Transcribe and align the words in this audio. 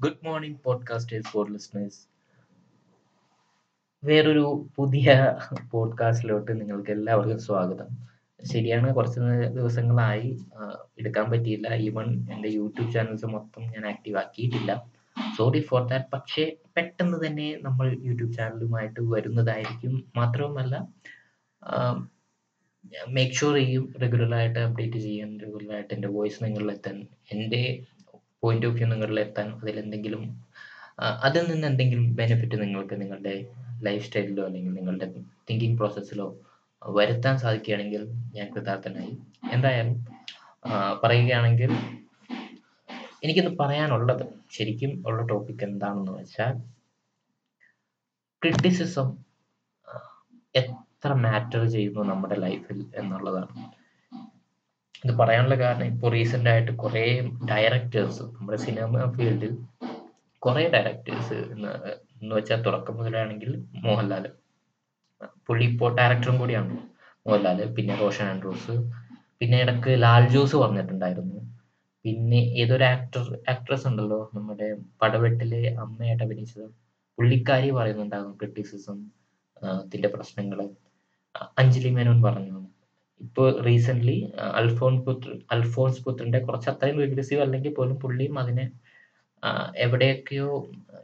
Good 0.00 0.24
morning 0.24 0.58
podcasters 0.64 1.28
for 1.28 1.52
listeners 1.52 2.00
വേറൊരു 4.02 4.66
പുതിയ 4.76 5.36
പോഡ്കാസ്റ്റിലോട്ട് 5.70 6.60
നിങ്ങൾക്ക് 6.60 6.90
എല്ലാവർക്കും 6.90 7.38
സ്വാഗതം. 7.38 7.86
ശരിയാണ് 8.44 8.94
കുറച്ച് 8.94 9.20
ദിവസങ്ങളായി 9.54 10.38
എടുക്കാൻ 10.98 11.30
പറ്റിയില്ല. 11.30 11.68
ഈവൺ 11.74 12.08
എന്റെ 12.32 12.48
യൂട്യൂബ് 12.48 12.92
ചാനൽസ് 12.92 13.26
മൊത്തം 13.26 13.62
ഞാൻ 13.62 13.86
ആക്റ്റീവ് 13.86 14.16
ആക്കിയിട്ടില്ല. 14.16 14.90
സോറി 15.36 15.60
ഫോർ 15.60 15.88
ദാറ്റ് 15.88 16.04
പക്ഷേ 16.12 16.56
പെട്ടെന്ന് 16.76 17.26
തന്നെ 17.26 17.58
നമ്മൾ 17.62 17.96
യൂട്യൂബ് 18.02 18.32
ചാനലുമായിട്ട് 18.32 19.00
വരുന്നതായിരിക്കും. 19.00 20.04
മാത്രവുമല്ല 20.16 20.88
മേക്ക് 23.08 23.34
ഷുവർ 23.34 23.54
ചെയ്യും 23.54 23.94
റെഗുലറായിട്ട് 24.02 24.58
അപ്ഡേറ്റ് 24.58 24.96
ചെയ്യാൻ 24.96 25.40
റെഗുലറായിട്ട് 25.40 25.94
എന്റെ 25.94 26.08
വോയിസ് 26.08 26.44
നിങ്ങളിലെത്താൻ 26.44 27.06
എന്റെ 27.32 27.62
പോയിന്റ് 28.44 28.68
ഓഫ് 28.70 28.76
വ്യൂ 28.78 28.88
നിങ്ങളിൽ 28.94 29.20
എത്താൻ 29.26 29.46
അതിൽ 29.60 29.76
എന്തെങ്കിലും 29.84 30.24
നിന്ന് 31.50 31.66
എന്തെങ്കിലും 31.70 32.06
ബെനിഫിറ്റ് 32.20 32.56
നിങ്ങൾക്ക് 32.64 32.96
നിങ്ങളുടെ 33.02 33.34
ലൈഫ് 33.86 34.04
സ്റ്റൈലിലോ 34.06 34.42
അല്ലെങ്കിൽ 34.48 34.74
നിങ്ങളുടെ 34.78 35.06
തിങ്കിങ് 35.48 35.78
പ്രോസസ്സിലോ 35.80 36.26
വരുത്താൻ 36.82 37.34
സാധിക്കുകയാണെങ്കിൽ 37.42 38.02
ഞാൻ 38.36 38.46
കൃതാർത്ഥനായി. 38.54 39.12
എന്തായാലും 39.54 39.96
പറയുകയാണെങ്കിൽ 41.02 41.70
എനിക്കിന്ന് 43.24 43.52
പറയാനുള്ളത് 43.60 44.24
ശരിക്കും 44.56 44.92
ഉള്ള 45.08 45.20
ടോപ്പിക് 45.30 45.64
എന്താണെന്ന് 45.68 46.12
വെച്ചാൽ 46.18 46.54
ക്രിറ്റിസിസം 48.42 49.08
എത്ര 50.60 51.12
മാറ്റർ 51.24 51.62
ചെയ്യുന്നു 51.74 52.02
നമ്മുടെ 52.10 52.36
ലൈഫിൽ 52.46 52.78
എന്നുള്ളതാണ്. 53.00 53.54
ഇത് 55.04 55.12
പറയാനുള്ള 55.18 55.56
കാരണം 55.62 55.86
ഇപ്പോൾ 55.92 56.10
റീസെന്റ് 56.14 56.50
ആയിട്ട് 56.50 56.72
കുറേ 56.82 57.04
ഡയറക്ടേഴ്സ് 57.50 58.24
നമ്മുടെ 58.34 58.58
സിനിമ 58.64 59.06
ഫീൽഡിൽ 59.16 59.52
കുറേ 60.42 60.62
ഡയറക്ടേഴ്സ് 60.74 61.38
എന്ന് 61.54 62.32
വെച്ചാൽ 62.36 62.60
തുടക്കം 62.66 62.96
മുതലാണെങ്കിൽ 62.98 63.50
മോഹൻലാൽ 63.84 64.24
പുള്ളി 65.48 65.64
ഇപ്പോൾ 65.72 65.90
ഡയറക്ടറും 65.98 66.36
കൂടിയാണ് 66.38 66.76
മോഹൻലാൽ 67.26 67.60
പിന്നെ 67.76 67.94
റോഷൻ 68.02 68.26
ആൻഡ്രൂസ് 68.26 68.74
പിന്നെ 69.40 69.58
ഇടയ്ക്ക് 69.64 69.92
ലാൽ 70.02 70.24
ജോസ് 70.34 70.56
പറഞ്ഞിട്ടുണ്ടായിരുന്നു 70.56 71.40
പിന്നെ 72.04 72.40
ഏതൊരു 72.62 72.84
ആക്ടർ 72.92 73.22
ആക്ട്രസ് 73.52 73.86
ഉണ്ടല്ലോ 73.90 74.18
നമ്മുടെ 74.34 74.66
പടവെട്ടിലെ 75.02 75.60
അമ്മയായിട്ട് 75.84 76.24
അഭിനയിച്ചത്? 76.26 76.66
പുള്ളിക്കാരി 77.18 77.70
പറയുന്നുണ്ടാകും 77.78 78.32
ക്രിറ്റിസിസം 78.40 78.98
ത്തിന്റെ 79.84 80.08
പ്രശ്നങ്ങൾ 80.14 80.58
അഞ്ജലി 81.60 81.90
മേനോൻ 81.96 82.18
പറഞ്ഞു. 82.24 82.56
ഇപ്പോൾ 83.20 83.48
റീസെന്റ്ലി 83.66 84.16
അൽഫോൺ 84.60 84.94
പുത്ര 85.04 85.30
അൽഫോൺസ് 85.54 86.02
പുത്രന്റെ 86.06 86.40
കുറച്ച് 86.46 86.68
അത്രയും 86.72 86.98
റിഗ്രസീവ് 87.04 87.42
അല്ലെങ്കിൽ 87.46 87.72
പോലും 87.74 87.96
പുള്ളിയും 88.02 88.36
അതിനെ 88.42 88.64
എവിടെയൊക്കെയോ 89.84 90.48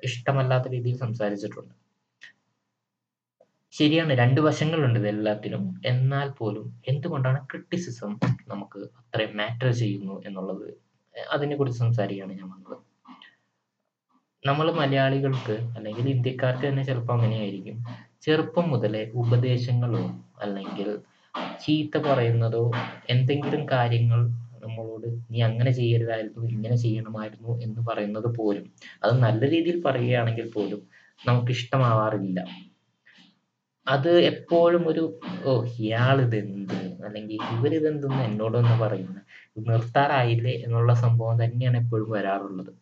ഇഷ്ടമല്ലാത്ത 0.08 0.68
രീതിയിൽ 0.74 0.96
സംസാരിച്ചിട്ടുണ്ട്. 1.04 1.74
ശരിയാണ് 3.72 4.12
രണ്ട് 4.20 4.40
വശങ്ങളുണ്ട് 4.46 4.98
ഇതെല്ലാത്തിനും 4.98 5.64
എന്നാൽ 5.90 6.28
പോലും 6.38 6.66
എന്തുകൊണ്ടാണ് 6.88 7.40
ക്രിട്ടിസിസം 7.50 8.12
നമുക്ക് 8.52 8.80
അത്രയും 9.00 9.34
മാറ്റർ 9.40 9.68
ചെയ്യുന്നു 9.72 10.16
എന്നുള്ളത് 10.28 10.66
അതിനെ 11.34 11.54
കുറിച്ച് 11.56 11.78
സംസാരിക്കുകയാണ് 11.78 12.32
ഞാൻ 12.38 12.48
വന്നത്. 12.54 12.76
നമ്മൾ 14.44 14.66
മലയാളികൾക്ക് 14.80 15.56
അല്ലെങ്കിൽ 15.76 16.06
ഇന്ത്യക്കാർക്ക് 16.16 16.64
തന്നെ 16.68 16.82
ചിലപ്പോൾ 16.88 17.14
അങ്ങനെയായിരിക്കും. 17.16 17.76
ചെറുപ്പം 18.24 18.66
മുതലേ 18.72 19.02
ഉപദേശങ്ങളോ 19.22 20.04
അല്ലെങ്കിൽ 20.44 20.88
ചീത്ത 21.34 21.98
പറയുന്നതോ 21.98 22.62
എന്തെങ്കിലും 23.08 23.66
കാര്യങ്ങൾ 23.72 24.20
നമ്മളോട് 24.60 25.06
നീ 25.30 25.42
അങ്ങനെ 25.42 25.70
ചെയ്യരുതായിരുന്നു 25.70 26.42
ഇങ്ങനെ 26.46 26.76
ചെയ്യണമായിരുന്നു 26.76 27.52
എന്ന് 27.62 27.80
പറയുന്നത് 27.80 28.28
പോലും 28.36 28.64
അത് 29.04 29.14
നല്ല 29.18 29.42
രീതിയിൽ 29.50 29.82
പറയുകയാണെങ്കിൽ 29.82 30.50
പോലും 30.50 30.80
നമുക്ക് 31.22 31.50
ഇഷ്ടമാവാറില്ല. 31.50 32.40
അത് 33.86 34.10
എപ്പോഴും 34.22 34.88
ഒരു 34.88 35.02
ഓ 35.44 35.52
ഇയാളിതെന്ത്? 35.78 36.76
അല്ലെങ്കിൽ 37.04 37.38
ഇവരിതെന്തെന്ന് 37.54 38.22
എന്നോടൊന്ന് 38.22 38.76
പറയുന്നത് 38.82 39.22
നിർത്താറായില്ലേ? 39.68 40.54
എന്നുള്ള 40.64 40.92
സംഭവം 40.94 41.36
തന്നെയാണ് 41.42 41.76
എപ്പോഴും 41.76 42.10
വരാറുള്ളത്. 42.10 42.72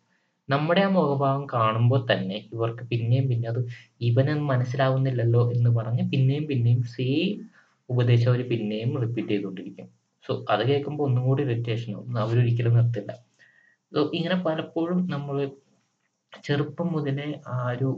നമ്മുടെ 0.49 0.81
ആ 0.81 0.89
മുഖഭാവം 0.89 1.47
കാണുമ്പോൾ 1.53 2.07
തന്നെ 2.11 2.37
ഇവർക്ക് 2.53 2.83
പിന്നെയും 2.83 3.29
പിന്നെ 3.29 3.47
അത് 3.49 3.61
ഇവനൊന്നും 4.01 4.47
മനസ്സിലാവുന്നില്ലല്ലോ 4.47 5.51
എന്ന് 5.51 5.69
പറഞ്ഞ് 5.69 6.03
പിന്നെയും 6.11 6.47
പിന്നെയും 6.47 6.83
സെയിം 6.83 7.37
ഉപദേശം 7.89 8.29
അവർ 8.31 8.41
പിന്നെയും 8.51 8.91
റിപ്പീറ്റ് 9.03 9.31
ചെയ്തുകൊണ്ടിരിക്കും. 9.33 9.87
സോ 10.25 10.31
അത് 10.53 10.63
കേൾക്കുമ്പോൾ 10.69 11.05
ഒന്നും 11.09 11.23
കൂടി 11.27 11.41
ഇറിറ്റേഷൻ 11.47 11.91
ആവും. 11.95 12.09
അവരൊരിക്കലും 12.23 12.73
നിർത്തില്ല. 12.79 13.11
സോ 13.91 13.99
ഇങ്ങനെ 14.17 14.37
പലപ്പോഴും 14.47 14.99
നമ്മൾ 15.13 15.37
ചെറുപ്പം 16.47 16.87
മുതലേ 16.95 17.27
ആ 17.55 17.57
ഒരു 17.73 17.89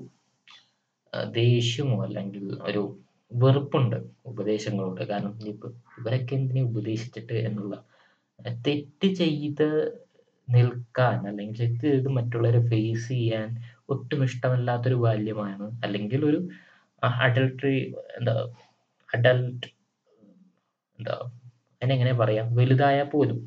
ദേഷ്യമോ 1.39 1.97
അല്ലെങ്കിൽ 2.05 2.45
ഒരു 2.69 2.83
വെറുപ്പുണ്ട് 3.31 3.97
ഉപദേശങ്ങളോട്. 4.31 5.01
കാരണം 5.11 5.33
ഇപ്പൊ 5.53 5.67
ഇവരൊക്കെ 5.99 6.33
എന്തിനെ 6.39 6.61
ഉപദേശിച്ചിട്ട് 6.69 7.37
എന്നുള്ള 7.47 7.75
തെറ്റ് 8.67 9.07
ചെയ്ത് 9.21 9.67
നിൽക്കാൻ 10.47 11.19
അല്ലെങ്കിൽ 11.29 11.57
തെറ്റ് 11.63 11.85
ചെയ്ത് 11.91 12.09
മറ്റുള്ളവരെ 12.17 12.61
ഫേസ് 12.71 13.07
ചെയ്യാൻ 13.09 13.49
ഒട്ടും 13.93 14.21
ഇഷ്ടമല്ലാത്തൊരു 14.27 14.97
ബാല്യമാണ്. 15.05 15.67
അല്ലെങ്കിൽ 15.85 16.21
ഒരു 16.29 16.39
അഡൽട്ടറി 17.25 17.77
എന്താ 18.17 18.33
അഡൽട്ട് 19.09 19.67
അതിനെങ്ങനെ 21.09 22.13
പറയാം? 22.13 22.55
വലുതായ 22.55 23.03
പോലും. 23.03 23.39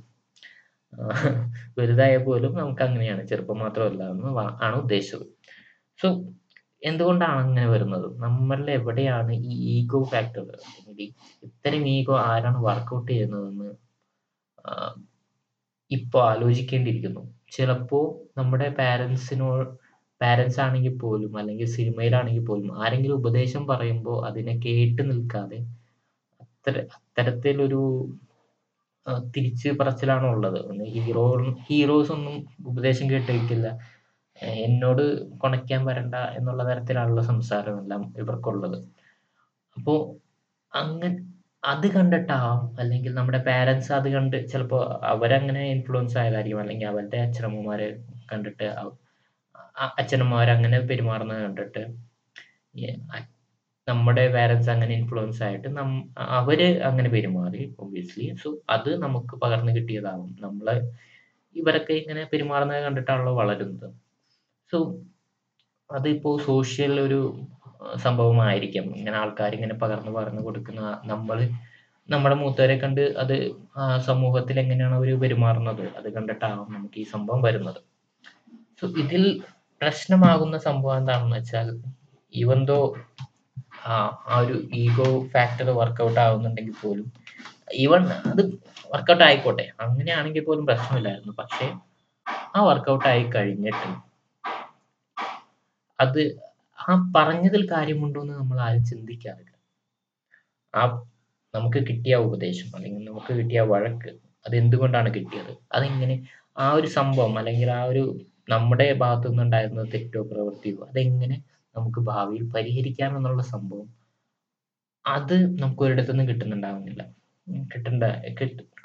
വലുതായ 1.78 2.16
പോലും 2.16 2.54
നമുക്ക് 2.54 2.82
അങ്ങനെയാണ്. 2.82 3.26
ചെറുപ്പം 3.26 3.58
മാത്രമല്ല 3.58 4.02
എന്ന് 4.10 4.30
ആണ് 4.62 4.76
ഉദ്ദേശിച്ചത്. 4.76 5.26
സോ 5.98 6.08
എന്തുകൊണ്ടാണ് 6.82 7.38
അങ്ങനെ 7.40 7.66
വരുന്നത്? 7.66 8.20
നമ്മളിൽ 8.22 8.70
എവിടെയാണ് 8.70 9.32
ഈ 9.32 9.52
ഈഗോ 9.76 10.02
ഫാക്ടർ 10.02 10.40
അല്ലെങ്കിൽ 10.40 11.08
ഇത്തരം 11.42 11.88
ഈഗോ 11.88 12.18
ആരാണ് 12.18 12.58
വർക്കൗട്ട് 12.62 13.12
ചെയ്യുന്നതെന്ന് 13.12 13.70
ഇപ്പോൾ 15.90 16.22
ആലോചിക്കേണ്ടിയിരിക്കുന്നു. 16.30 17.22
ചിലപ്പോൾ 17.52 18.04
നമ്മുടെ 18.38 18.68
പാരൻസിനോട് 18.68 19.70
പാരൻസ് 20.20 20.60
ആണെങ്കിൽ 20.60 20.98
പോലും 20.98 21.38
അല്ലെങ്കിൽ 21.38 21.66
സിനിമയിലാണെങ്കിൽ 21.66 22.44
പോലും 22.46 22.84
ആരെങ്കിലും 22.84 23.16
ഉപദേശം 23.16 23.66
പറയുമ്പോൾ 23.66 24.26
അതിനെ 24.28 24.54
കേട്ട് 24.66 25.02
നിൽക്കാതെ 25.10 25.58
അത്തരത്തിലൊരു 26.70 27.82
തിരിച്ച് 29.34 29.68
പറച്ചിലാണ് 29.80 30.26
ഉള്ളത്. 30.34 30.60
ഹീറോ 30.94 31.24
ഹീറോസ് 31.68 32.12
ഒന്നും 32.16 32.36
ഉപദേശം 32.70 33.06
കേട്ടിരിക്കില്ല. 33.10 33.68
എന്നോട് 34.66 35.02
കൊണയ്ക്കാൻ 35.42 35.80
വരണ്ട 35.88 36.16
എന്നുള്ള 36.38 36.62
തരത്തിലുള്ള 36.70 37.20
സംസാരമെല്ലാം 37.32 38.02
ഇവർക്കുള്ളത്. 38.22 38.78
അപ്പോൾ 39.76 39.98
അങ്ങനെ 40.72 41.10
അത് 41.62 41.86
കണ്ടിട്ടാവാം 41.96 42.60
അല്ലെങ്കിൽ 42.80 43.12
നമ്മുടെ 43.18 43.40
പാരൻസ് 43.48 43.90
അത് 43.98 44.08
കണ്ട് 44.14 44.36
ചിലപ്പോൾ 44.52 44.82
അവരങ്ങനെ 45.12 45.62
ഇൻഫ്ലുവൻസ് 45.74 46.16
ആയതായിരിക്കും 46.22 46.60
അല്ലെങ്കിൽ 46.60 46.88
അവരുടെ 46.88 47.18
അച്ഛനമ്മമാരെ 47.26 47.88
കണ്ടിട്ട് 48.32 48.66
അച്ഛനമ്മമാർ 50.00 50.48
അങ്ങനെ 50.56 50.78
പെരുമാറുന്നത് 50.90 51.42
കണ്ടിട്ട് 51.46 51.82
നമ്മുടെ 53.88 54.22
പാരൻസ് 54.34 54.68
അങ്ങനെ 54.74 54.92
ഇൻഫ്ലുവൻസ് 54.98 55.40
ആയിട്ട് 55.46 55.68
നം 55.78 55.88
അവർ 56.38 56.60
അങ്ങനെ 56.88 57.08
പെരുമാറി 57.14 57.62
ഒബ്വിയസ്ലി 57.82 58.26
സോ 58.42 58.50
അത് 58.74 58.90
നമുക്ക് 59.04 59.34
പകർന്നു 59.42 59.72
കിട്ടിയതാവും. 59.76 60.30
നമ്മളെ 60.44 60.74
ഇവരൊക്കെ 61.56 61.94
ഇങ്ങനെ 62.02 62.22
പെരുമാറുന്നത് 62.32 62.80
കണ്ടിട്ടാണല്ലോ 62.86 63.32
വളരുന്നത്. 63.40 63.88
സോ 64.72 64.78
അതിപ്പോ 65.90 66.30
സോഷ്യൽ 66.48 66.94
ഒരു 67.06 67.20
സംഭവമായിരിക്കാം. 68.04 68.86
ഇങ്ങനെ 69.00 69.16
ആൾക്കാർ 69.22 69.50
ഇങ്ങനെ 69.58 69.74
പകർന്നു 69.82 70.12
പകർന്നു 70.16 70.42
കൊടുക്കുന്ന 70.46 70.82
നമ്മൾ 71.12 71.38
നമ്മുടെ 72.08 72.36
മൂത്തവരെ 72.42 72.76
കണ്ട് 72.84 73.02
അത് 73.22 73.36
സമൂഹത്തിൽ 74.08 74.56
എങ്ങനെയാണ് 74.62 74.96
അവർ 75.00 75.10
പെരുമാറുന്നത്? 75.24 75.84
അത് 75.98 76.08
കണ്ടിട്ടാവും 76.16 76.68
നമുക്ക് 76.76 76.98
ഈ 77.02 77.06
സംഭവം 77.14 77.42
വരുന്നത്. 77.48 77.80
സോ 78.80 78.84
ഇതിൽ 79.04 79.24
പ്രശ്നമാകുന്ന 79.80 80.56
സംഭവം 80.68 80.96
എന്താണെന്ന് 81.02 81.38
വെച്ചാൽ 81.40 81.68
ദോ 82.70 82.78
ആ 83.84 83.94
ഒരു 84.40 84.56
ഈഗോ 84.82 85.08
ഫാക്ടർ 85.32 85.68
വർക്കൗട്ട് 85.80 86.20
ആവുന്നുണ്ടെങ്കിൽ 86.20 86.76
പോലും 86.82 87.06
ഈവൺ 87.82 88.02
അത് 88.30 88.42
വർക്കൗട്ട് 88.92 89.24
ആയിക്കോട്ടെ 89.24 89.64
അങ്ങനെയാണെങ്കിൽ 89.84 90.44
പോലും 90.44 90.64
പ്രശ്നമില്ലായിരുന്നു. 90.66 91.32
പക്ഷേ 91.40 91.66
ആ 92.54 92.60
വർക്കൗട്ട് 92.70 93.06
ആയി 93.12 93.24
കഴിഞ്ഞിട്ട് 93.34 93.88
അത് 95.98 96.22
ആ 96.78 96.92
പറഞ്ഞതിൽ 97.16 97.62
കാര്യമുണ്ടോ 97.72 98.20
എന്ന് 98.22 98.34
നമ്മൾ 98.40 98.58
ആരും 98.60 98.84
ചിന്തിക്കാറില്ല. 98.84 99.50
ആ 100.74 100.82
നമുക്ക് 101.54 101.80
കിട്ടിയ 101.88 102.14
ഉപദേശം 102.26 102.70
അല്ലെങ്കിൽ 102.76 103.02
നമുക്ക് 103.08 103.32
കിട്ടിയ 103.38 103.60
വഴക്ക് 103.72 104.10
അത് 104.46 104.54
എന്തുകൊണ്ടാണ് 104.56 105.08
കിട്ടിയത്? 105.14 105.52
അതെങ്ങനെ 105.72 106.16
ആ 106.56 106.66
ഒരു 106.72 106.88
സംഭവം 106.98 107.34
അല്ലെങ്കിൽ 107.38 107.70
ആ 107.70 107.82
ഒരു 107.84 108.02
നമ്മുടെ 108.48 108.86
ഭാഗത്തു 109.02 109.28
നിന്നുണ്ടായിരുന്ന 109.28 109.84
തെറ്റോ 109.94 110.22
പ്രവൃത്തിയോ 110.32 110.78
അതെങ്ങനെ 110.90 111.36
നമുക്ക് 111.76 112.00
ഭാവിയിൽ 112.10 112.44
പരിഹരിക്കാം 112.56 113.12
എന്നുള്ള 113.18 113.42
സംഭവം 113.54 113.88
അത് 115.04 115.36
നമുക്ക് 115.62 115.82
ഒരിടത്തുനിന്ന് 115.82 116.26
കിട്ടുന്നുണ്ടാവുന്നില്ല. 116.30 117.02
കിട്ടണ്ട 117.72 118.04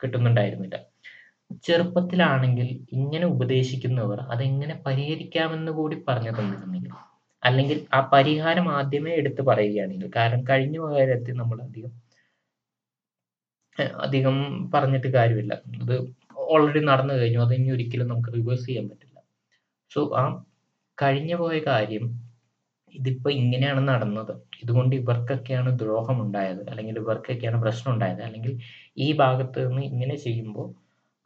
കിട്ടുന്നുണ്ടായിരുന്നില്ല. 0.01 0.77
ചെറുപ്പത്തിലാണെങ്കിൽ 1.67 2.67
ഇങ്ങനെ 2.97 3.25
ഉപദേശിക്കുന്നവർ 3.25 4.19
അതെങ്ങനെ 4.33 4.75
പരിഹരിക്കാമെന്ന് 4.87 5.71
കൂടി 5.71 5.97
പറഞ്ഞു 6.07 6.33
തന്നിരുന്നില്ല 6.39 6.89
അല്ലെങ്കിൽ 7.43 7.77
ആ 7.93 7.99
പരിഹാരം 8.13 8.65
ആദ്യമേ 8.77 9.11
എടുത്ത് 9.11 9.41
പറയുകയാണെങ്കിൽ 9.41 10.09
കാരണം 10.17 10.41
കഴിഞ്ഞ 10.51 10.77
കാര്യത്തിൽ 10.97 11.35
നമ്മൾ 11.41 11.57
അധികം 11.67 11.93
അധികം 14.05 14.35
പറഞ്ഞിട്ട് 14.73 15.07
കാര്യമില്ല. 15.17 15.53
അത് 15.81 15.95
ഓൾറെഡി 16.53 16.81
നടന്നു 16.89 17.13
കഴിഞ്ഞു 17.13 17.39
അത് 17.45 17.53
ഇനി 17.53 17.69
ഒരിക്കലും 17.71 18.07
നമുക്ക് 18.07 18.31
റിവേഴ്സ് 18.37 18.65
ചെയ്യാൻ 18.65 18.85
പറ്റില്ല. 18.89 19.17
സോ 19.91 19.99
ആ 20.21 20.23
കഴിഞ്ഞു 20.97 21.35
പോയ 21.35 21.57
കാര്യം 21.67 22.05
ഇതിപ്പോ 22.93 23.29
ഇങ്ങനെയാണ് 23.31 23.81
നടന്നത്. 23.89 24.33
ഇതുകൊണ്ട് 24.63 24.93
ഇവർക്കൊക്കെയാണ് 24.95 25.69
ദ്രോഹം 25.81 26.17
ഉണ്ടായത് 26.21 26.61
അല്ലെങ്കിൽ 26.69 26.97
ഇവർക്കൊക്കെയാണ് 26.97 27.59
പ്രശ്നം 27.61 27.91
ഉണ്ടായത് 27.93 28.21
അല്ലെങ്കിൽ 28.21 28.53
ഈ 28.97 29.07
ഭാഗത്ത് 29.13 29.59
നിന്ന് 29.67 29.83
ഇങ്ങനെ 29.91 30.15
ചെയ്യുമ്പോൾ 30.15 30.67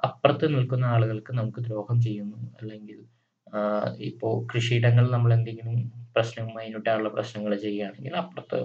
അപ്പുറത്ത് 0.03 0.45
നിൽക്കുന്ന 0.55 0.85
ആളുകൾക്ക് 0.85 1.33
നമുക്ക് 1.33 1.61
ദ്രോഹം 1.67 1.97
ചെയ്യുന്നു. 2.01 2.39
അല്ലെങ്കിൽ 2.61 2.99
ഇപ്പോൾ 2.99 4.03
ഇപ്പോ 4.09 4.29
കൃഷിയിടങ്ങളിൽ 4.53 5.11
നമ്മൾ 5.11 5.31
എന്തെങ്കിലും 5.33 5.75
പ്രശ്നം 6.15 6.47
മൈന്യൂട്ടായുള്ള 6.55 7.09
പ്രശ്നങ്ങൾ 7.09 7.51
ചെയ്യുകയാണെങ്കിൽ 7.55 8.15
അപ്പുറത്ത് 8.15 8.59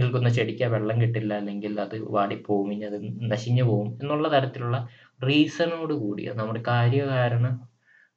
നിൽക്കുന്ന 0.00 0.28
ചെടിക്ക് 0.28 0.66
വെള്ളം 0.74 0.96
കിട്ടില്ല. 1.02 1.32
അല്ലെങ്കിൽ 1.34 1.74
അത് 1.84 1.96
വാടിപ്പോവും 2.16 2.68
ഇനി 2.72 2.84
അത് 2.84 2.98
നശിഞ്ഞു 3.32 3.64
പോവും 3.64 3.88
എന്നുള്ള 4.02 4.28
തരത്തിലുള്ള 4.28 4.78
റീസണോട് 5.20 5.94
കൂടി 5.94 6.24
നമ്മുടെ 6.40 6.62
കാര്യകാരണ 6.62 7.46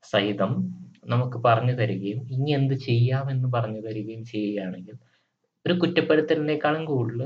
സഹിതം 0.04 0.52
നമുക്ക് 1.06 1.38
പറഞ്ഞു 1.38 1.74
തരികയും 1.74 2.20
ഇനി 2.30 2.52
എന്ത് 2.52 2.76
ചെയ്യാമെന്ന് 2.80 3.48
പറഞ്ഞു 3.48 3.82
തരികയും 3.82 4.24
ചെയ്യുകയാണെങ്കിൽ 4.26 4.96
ഒരു 5.66 5.74
കുറ്റപ്പെടുത്തലിനേക്കാളും 5.74 6.86
കൂടുതൽ 6.86 7.22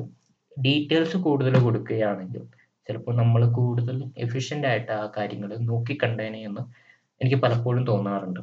ഡീറ്റെയിൽസ് 0.58 1.18
കൂടുതൽ 1.18 1.56
കൊടുക്കുകയാണെങ്കിൽ 1.60 2.44
ചിലപ്പോൾ 2.88 3.16
നമ്മൾ 3.16 3.42
കൂടുതൽ 3.52 4.12
എഫിഷ്യന്റ് 4.18 4.68
ആയിട്ട് 4.68 4.92
ആ 4.92 5.06
കാര്യങ്ങൾ 5.18 5.52
നോക്കിക്കണ്ടേനെ 5.62 6.42
എന്ന് 6.44 6.64
എനിക്ക് 7.22 7.36
പലപ്പോഴും 7.36 7.84
തോന്നാറുണ്ട്. 7.86 8.42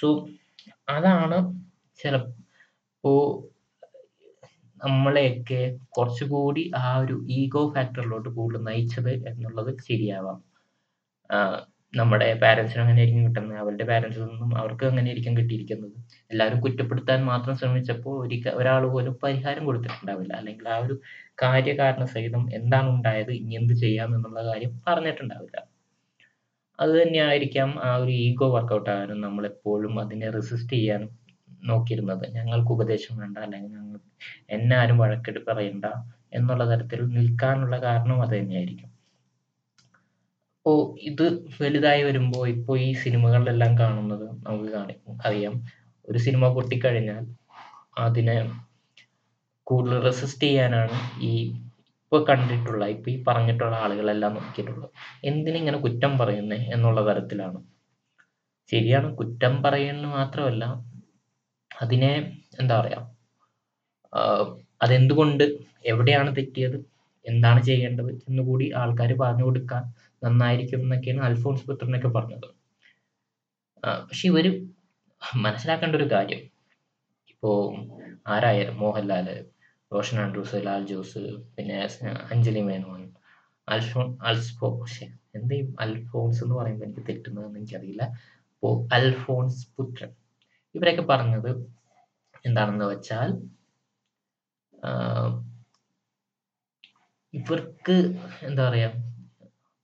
സോ 0.00 0.08
അതാണ് 0.88 1.38
ചിലപ്പോ 1.98 3.12
നമ്മളെയൊക്കെ 4.84 5.60
കുറച്ചുകൂടി 5.88 6.72
ആ 6.76 6.96
ഒരു 6.98 7.16
ഈഗോ 7.28 7.62
ഫാക്ടറിലോട്ട് 7.74 8.28
കൂടുതൽ 8.28 8.64
നയിച്ചത് 8.64 9.12
എന്നുള്ളത് 9.26 9.70
ശരിയാവാം. 9.80 10.38
നമ്മുടെ 11.92 12.26
പാരൻസിന് 12.42 12.80
അങ്ങനെ 12.82 13.00
ആയിരിക്കും 13.02 13.26
കിട്ടുന്നത് 13.26 13.58
അവരുടെ 13.62 13.84
പാരൻസിൽ 13.84 14.22
നിന്നും 14.22 14.50
അവർക്ക് 14.58 14.84
അങ്ങനെ 14.84 15.08
ആയിരിക്കും 15.10 15.34
കിട്ടിയിരിക്കുന്നത്. 15.38 15.94
എല്ലാവരും 16.30 16.60
കുറ്റപ്പെടുത്താൻ 16.60 17.20
മാത്രം 17.24 17.54
ശ്രമിച്ചപ്പോൾ 17.56 18.14
ഒരിക്കൽ 18.24 18.50
ഒരാൾ 18.50 18.84
പോലും 18.94 19.14
പരിഹാരം 19.24 19.64
കൊടുത്തിട്ടുണ്ടാവില്ല. 19.64 20.32
അല്ലെങ്കിൽ 20.40 20.68
ആ 20.68 20.78
ഒരു 20.78 20.96
കാര്യകാരണ 21.42 22.04
സഹിതം 22.14 22.44
എന്താണ് 22.58 22.88
ഉണ്ടായത്? 22.88 23.32
ഇനി 23.40 23.54
എന്ത് 23.54 23.74
ചെയ്യാം 23.84 24.10
എന്നുള്ള 24.16 24.42
കാര്യം 24.50 24.72
പറഞ്ഞിട്ടുണ്ടാവില്ല. 24.88 25.56
അത് 26.78 26.92
തന്നെയായിരിക്കാം 27.02 27.70
ആ 27.88 27.90
ഒരു 27.96 28.12
ഈഗോ 28.26 28.48
വർക്കൗട്ട് 28.56 28.90
ആകാനും 28.94 29.20
നമ്മൾ 29.20 29.44
എപ്പോഴും 29.52 29.94
അതിനെ 30.04 30.28
റെസിസ്റ്റ് 30.30 30.74
ചെയ്യാൻ 30.76 31.02
നോക്കിയിരുന്നത്. 31.62 32.24
ഞങ്ങൾക്ക് 32.38 32.72
ഉപദേശം 32.76 33.14
വേണ്ട 33.22 33.36
അല്ലെങ്കിൽ 33.38 33.72
ഞങ്ങൾ 33.78 34.00
എന്നെ 34.56 34.76
ആരും 34.76 34.98
വഴക്കെട്ട് 34.98 35.42
പറയണ്ട 35.50 35.86
എന്നുള്ള 36.32 36.64
തരത്തിൽ 36.72 37.00
നിൽക്കാനുള്ള 37.18 37.76
കാരണം 37.78 38.18
അത് 38.22 38.34
തന്നെയായിരിക്കും. 38.40 38.90
അപ്പോ 40.66 40.96
ഇത് 41.00 41.26
വലുതായി 41.60 42.02
വരുമ്പോൾ 42.02 42.48
ഇപ്പോ 42.48 42.72
ഈ 42.76 42.94
സിനിമകളിലെല്ലാം 42.94 43.78
കാണുന്നത് 43.78 44.24
നമുക്ക് 44.46 44.70
കാണിക്കും 44.72 45.12
അറിയാം. 45.24 45.54
ഒരു 46.08 46.18
സിനിമ 46.18 46.48
പൊട്ടിക്കഴിഞ്ഞാൽ 46.48 47.24
അതിനെ 47.98 48.34
കൂടുതൽ 49.66 49.98
റെസിസ്റ്റ് 50.00 50.42
ചെയ്യാനാണ് 50.42 50.96
ഈ 51.20 51.30
ഇപ്പൊ 52.00 52.18
കണ്ടിട്ടുള്ള 52.24 52.86
ഇപ്പൊ 52.86 53.10
ഈ 53.10 53.24
പറഞ്ഞിട്ടുള്ള 53.28 53.76
ആളുകളെല്ലാം 53.76 54.34
നോക്കിയിട്ടുള്ളത്. 54.34 54.88
എന്തിനിങ്ങനെ 55.24 55.78
കുറ്റം 55.78 56.18
പറയുന്നേ 56.18 56.58
എന്നുള്ള 56.74 57.00
തരത്തിലാണ്. 57.10 57.60
ശരിയാണ് 58.70 59.16
കുറ്റം 59.16 59.62
പറയുന്നത് 59.62 60.12
മാത്രമല്ല 60.12 60.64
അതിനെ 61.70 62.12
എന്താ 62.60 62.80
പറയാ 62.80 63.00
ആഹ് 64.12 64.46
അതെന്തുകൊണ്ട് 64.82 65.46
എവിടെയാണ് 65.84 66.36
തെറ്റിയത് 66.36 66.78
എന്താണ് 67.26 67.60
ചെയ്യേണ്ടത് 67.62 68.10
എന്ന് 68.28 68.42
കൂടി 68.42 68.66
ആൾക്കാർ 68.82 69.10
പറഞ്ഞു 69.22 69.44
കൊടുക്കാൻ 69.44 69.82
നന്നായിരിക്കും 70.24 70.80
എന്നൊക്കെയാണ് 70.84 71.22
അൽഫോൺസ് 71.28 71.66
പുത്രനൊക്കെ 71.68 72.08
പറഞ്ഞത്. 72.08 72.48
പക്ഷെ 74.08 74.24
ഇവർ 74.28 74.46
മനസ്സിലാക്കേണ്ട 75.44 75.96
ഒരു 75.96 76.08
കാര്യം. 76.14 76.42
ഇപ്പോ 77.32 77.50
ആരായാലും 78.34 78.76
മോഹൻലാൽ 78.82 79.28
റോഷൻ 79.92 80.18
ആൻഡ്രൂസ് 80.22 80.60
ലാൽ 80.66 80.84
ജോസ് 80.86 81.20
പിന്നെ 81.56 81.76
അഞ്ജലി 82.34 82.62
മേനോൻ 82.68 83.02
അൽഫോൺ 83.68 84.08
അൽസ്പോ 84.28 84.68
എന്താ 85.34 85.56
അൽഫോൺസ് 85.84 86.40
എന്ന് 86.44 86.54
പറയുമ്പോൾ 86.54 86.86
എനിക്ക് 86.86 87.04
തെറ്റുന്നതെന്ന് 87.08 87.58
എനിക്കറിയില്ല. 87.60 88.02
അപ്പോ 88.54 88.68
അൽഫോൺസ് 88.96 89.62
പുത്രൻ. 89.78 90.10
ഇവരൊക്കെ 90.74 91.04
പറഞ്ഞത് 91.12 91.50
എന്താണെന്ന് 92.44 92.86
വെച്ചാൽ 92.92 93.30
ഇവർക്ക് 97.38 97.96
എന്താ 98.48 98.62
പറയാ 98.68 98.88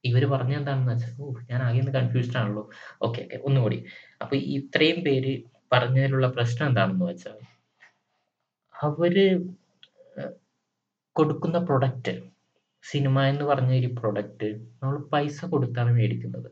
ഇവർ 0.04 0.22
പറഞ്ഞ 0.34 0.52
എന്താണെന്ന് 0.60 0.92
വെച്ചാൽ 0.92 1.12
ഓ 1.24 1.26
ഞാൻ 1.50 1.60
ആകെ 1.66 1.80
ഒന്ന് 1.82 1.92
കൺഫ്യൂസ്ഡ് 1.98 2.38
ആണല്ലോ. 2.40 2.64
ഓക്കെ 3.06 3.20
ഓക്കെ 3.24 3.38
ഒന്നുകൂടി 3.48 3.78
അപ്പൊ 4.22 4.34
ഇത്രയും 4.58 4.98
പേര് 5.06 5.32
പറഞ്ഞതിലുള്ള 5.74 6.28
പ്രശ്നം 6.36 6.66
എന്താണെന്ന് 6.70 7.06
വെച്ചാൽ 7.10 7.38
അവർ 8.74 9.14
കൊടുക്കുന്ന 11.16 11.58
പ്രൊഡക്റ്റ് 11.68 12.14
സിനിമ 12.84 13.22
എന്ന് 13.32 13.44
പറഞ്ഞ 13.50 13.72
ഒരു 13.80 13.90
പ്രൊഡക്റ്റ് 13.98 14.48
നമ്മൾ 14.80 14.96
പൈസ 15.12 15.38
കൊടുത്താണ് 15.52 15.90
മേടിക്കുന്നത്. 15.98 16.48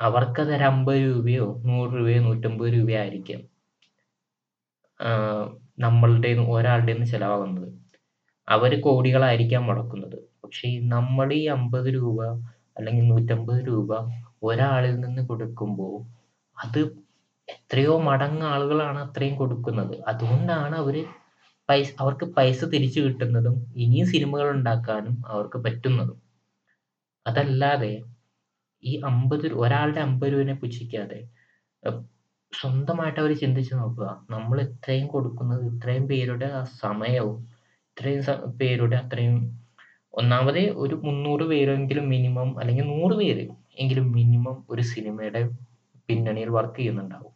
അവർക്കത് 0.00 0.50
ഒരു 0.56 0.64
അമ്പത് 0.70 1.00
രൂപയോ 1.08 1.46
നൂറ് 1.68 1.90
രൂപയോ 1.98 2.20
നൂറ്റമ്പത് 2.26 2.70
രൂപയോ 2.76 2.98
ആയിരിക്കും 3.02 3.40
നമ്മളുടെ 5.84 6.30
ഒരാളുടെ 6.54 6.92
നിന്ന് 6.94 7.08
ചെലവാകുന്നത്. 7.14 7.68
അവർ 8.48 8.72
കോടികളായിരിക്കാം 8.86 9.62
മുടക്കുന്നത്. 9.68 10.18
പക്ഷെ 10.42 10.68
നമ്മൾ 10.94 11.28
ഈ 11.40 11.42
അമ്പത് 11.56 11.88
രൂപ 11.98 12.18
അല്ലെങ്കിൽ 12.78 13.04
നൂറ്റമ്പത് 13.12 13.60
രൂപ 13.70 13.90
ഒരാളിൽ 14.48 14.94
നിന്ന് 15.04 15.22
കൊടുക്കുമ്പോൾ 15.30 15.94
അത് 16.56 16.80
എത്രയോ 17.48 17.94
മടങ്ങ് 18.08 18.44
ആളുകളാണ് 18.52 18.98
അത്രയും 19.06 19.36
കൊടുക്കുന്നത്. 19.42 19.94
അതുകൊണ്ടാണ് 20.10 20.76
അവർ 20.82 20.96
പൈസ 21.68 21.88
അവർക്ക് 22.02 22.26
പൈസ 22.36 22.60
തിരിച്ചു 22.74 23.00
കിട്ടുന്നതും 23.04 23.56
ഇനിയും 23.84 24.06
സിനിമകൾ 24.12 24.48
ഉണ്ടാക്കാനും 24.56 25.16
അവർക്ക് 25.32 25.58
പറ്റുന്നതും. 25.66 26.18
അതല്ലാതെ 27.26 27.92
ഈ 28.82 28.92
അമ്പത് 29.10 29.46
ഒരാളുടെ 29.62 30.00
അമ്പത് 30.06 30.32
രൂപനെ 30.34 30.54
പുച്ഛിക്കാതെ 30.62 31.20
സ്വന്തമായിട്ട് 32.52 33.20
അവർ 33.22 33.32
ചിന്തിച്ചു 33.42 33.74
നോക്കുക. 33.80 34.08
നമ്മൾ 34.34 34.56
ഇത്രയും 34.66 35.06
കൊടുക്കുന്നത് 35.14 35.62
ഇത്രയും 35.72 36.04
പേരുടെ 36.10 36.48
സമയവും 36.84 37.38
ഇത്രയും 37.96 38.22
സ- 38.22 38.56
പേരുടെ 38.60 38.96
അത്രയും 38.96 39.36
ഒന്നാമത് 40.14 40.60
ഒരു 40.76 40.94
മുന്നൂറ് 41.02 41.44
പേരെങ്കിലും 41.44 42.08
മിനിമം 42.08 42.60
അല്ലെങ്കിൽ 42.60 42.84
നൂറ് 42.84 43.14
പേര് 43.16 43.44
എങ്കിലും 43.78 44.12
മിനിമം 44.12 44.64
ഒരു 44.70 44.82
സിനിമയുടെ 44.82 45.40
പിന്നണിയിൽ 46.08 46.48
വർക്ക് 46.48 46.76
ചെയ്യുന്നുണ്ടാവും. 46.76 47.32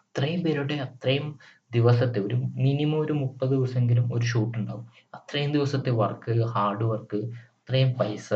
അത്രയും 0.00 0.42
പേരുടെ 0.42 0.74
അത്രയും 0.78 1.26
ദിവസത്തെ 1.72 2.20
ഒരു 2.20 2.36
മിനിമം 2.58 3.00
ഒരു 3.00 3.12
മുപ്പത് 3.12 3.50
ദിവസമെങ്കിലും 3.50 4.10
ഒരു 4.14 4.24
ഷൂട്ട് 4.24 4.58
ഉണ്ടാവും. 4.58 4.84
അത്രയും 5.14 5.52
ദിവസത്തെ 5.52 5.90
വർക്ക് 5.92 6.32
ഹാർഡ് 6.54 6.84
വർക്ക് 6.84 7.20
അത്രയും 7.56 7.92
പൈസ 7.92 8.28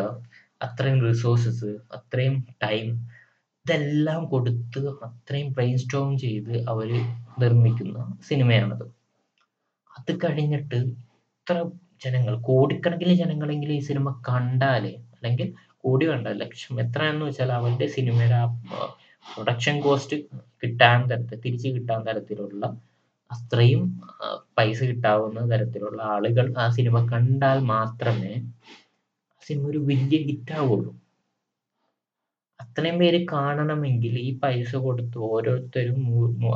അത്രയും 0.62 1.00
റിസോഴ്സസ് 1.06 1.70
അത്രയും 1.92 2.34
ടൈം 2.62 2.86
ഇതെല്ലാം 3.66 4.24
കൊടുത്ത് 4.24 4.80
അത്രയും 5.04 5.52
ബ്രെയിൻ 5.52 5.76
സ്റ്റോം 5.78 6.18
ചെയ്ത് 6.18 6.54
അവർ 6.68 6.90
നിർമ്മിക്കുന്ന 7.38 7.98
സിനിമയാണത് 8.22 8.86
അത് 9.90 10.12
കഴിഞ്ഞിട്ട് 10.24 10.78
ഇത്ര 11.46 11.58
ജനങ്ങൾ 12.04 12.34
കോടിക്കണക്കിന് 12.46 13.12
ജനങ്ങളെങ്കിലും 13.20 13.74
ഈ 13.74 13.82
സിനിമ 13.88 14.08
കണ്ടാലേ 14.28 14.90
അല്ലെങ്കിൽ 15.14 15.48
കൂടി 15.84 16.04
വേണ്ട 16.08 16.28
ലക്ഷം 16.40 16.80
എന്ന് 16.80 17.24
വെച്ചാൽ 17.26 17.50
അവരുടെ 17.58 17.86
സിനിമയുടെ 17.96 18.36
ആ 18.40 18.46
പ്രൊഡക്ഷൻ 19.26 19.76
കോസ്റ്റ് 19.84 20.16
കിട്ടാൻ 20.62 20.98
തരത്തിൽ 21.10 21.38
തിരിച്ചു 21.44 21.68
കിട്ടാൻ 21.76 22.00
തരത്തിലുള്ള 22.08 22.64
അത്രയും 23.30 23.84
പൈസ 24.58 24.78
കിട്ടാവുന്ന 24.90 25.46
തരത്തിലുള്ള 25.52 26.00
ആളുകൾ 26.16 26.48
ആ 26.64 26.66
സിനിമ 26.78 26.98
കണ്ടാൽ 27.12 27.60
മാത്രമേ 27.74 28.34
സിനിമ 29.42 29.64
ഒരു 29.72 29.80
വലിയ 29.90 30.18
ഹിറ്റ് 30.28 30.54
ആവുള്ളൂ. 30.60 30.90
അത്രയും 32.76 32.98
പേര് 32.98 33.26
കാണണമെങ്കിൽ 33.32 34.14
ഈ 34.18 34.38
പൈസ 34.38 34.76
കൊടുത്ത് 34.76 35.18
ഓരോരുത്തരും 35.18 36.00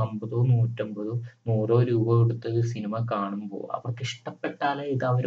അമ്പതോ 0.01 0.39
നൂറ്റമ്പതോ 0.47 1.15
നൂറോ 1.49 1.83
രൂപ 1.83 2.09
കൊടുത്ത് 2.15 2.63
സിനിമ 2.63 3.07
കാണുമ്പോൾ 3.13 3.63
അവർക്ക് 3.77 4.03
ഇഷ്ടപ്പെട്ടാലേ 4.03 4.85
ഇത് 4.87 5.05
അവർ 5.05 5.27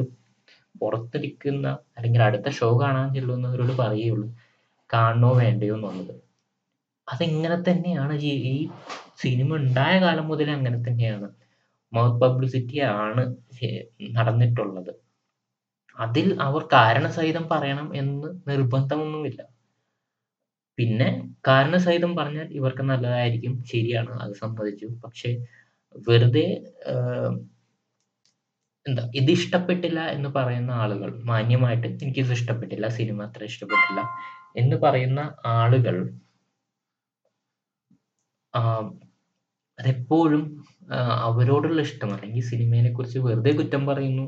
പുറത്തിരിക്കുന്ന 0.81 1.67
അല്ലെങ്കിൽ 1.97 2.21
അടുത്ത 2.21 2.49
ഷോ 2.49 2.69
കാണാൻ 2.81 3.07
ചെല്ലുന്നവരോട് 3.15 3.73
പറയുള്ളൂ. 3.81 4.27
കാണണോ 4.89 5.31
വേണ്ടയോ 5.33 5.75
എന്നുള്ളത്. 5.75 6.13
അതിങ്ങനെ 7.07 7.57
തന്നെയാണ് 7.69 8.13
ഈ 8.23 8.55
സിനിമ 9.23 9.55
ഉണ്ടായ 9.55 9.95
കാലം 9.99 10.27
മുതൽ 10.27 10.51
അങ്ങനെ 10.51 10.79
തന്നെയാണ്. 10.89 11.29
മൗത്ത് 11.93 12.21
പബ്ലിസിറ്റി 12.21 12.79
ആണ് 12.79 13.23
നടന്നിട്ടുള്ളത്. 14.11 14.93
അതിൽ 15.97 16.27
അവർ 16.41 16.61
കാരണസഹിതം 16.73 17.47
പറയണം 17.51 17.89
എന്ന് 17.95 18.29
നിർബന്ധമൊന്നുമില്ല. 18.51 19.41
പിന്നെ 20.77 21.07
കാരണസഹിതം 21.47 22.11
പറഞ്ഞാൽ 22.15 22.47
ഇവർക്ക് 22.59 22.83
നല്ലതായിരിക്കും. 22.83 23.53
ശരിയാണ്. 23.73 24.13
അത് 24.23 24.33
സമ്മതിച്ചു. 24.43 24.87
പക്ഷെ 25.05 25.31
വെറുതെ 26.07 26.45
എന്താ 28.85 29.03
ഇത് 29.19 29.29
ഇഷ്ടപ്പെട്ടില്ല 29.31 29.99
എന്ന് 30.15 30.29
പറയുന്ന 30.37 30.71
ആളുകൾ 30.83 31.09
മാന്യമായിട്ട് 31.23 31.87
എനിക്ക് 32.03 32.21
ഇത് 32.23 32.33
ഇഷ്ടപ്പെട്ടില്ല. 32.37 32.87
സിനിമ 32.97 33.19
അത്ര 33.27 33.43
ഇഷ്ടപ്പെട്ടില്ല 33.51 34.01
എന്ന് 34.55 34.77
പറയുന്ന 34.85 35.21
ആളുകൾ 35.57 35.95
അതെപ്പോഴും 39.79 40.43
അവരോടുള്ള 41.27 41.81
ഇഷ്ടം 41.87 42.11
അല്ലെങ്കിൽ 42.15 42.43
കുറിച്ച് 42.91 43.19
വെറുതെ 43.27 43.51
കുറ്റം 43.51 43.83
പറയുന്നു 43.85 44.25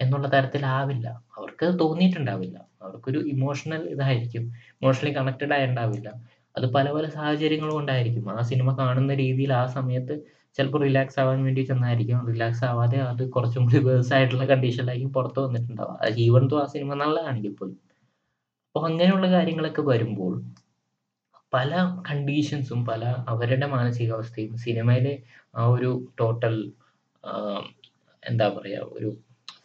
എന്നുള്ള 0.00 0.28
തരത്തിലാവില്ല. 0.28 1.06
അവർക്ക് 1.38 1.66
തോന്നിയിട്ടുണ്ടാവില്ല. 1.82 2.56
അവർക്കൊരു 2.86 3.20
ഇമോഷണൽ 3.34 3.82
ഇതായിരിക്കും. 3.94 4.44
ഇമോഷണലി 4.80 5.12
കണക്റ്റഡ് 5.18 5.52
ആയിട്ടുണ്ടാവില്ല. 5.52 6.08
അത് 6.54 6.66
പല 6.72 6.86
പല 6.92 7.06
സാഹചര്യങ്ങൾ 7.08 7.70
കൊണ്ടായിരിക്കും. 7.70 8.26
ആ 8.30 8.40
സിനിമ 8.42 8.68
കാണുന്ന 8.78 9.14
രീതിയിൽ 9.14 9.52
ആ 9.52 9.64
സമയത്ത് 9.76 10.14
ചിലപ്പോൾ 10.58 10.80
റിലാക്സ് 10.82 11.18
ആവാൻ 11.20 11.38
വേണ്ടി 11.44 11.62
ചെന്നായിരിക്കും. 11.62 12.20
റിലാക്സ് 12.32 12.64
ആവാതെ 12.64 12.98
അത് 13.10 13.22
കുറച്ചും 13.30 13.64
കൂടി 13.64 13.78
വേഴ്സ് 13.78 14.12
ആയിട്ടുള്ള 14.14 14.44
കണ്ടീഷനിലായിരിക്കും 14.44 15.12
പുറത്ത് 15.12 15.40
വന്നിട്ടുണ്ടാവുക. 15.40 15.98
ഈവൻ 16.26 16.44
തോ 16.52 16.58
ആ 16.62 16.66
സിനിമ 16.66 16.94
നല്ലതാണെങ്കിൽ 16.94 17.54
പോലും. 17.54 17.76
അപ്പൊ 18.68 18.80
അങ്ങനെയുള്ള 18.88 19.26
കാര്യങ്ങളൊക്കെ 19.30 19.82
വരുമ്പോൾ 19.82 20.32
പല 21.52 21.72
കണ്ടീഷൻസും 22.10 22.80
പല 22.86 23.02
അവരുടെ 23.28 23.66
മാനസികാവസ്ഥയും 23.66 24.56
സിനിമയിലെ 24.56 25.14
ആ 25.56 25.66
ഒരു 25.66 25.90
ടോട്ടൽ 26.20 26.56
എന്താ 28.22 28.48
പറയാ 28.48 28.80
ഒരു 28.96 29.08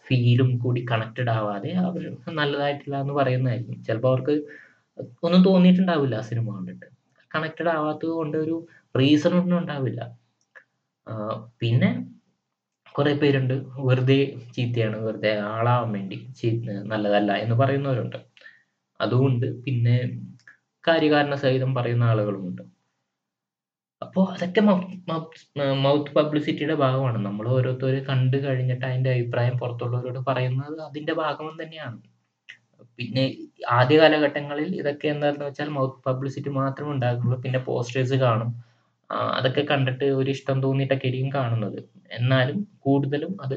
ഫീലും 0.07 0.49
കൂടി 0.63 0.81
കണക്റ്റഡ് 0.91 1.31
ആവാതെ 1.37 1.71
അവർ 1.87 2.03
നല്ലതായിട്ടില്ല 2.39 2.95
എന്ന് 3.03 3.13
പറയുന്നതായിരിക്കും. 3.13 3.77
ചിലപ്പോൾ 3.87 4.09
അവർക്ക് 4.13 4.35
ഒന്നും 5.23 5.41
തോന്നിയിട്ടുണ്ടാവില്ല 5.49 6.15
ആ 6.21 6.25
സിനിമ 6.29 6.47
കണ്ടിട്ട്. 6.57 6.87
കണക്റ്റഡ് 7.31 7.71
ആവാത്തത് 7.77 8.13
കൊണ്ട് 8.19 8.37
ഒരു 8.37 8.55
റീസൺ 8.95 9.33
ഒന്നും 9.41 9.57
ഉണ്ടാവില്ല. 9.61 10.01
പിന്നെ 11.61 11.89
കുറെ 12.95 13.13
പേരുണ്ട് 13.21 13.53
വെറുതെ 13.87 14.17
ചീത്തയാണ്. 14.55 14.97
വെറുതെ 15.07 15.31
ആളാവാൻ 15.53 15.91
വേണ്ടി 15.97 16.17
നല്ലതല്ല 16.93 17.31
എന്ന് 17.43 17.55
പറയുന്നവരുണ്ട്. 17.55 18.19
അതുകൊണ്ട് 18.99 19.47
പിന്നെ 19.65 19.95
കാര്യകാരണ 20.83 21.35
സഹിതം 21.43 21.71
പറയുന്ന 21.75 22.03
ആളുകളുമുണ്ട്. 22.03 22.63
അപ്പൊ 24.01 24.21
അതൊക്കെ 24.33 24.61
മൗത്ത് 25.85 26.11
പബ്ലിസിറ്റിയുടെ 26.17 26.75
ഭാഗമാണ്. 26.83 27.17
നമ്മൾ 27.27 27.45
ഓരോരുത്തർ 27.55 27.95
കണ്ടു 28.09 28.37
കഴിഞ്ഞിട്ട് 28.45 28.85
അതിന്റെ 28.89 29.11
അഭിപ്രായം 29.15 29.55
പുറത്തുള്ളവരോട് 29.61 30.21
പറയുന്നത് 30.29 30.79
അതിന്റെ 30.87 31.13
ഭാഗം 31.21 31.49
തന്നെയാണ്. 31.61 31.99
പിന്നെ 32.99 33.23
ആദ്യ 33.79 33.95
കാലഘട്ടങ്ങളിൽ 34.01 34.69
ഇതൊക്കെ 34.81 35.07
എന്താണെന്ന് 35.13 35.45
വെച്ചാൽ 35.49 35.69
മൗത്ത് 35.77 35.99
പബ്ലിസിറ്റി 36.07 36.51
മാത്രം 36.61 36.87
ഉണ്ടാകുള്ളൂ 36.95 37.37
പിന്നെ 37.45 37.59
പോസ്റ്റേഴ്സ് 37.67 38.17
കാണും. 38.25 38.49
അതൊക്കെ 39.37 39.63
കണ്ടിട്ട് 39.71 40.07
ഒരു 40.19 40.29
ഇഷ്ടം 40.35 40.57
തോന്നിയിട്ടൊക്കെയായിരിക്കും 40.65 41.31
കാണുന്നത്. 41.37 41.79
എന്നാലും 42.19 42.57
കൂടുതലും 42.85 43.33
അത് 43.45 43.55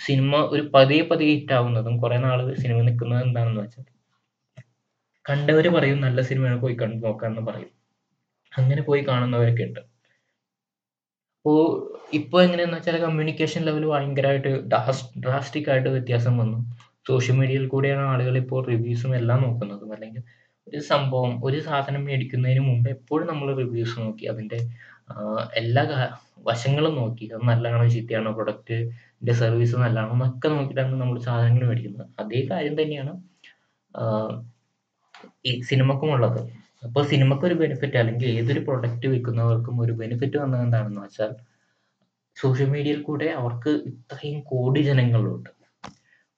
സിനിമ 0.00 0.36
ഒരു 0.54 0.62
പതിയെ 0.74 1.02
പതിയെ 1.10 1.32
ഹിറ്റ് 1.34 1.54
ആവുന്നതും 1.58 1.94
കുറെ 2.04 2.18
നാൾ 2.26 2.38
സിനിമ 2.62 2.78
നിൽക്കുന്നത് 2.88 3.22
എന്താണെന്ന് 3.26 3.62
വെച്ചാൽ 3.64 3.86
കണ്ടവര് 5.26 5.70
പറയും 5.76 5.98
നല്ല 6.06 6.20
സിനിമയാണ് 6.30 6.60
പോയി 6.64 6.76
കണ്ടു 6.82 7.00
നോക്കാന്ന് 7.06 7.42
പറയും. 7.50 7.70
അങ്ങനെ 8.58 8.82
പോയി 8.88 9.02
കാണുന്നവരൊക്കെ 9.08 9.64
ഉണ്ട്. 9.68 9.80
അപ്പോ 11.38 11.52
ഇപ്പൊ 12.18 12.36
എങ്ങനെയാന്ന് 12.44 12.76
വെച്ചാൽ 12.78 12.96
കമ്മ്യൂണിക്കേഷൻ 13.04 13.60
ലെവൽ 13.68 13.84
ഭയങ്കരമായിട്ട് 13.92 14.50
ഡ്രാസ്റ്റിക് 15.24 15.70
ആയിട്ട് 15.72 15.90
വ്യത്യാസം 15.96 16.34
വന്നു. 16.42 16.58
സോഷ്യൽ 17.08 17.36
മീഡിയയിൽ 17.40 17.64
കൂടെയാണ് 17.74 18.04
ആളുകൾ 18.12 18.34
ഇപ്പോൾ 18.42 18.60
റിവ്യൂസും 18.70 19.12
എല്ലാം 19.20 19.40
നോക്കുന്നതും. 19.46 19.90
അല്ലെങ്കിൽ 19.96 20.22
ഒരു 20.66 20.80
സംഭവം 20.90 21.32
ഒരു 21.46 21.58
സാധനം 21.68 22.02
മേടിക്കുന്നതിന് 22.08 22.62
മുമ്പ് 22.68 22.88
എപ്പോഴും 22.96 23.26
നമ്മൾ 23.32 23.48
റിവ്യൂസ് 23.62 23.96
നോക്കി 24.04 24.24
അതിന്റെ 24.32 24.58
എല്ലാ 25.60 25.82
വശങ്ങളും 26.48 26.94
നോക്കി 27.00 27.24
അത് 27.34 27.42
നല്ലതാണോ 27.50 27.86
ചീത്തയാണോ 27.94 28.30
പ്രൊഡക്റ്റിന്റെ 28.38 29.34
സർവീസ് 29.42 29.76
നല്ലതാണോ 29.84 30.14
എന്നൊക്കെ 30.16 30.48
നോക്കിയിട്ടാണ് 30.54 31.00
നമ്മൾ 31.02 31.18
സാധനങ്ങൾ 31.28 31.64
മേടിക്കുന്നത്. 31.70 32.06
അതേ 32.22 32.40
കാര്യം 32.50 32.76
തന്നെയാണ് 32.82 33.12
ഈ 35.48 35.52
സിനിമക്കും 35.70 36.10
ഉള്ളത്. 36.82 36.88
അപ്പൊ 36.88 37.02
സിനിമക്ക് 37.02 37.44
ഒരു 37.44 37.54
ബെനിഫിറ്റ് 37.54 37.96
അല്ലെങ്കിൽ 37.96 38.28
ഏതൊരു 38.28 38.60
പ്രൊഡക്റ്റ് 38.60 39.06
വിൽക്കുന്നവർക്കും 39.06 39.80
ഒരു 39.80 39.92
ബെനിഫിറ്റ് 39.92 40.36
വന്നത് 40.36 40.62
എന്താണെന്ന് 40.62 41.00
വെച്ചാൽ 41.00 41.32
സോഷ്യൽ 42.36 42.70
മീഡിയയിൽ 42.70 43.02
കൂടെ 43.02 43.26
അവർക്ക് 43.26 43.68
ഇത്രയും 43.68 44.40
കോടി 44.40 44.80
ജനങ്ങളുണ്ട്. 44.82 45.50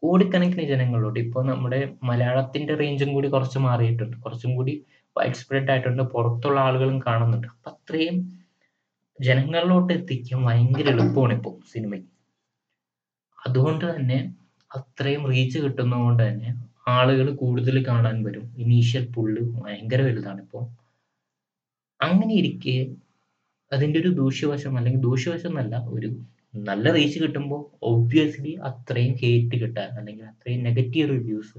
കോടിക്കണക്കിന് 0.03 0.63
ജനങ്ങളുണ്ട്. 0.63 1.21
ഇപ്പൊ 1.21 1.43
നമ്മുടെ 1.43 1.93
മലയാളത്തിന്റെ 2.03 2.75
റേഞ്ചും 2.75 3.13
കൂടി 3.13 3.29
കുറച്ച് 3.29 3.59
മാറിയിട്ടുണ്ട്. 3.59 4.17
കുറച്ചും 4.17 4.57
കൂടി 4.57 4.85
വൈഡ് 5.17 5.33
സ്പ്രെഡ് 5.33 5.71
ആയിട്ടുണ്ട്. 5.71 6.03
പുറത്തുള്ള 6.03 6.61
ആളുകളും 6.61 6.99
കാണുന്നുണ്ട്. 7.07 7.47
അപ്പൊ 7.47 7.71
അത്രയും 7.71 8.17
ജനങ്ങളിലോട്ട് 9.21 9.93
എത്തിക്കാൻ 9.93 10.45
ഭയങ്കര 10.45 10.89
എളുപ്പമാണ് 10.89 11.33
ഇപ്പൊ 11.33 11.51
സിനിമയ്ക്ക്. 11.73 12.11
അതുകൊണ്ട് 13.47 13.97
തന്നെ 13.97 14.35
അത്രയും 14.77 15.27
റീച്ച് 15.31 15.59
കിട്ടുന്നതുകൊണ്ട് 15.59 16.23
തന്നെ 16.29 16.51
ആളുകൾ 16.87 17.27
കൂടുതൽ 17.43 17.77
കാണാൻ 17.87 18.17
വരും. 18.25 18.47
ഇനീഷ്യൽ 18.59 19.05
പുള്ള് 19.15 19.43
ഭയങ്കര 19.57 20.01
വലുതാണ് 20.03 20.41
ഇപ്പോൾ 20.41 20.65
അങ്ങനെ 22.01 22.33
ഇരിക്കെ 22.35 22.77
അതിന്റെ 23.73 23.99
ഒരു 24.01 24.11
ദൂഷ്യവശം 24.15 24.73
അല്ലെങ്കിൽ 24.79 25.01
ദൂഷ്യവശം 25.01 25.53
എന്നല്ല 25.53 25.77
ഒരു 25.97 26.09
നല്ല 26.69 26.87
റീച്ച് 26.93 27.19
കിട്ടുമ്പോൾ 27.23 27.61
ഒബ്വിയസ്ലി 27.83 28.53
അത്രയും 28.69 29.15
ഹേറ്റ് 29.23 29.57
കിട്ടാൻ 29.63 29.91
അല്ലെങ്കിൽ 29.99 30.25
അത്രയും 30.25 30.61
നെഗറ്റീവ് 30.63 31.09
റിവ്യൂസ് 31.11 31.59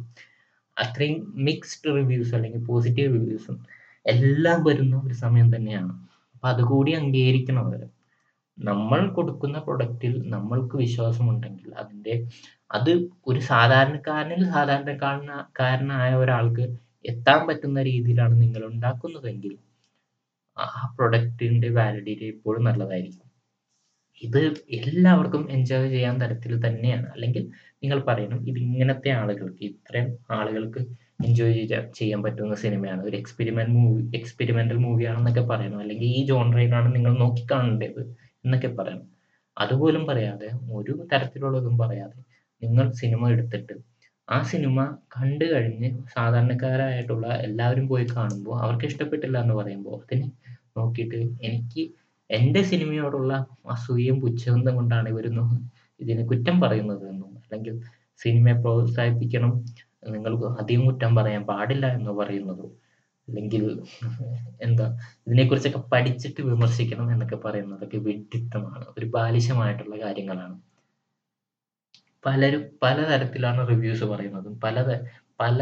അത്രയും 0.78 1.18
മിക്സ്ഡ് 1.48 1.96
റിവ്യൂസ് 1.98 2.34
അല്ലെങ്കിൽ 2.36 2.62
പോസിറ്റീവ് 2.66 3.10
റിവ്യൂസും 3.16 3.58
എല്ലാം 4.06 4.60
വരുന്ന 4.64 4.96
ഒരു 5.06 5.16
സമയം 5.24 5.48
തന്നെയാണ്. 5.56 5.94
അപ്പം 6.36 6.50
അതുകൂടി 6.50 6.92
അംഗീകരിക്കണം 6.94 7.64
അവർ 7.68 7.82
നമ്മൾ 8.58 9.02
കൊടുക്കുന്ന 9.10 9.58
പ്രൊഡക്റ്റിൽ 9.60 10.14
നമ്മൾക്ക് 10.34 10.76
വിശ്വാസമുണ്ടെങ്കിൽ 10.78 11.70
അതിന്റെ 11.74 12.14
അത് 12.72 12.92
ഒരു 13.28 13.40
സാധാരണക്കാരനിൽ 13.40 14.50
സാധാരണക്കാരന 14.50 15.46
കാരനായ 15.60 16.16
ഒരാൾക്ക് 16.16 16.66
എത്താൻ 17.06 17.48
പറ്റുന്ന 17.48 17.82
രീതിയിലാണ് 17.84 18.42
നിങ്ങൾ 18.42 18.66
ഉണ്ടാക്കുന്നതെങ്കിൽ 18.66 19.54
ആ 20.58 20.66
പ്രൊഡക്റ്റിന്റെ 20.98 21.70
വാലിഡിറ്റി 21.70 22.26
എപ്പോഴും 22.26 22.64
നല്ലതായിരിക്കും. 22.64 23.22
ഇത് 24.22 24.42
എല്ലാവർക്കും 24.78 25.52
എൻജോയ് 25.52 25.90
ചെയ്യാൻ 25.90 26.22
തരത്തിൽ 26.22 26.54
തന്നെയാണ്. 26.66 27.08
അല്ലെങ്കിൽ 27.12 27.44
നിങ്ങൾ 27.84 28.00
പറയണം 28.02 28.40
ഇത് 28.48 28.60
ഇങ്ങനത്തെ 28.60 29.10
ആളുകൾക്ക് 29.12 29.64
ഇത്രയും 29.64 30.18
ആളുകൾക്ക് 30.32 30.82
എൻജോയ് 31.24 31.54
ചെയ്യ 31.54 31.82
ചെയ്യാൻ 31.94 32.24
പറ്റുന്ന 32.24 32.56
സിനിമയാണ്. 32.56 33.02
ഒരു 33.04 33.16
എക്സ്പെരിമെന്റ് 33.18 33.76
മൂവി 33.78 34.04
എക്സ്പെരിമെന്റൽ 34.20 34.78
മൂവിയാണെന്നൊക്കെ 34.78 35.42
പറയണം. 35.42 35.80
അല്ലെങ്കിൽ 35.80 36.08
ഈ 36.20 36.26
ജോൺറയിലാണ് 36.26 36.96
നിങ്ങൾ 36.96 37.14
നോക്കിക്കാണേണ്ടത് 37.20 38.02
എന്നൊക്കെ 38.46 38.68
പറയണം. 38.80 39.08
അതുപോലും 39.58 40.08
പറയാതെ 40.08 40.48
ഒരു 40.74 40.94
തരത്തിലുള്ളതും 41.14 41.78
പറയാതെ 41.78 42.20
നിങ്ങൾ 42.62 42.86
സിനിമ 42.92 43.30
എടുത്തിട്ട് 43.30 43.76
ആ 44.28 44.38
സിനിമ 44.42 44.78
കണ്ടു 45.16 45.46
കഴിഞ്ഞ് 45.46 45.90
സാധാരണക്കാരായിട്ടുള്ള 46.16 47.28
എല്ലാവരും 47.48 47.86
പോയി 47.88 48.06
കാണുമ്പോൾ 48.06 48.56
അവർക്ക് 48.62 48.86
ഇഷ്ടപ്പെട്ടില്ല 48.86 49.38
എന്ന് 49.38 49.56
പറയുമ്പോൾ 49.56 49.98
അതിന് 50.04 50.28
നോക്കിയിട്ട് 50.78 51.20
എനിക്ക് 51.48 51.84
എന്റെ 52.30 52.62
സിനിമയോടുള്ള 52.64 53.34
അസൂയയും 53.70 54.18
പുച്ഛബന്ധം 54.22 54.76
കൊണ്ടാണ് 54.76 55.10
ഇവരൊന്നും 55.10 55.50
ഇതിനെ 56.00 56.24
കുറ്റം 56.24 56.56
പറയുന്നത് 56.60 57.04
എന്നും 57.10 57.32
അല്ലെങ്കിൽ 57.44 57.76
സിനിമയെ 58.20 58.56
പ്രോത്സാഹിപ്പിക്കണം 58.62 59.54
നിങ്ങൾ 60.10 60.34
അധികം 60.62 60.84
കുറ്റം 60.86 61.12
പറയാൻ 61.16 61.44
പാടില്ല 61.44 61.86
എന്ന് 61.98 62.12
പറയുന്നതോ 62.12 62.68
അല്ലെങ്കിൽ 63.28 63.64
എന്താ 64.62 64.86
ഇതിനെക്കുറിച്ചൊക്കെ 65.28 65.82
പഠിച്ചിട്ട് 65.94 66.42
വിമർശിക്കണം 66.42 67.08
എന്നൊക്കെ 67.12 67.38
പറയുന്നതൊക്കെ 67.46 68.00
വിഡ്ഢിത്തമാണ്. 68.08 68.86
ഒരു 68.98 69.08
ബാലിശമായിട്ടുള്ള 69.16 69.96
കാര്യങ്ങളാണ്. 70.06 70.56
പലരും 72.26 72.64
പലതരത്തിലാണ് 72.84 73.70
റിവ്യൂസ് 73.70 74.04
പറയുന്നതും 74.04 74.60
പല 74.64 74.78
പല 75.40 75.60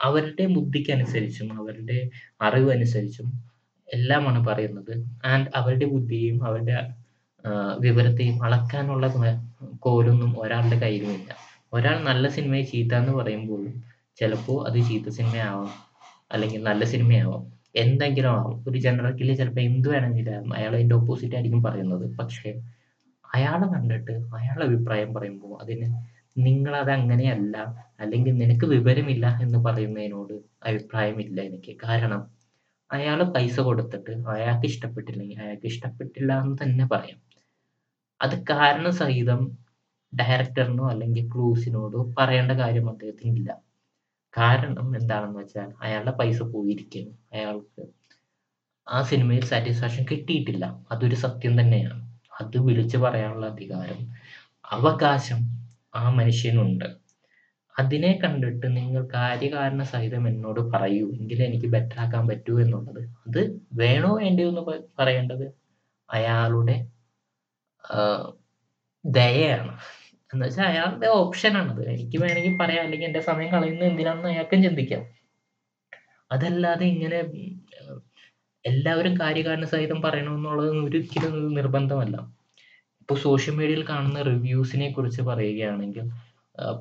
അവരുടെ 0.00 0.46
ബുദ്ധിക്കനുസരിച്ചും 0.46 1.58
അവരുടെ 1.58 2.10
അറിവനുസരിച്ചും 2.42 3.28
എല്ലാമാണ് 3.88 4.46
പറയുന്നത്. 4.46 4.94
ആൻഡ് 5.24 5.48
അവരുടെ 5.56 5.86
ബുദ്ധിയും 5.86 6.46
അവരുടെ 6.46 6.78
വിവരത്തെയും 7.80 8.44
അളക്കാനുള്ള 8.44 9.06
കോലൊന്നും 9.80 10.42
ഒരാളുടെ 10.42 10.78
കയ്യിലുമില്ല. 10.78 11.30
ഒരാൾ 11.72 12.04
നല്ല 12.04 12.28
സിനിമയെ 12.28 12.62
ചീത്ത 12.62 12.94
എന്ന് 12.94 13.12
പറയുമ്പോഴും 13.12 13.84
ചിലപ്പോൾ 14.16 14.68
അത് 14.68 14.78
ചീത്ത 14.88 15.08
സിനിമയാവാം. 15.08 15.70
അല്ലെങ്കിൽ 16.32 16.62
നല്ല 16.62 16.84
സിനിമയാവാം. 16.84 17.42
എന്തെങ്കിലും 17.76 18.28
ആവാം. 18.28 18.64
ഒരു 18.68 18.78
ജനറൽ 18.78 19.16
കില്ല് 19.16 19.34
ചിലപ്പോൾ 19.34 19.60
എന്ത് 19.60 19.88
വേണമെങ്കിലും 19.88 20.34
ആവാം. 20.34 20.54
അയാൾ 20.56 20.74
അതിന്റെ 20.74 20.94
ഓപ്പോസിറ്റ് 20.94 21.34
ആയിരിക്കും 21.34 21.62
പറയുന്നത്. 21.62 22.16
പക്ഷേ 22.16 22.52
അയാൾ 23.28 23.60
കണ്ടിട്ട് 23.74 24.14
അയാളുടെ 24.34 24.64
അഭിപ്രായം 24.64 25.14
പറയുമ്പോൾ 25.14 25.62
അതിന് 25.62 25.88
നിങ്ങളത് 26.36 26.90
അങ്ങനെയല്ല 26.90 27.56
അല്ലെങ്കിൽ 28.00 28.32
നിനക്ക് 28.36 28.66
വിവരമില്ല 28.66 29.26
എന്ന് 29.40 29.58
പറയുന്നതിനോട് 29.58 30.34
അഭിപ്രായമില്ല 30.62 31.40
എനിക്ക്. 31.40 31.78
കാരണം 31.84 32.22
അയാൾ 32.90 33.22
പൈസ 33.34 33.60
കൊടുത്തിട്ട് 33.60 34.12
അയാൾക്ക് 34.28 34.66
ഇഷ്ടപ്പെട്ടില്ലെങ്കിൽ 34.66 35.38
അയാൾക്ക് 35.40 35.66
ഇഷ്ടപ്പെട്ടില്ല 35.66 36.32
എന്ന് 36.42 36.56
തന്നെ 36.62 36.86
പറയാം. 36.86 37.20
അത് 38.20 38.36
കാരണം 38.50 38.92
സഹിതം 38.92 39.40
ഡയറക്ടറിനോ 40.12 40.88
അല്ലെങ്കിൽ 40.88 41.24
ക്രൂസിനോടോ 41.32 42.14
പറയേണ്ട 42.18 42.52
കാര്യം 42.52 42.90
അദ്ദേഹത്തിന് 42.90 43.36
ഇല്ല 43.36 43.50
കാരണം 44.34 44.96
എന്താണെന്ന് 44.96 45.38
വെച്ചാൽ 45.40 45.68
അയാളുടെ 45.84 46.10
പൈസ 46.10 46.42
പോയിരിക്കുന്നു 46.54 47.12
അയാൾക്ക് 47.32 47.84
ആ 48.86 49.02
സിനിമയിൽ 49.02 49.44
സാറ്റിസ്ഫാക്ഷൻ 49.44 50.04
കിട്ടിയിട്ടില്ല 50.04 50.64
അതൊരു 50.92 51.14
സത്യം 51.14 51.54
തന്നെയാണ് 51.60 52.02
അത് 52.40 52.56
വിളിച്ചു 52.66 52.98
പറയാനുള്ള 52.98 53.46
അധികാരം 53.46 54.00
അവകാശം 54.64 55.40
ആ 55.94 56.04
മനുഷ്യനുണ്ട്. 56.10 56.88
അതിനെ 57.74 58.12
കണ്ടിട്ട് 58.22 58.66
നിങ്ങൾ 58.76 59.02
കാര്യകാരണ 59.14 59.82
സഹിതം 59.92 60.24
എന്നോട് 60.28 60.60
പറയൂ 60.72 61.06
എങ്കിലേ 61.18 61.44
എനിക്ക് 61.46 61.66
ബെറ്റർ 61.66 61.98
ആക്കാൻ 62.00 62.24
പറ്റൂ 62.28 62.54
എന്നുള്ളത്. 62.60 63.02
അത് 63.26 63.40
വേണോ 63.72 64.10
വേണ്ടയോ 64.22 64.48
എന്ന് 64.48 64.64
പറയേണ്ടത് 64.98 65.46
അയാളുടെ 66.08 66.76
ദയയാണ്. 69.04 69.72
എന്ന് 70.32 70.44
വെച്ചാൽ 70.46 70.66
അയാളുടെ 70.66 71.08
ഓപ്ഷനാണത് 71.20 71.82
എനിക്ക് 71.94 72.18
വേണമെങ്കിൽ 72.22 72.56
പറയാം 72.62 72.84
അല്ലെങ്കിൽ 72.84 73.06
എന്റെ 73.06 73.22
സമയം 73.30 73.50
കളയുന്നത് 73.52 73.88
എന്തിനാണെന്ന് 73.90 74.28
അയാൾക്കും 74.28 74.62
ചിന്തിക്കാം. 74.62 75.04
അതല്ലാതെ 76.30 76.84
ഇങ്ങനെ 76.86 77.18
എല്ലാവരും 78.70 79.14
കാര്യകാരണ 79.22 79.66
സഹിതം 79.72 79.98
പറയണമെന്നുള്ളത് 80.06 80.70
ഒരിക്കലും 80.86 81.32
ഒരു 81.38 81.48
നിർബന്ധമല്ല. 81.58 82.16
ഇപ്പൊ 83.02 83.14
സോഷ്യൽ 83.24 83.54
മീഡിയയിൽ 83.58 83.82
കാണുന്ന 83.90 84.20
റിവ്യൂസിനെ 84.30 84.88
കുറിച്ച് 84.96 85.22
പറയുകയാണെങ്കിൽ 85.30 86.06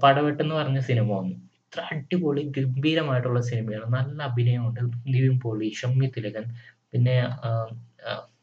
പടവെട്ട് 0.03 0.41
എന്ന് 0.43 0.55
പറഞ്ഞ 0.59 0.79
സിനിമ 0.89 1.07
വന്നു. 1.19 1.35
ഇത്ര 1.63 1.81
അടിപൊളി 1.93 2.43
ഗംഭീരമായിട്ടുള്ള 2.57 3.39
സിനിമയാണ് 3.49 3.87
നല്ല 3.97 4.17
അഭിനയമുണ്ട്. 4.29 4.81
നിവിൻ 5.13 5.35
പോളി 5.43 5.67
ഷമ്മി 5.81 6.07
തിലകൻ 6.15 6.45
പിന്നെ 6.91 7.17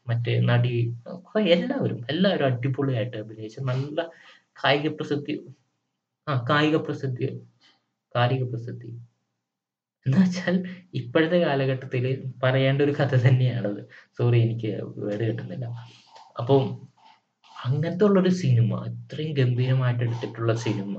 മറ്റേ 0.09 0.33
നടി 0.49 0.73
എല്ലാവരും 1.55 1.99
എല്ലാവരും 2.13 2.45
അടിപൊളിയായിട്ട് 2.49 3.17
അഭിനയിച്ച് 3.23 3.59
നല്ല 3.71 3.97
കായിക 4.61 4.87
പ്രസിദ്ധി 4.97 5.35
ആ 6.27 6.33
കായിക 6.49 6.77
പ്രസിദ്ധി 6.87 7.27
കായിക 8.15 8.43
പ്രസിദ്ധി. 8.51 8.89
എന്ന് 10.05 10.17
വെച്ചാൽ 10.17 10.55
ഇപ്പോഴത്തെ 10.93 11.37
കാലഘട്ടത്തിൽ 11.39 12.05
പറയേണ്ട 12.43 12.81
ഒരു 12.81 12.93
കഥ 12.99 13.15
തന്നെയാണത്. 13.27 13.81
സോറി 14.17 14.39
എനിക്ക് 14.41 14.71
വേർഡ് 14.97 15.25
കിട്ടുന്നില്ല. 15.29 15.65
അപ്പോൾ 16.39 16.59
അങ്ങനത്തെ 17.65 18.05
ഉള്ളൊരു 18.05 18.29
സിനിമ 18.29 18.85
ഇത്രയും 18.91 19.33
ഗംഭീരമായിട്ട് 19.35 20.03
എടുത്തിട്ടുള്ള 20.03 20.53
സിനിമ 20.55 20.93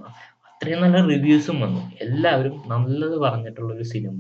അത്രയും 0.49 0.81
നല്ല 0.83 0.99
റിവ്യൂസും 1.09 1.61
വന്നു. 1.61 1.83
എല്ലാവരും 2.01 2.63
നല്ലത് 2.67 3.17
പറഞ്ഞിട്ടുള്ള 3.19 3.71
ഒരു 3.75 3.83
സിനിമ 3.83 4.19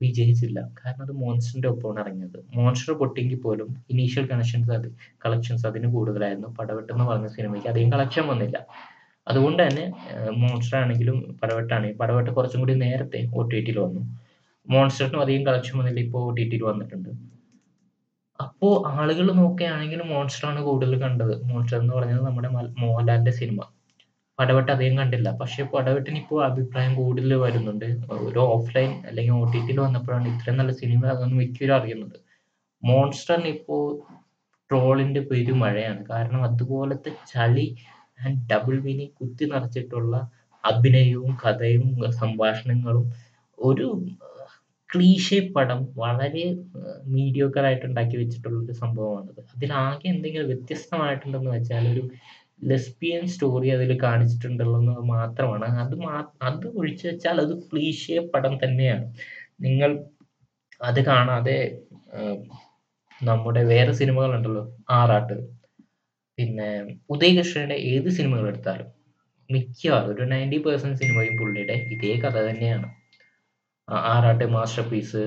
വിജയിച്ചില്ല. 0.00 0.58
കാരണം 0.78 1.02
അത് 1.02 1.12
മോൺസ്റ്ററിന്റെ 1.12 1.68
ഒപ്പമാണ് 1.68 2.00
ഇറങ്ങിയത്. 2.00 2.38
മോൺസ്റ്റർ 2.54 2.92
പൊട്ടിയെങ്കിൽ 2.94 3.40
പോലും 3.40 3.68
ഇനീഷ്യൽ 3.90 4.26
കണക്ഷൻസ് 4.26 4.70
അത് 4.70 4.88
കളക്ഷൻസ് 5.26 5.66
അതിന് 5.66 5.88
കൂടുതലായിരുന്നു. 5.92 6.48
പടവെട്ടെന്ന് 6.60 7.04
പറഞ്ഞ 7.04 7.26
സിനിമയ്ക്ക് 7.26 7.68
അധികം 7.68 7.92
കളക്ഷൻ 7.92 8.26
വന്നില്ല. 8.26 8.58
അതുകൊണ്ട് 9.26 9.60
തന്നെ 9.62 9.84
മോൺസ്റ്റർ 10.42 10.76
ആണെങ്കിലും 10.82 11.18
പടവട്ടാണ് 11.40 11.88
പടവെട്ട് 12.00 12.30
കുറച്ചും 12.36 12.60
കൂടി 12.62 12.74
നേരത്തെ 12.84 13.20
ഒ 13.38 13.42
ടി 13.50 13.58
ടിയിൽ 13.66 13.78
വന്നു. 13.78 14.02
മോൺസ്റ്ററിനും 14.66 15.20
അധികം 15.24 15.42
കളക്ഷൻ 15.48 15.74
വന്നില്ല 15.80 16.00
ഇപ്പോൾ 16.06 16.22
ഒ 16.28 16.30
ടി 16.36 16.44
ടിയിൽ 16.50 16.62
വന്നിട്ടുണ്ട്. 16.70 17.10
അപ്പോൾ 18.40 18.74
ആളുകൾ 19.00 19.26
നോക്കുകയാണെങ്കിൽ 19.40 20.00
മോൺസ്റ്റർ 20.12 20.46
ആണ് 20.50 20.60
കൂടുതൽ 20.68 20.94
കണ്ടത്. 21.04 21.34
മോൺസ്റ്റർ 21.50 21.78
എന്ന് 21.80 21.94
പറഞ്ഞത് 21.96 22.22
നമ്മുടെ 22.28 22.50
മോഹൻലാലിന്റെ 22.82 23.34
സിനിമ. 23.40 23.60
പടവെട്ട് 24.38 24.70
അധികം 24.74 24.94
കണ്ടില്ല. 24.98 25.30
പക്ഷെ 25.40 25.62
പടവെട്ടിന് 25.72 26.18
ഇപ്പോൾ 26.22 26.38
അഭിപ്രായം 26.44 26.92
കൂടുതൽ 27.00 27.32
വരുന്നുണ്ട്. 27.44 27.88
ഒരു 28.26 28.40
ഓഫ്ലൈൻ 28.54 28.92
അല്ലെങ്കിൽ 29.08 29.34
ഒ 29.40 29.44
ടി 29.52 29.60
ടിയിൽ 29.66 29.80
വന്നപ്പോഴാണ് 29.80 30.28
ഇത്രയും 30.34 30.58
നല്ല 30.60 30.72
സിനിമ 30.82 31.06
അതൊന്നും 31.14 31.38
മിക്കവരും 31.42 31.74
അറിയുന്നത്. 31.78 32.16
മോൺസ്റ്ററിന് 32.82 33.50
ഇപ്പോൾ 33.56 33.82
ട്രോളിന്റെ 34.70 35.20
പെരുമഴയാണ് 35.30 36.02
കാരണം 36.10 36.42
അതുപോലത്തെ 36.48 37.10
ചളി 37.32 37.66
ആൻഡ് 38.24 38.40
ഡബിൾ 38.52 38.76
മീനിങ് 38.80 39.14
കുത്തി 39.20 39.44
നിറച്ചിട്ടുള്ള 39.44 40.14
അഭിനയവും 40.64 41.32
കഥയും 41.44 41.86
സംഭാഷണങ്ങളും 42.22 43.06
ഒരു 43.58 43.86
ക്ലീഷേ 44.90 45.38
പടം 45.56 45.80
വളരെ 45.96 46.44
മീഡിയോക്കറായിട്ട് 47.14 47.84
ഉണ്ടാക്കി 47.86 48.16
വെച്ചിട്ടുള്ള 48.16 48.58
ഒരു 48.64 48.74
സംഭവമാണത് 48.82 49.40
അതിലാകെ 49.54 50.06
എന്തെങ്കിലും 50.08 50.48
വ്യത്യസ്തമായിട്ടുണ്ടെന്ന് 50.48 51.50
വെച്ചാൽ 51.50 51.84
ഒരു 51.92 52.02
ലെസ്ബിയൻ 52.70 53.22
സ്റ്റോറി 53.26 53.68
അതിൽ 53.76 53.90
കാണിച്ചിട്ടുണ്ടല്ലോ 54.02 54.80
മാത്രമാണ്. 55.14 55.66
അത് 55.82 55.94
മാ 56.04 56.14
അത് 56.48 56.66
ഒഴിച്ചു 56.80 57.04
വെച്ചാൽ 57.08 57.36
അത് 57.44 57.54
ക്ലീഷേ 57.70 58.18
പടം 58.34 58.54
തന്നെയാണ്. 58.64 59.06
നിങ്ങൾ 59.60 59.90
അത് 60.80 61.00
കാണാതെ 61.06 61.58
നമ്മുടെ 63.20 63.62
വേറെ 63.72 63.92
സിനിമകളുണ്ടല്ലോ 64.00 64.64
ആറാട്ട്. 64.90 65.36
പിന്നെ 66.40 66.68
ഉദയകൃഷ്ണയുടെ 67.10 67.76
ഏത് 67.90 68.06
സിനിമകൾ 68.08 68.44
എടുത്താലും 68.48 68.86
മിക്കവാറും 69.50 70.10
ഒരു 70.12 70.24
നയന്റി 70.24 70.58
പെർസെന്റ് 70.66 70.98
സിനിമയും 71.02 71.34
പുള്ളിയുടെ 71.36 71.76
ഇതേ 71.94 72.12
കഥ 72.16 72.36
തന്നെയാണ്. 72.46 72.88
ആറാട്ട് 74.08 74.46
മാസ്റ്റർ 74.46 74.84
പീസ് 74.90 75.22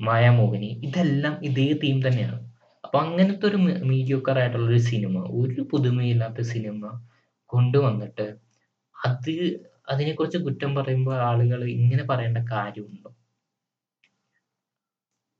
മായാമോഹിനി 0.00 0.70
ഇതെല്ലാം 0.88 1.34
ഇതേ 1.44 1.66
തീം 1.82 1.96
തന്നെയാണ്. 2.06 2.38
അപ്പൊ 2.84 2.98
അങ്ങനത്തെ 2.98 3.46
ഒരു 3.46 3.58
മീഡിയോക്കർ 3.90 4.36
ആയിട്ടുള്ള 4.38 4.66
ഒരു 4.66 4.80
സിനിമ 4.90 5.22
ഒരു 5.40 5.62
പുതുമയില്ലാത്ത 5.72 6.40
സിനിമ 6.52 6.82
കൊണ്ടുവന്നിട്ട് 7.50 8.26
അത് 8.96 9.32
അതിനെക്കുറിച്ച് 9.88 10.38
കുറ്റം 10.38 10.72
പറയുമ്പോൾ 10.74 11.16
ആളുകൾ 11.28 11.60
ഇങ്ങനെ 11.76 12.04
പറയേണ്ട 12.04 12.38
കാര്യമുണ്ടോ? 12.52 13.10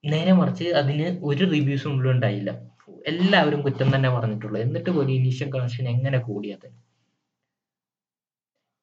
നേരെ 0.04 0.32
മറിച്ച് 0.32 0.66
അതിന് 0.80 1.06
ഒരു 1.22 1.44
റിവ്യൂസും 1.54 1.92
ഉള്ളിൽ 1.94 2.10
ഉണ്ടായില്ല 2.14 2.50
എല്ലാവരും 3.12 3.60
കുറ്റം 3.66 3.88
തന്നെ 3.94 4.10
പറഞ്ഞിട്ടുള്ളൂ. 4.16 4.58
എന്നിട്ട് 4.66 4.90
പോലും 4.96 5.12
ഇനീഷ്യൽ 5.18 5.48
കളക്ഷൻ 5.56 5.84
എങ്ങനെ 5.94 6.18
കൂടിയത്? 6.28 6.68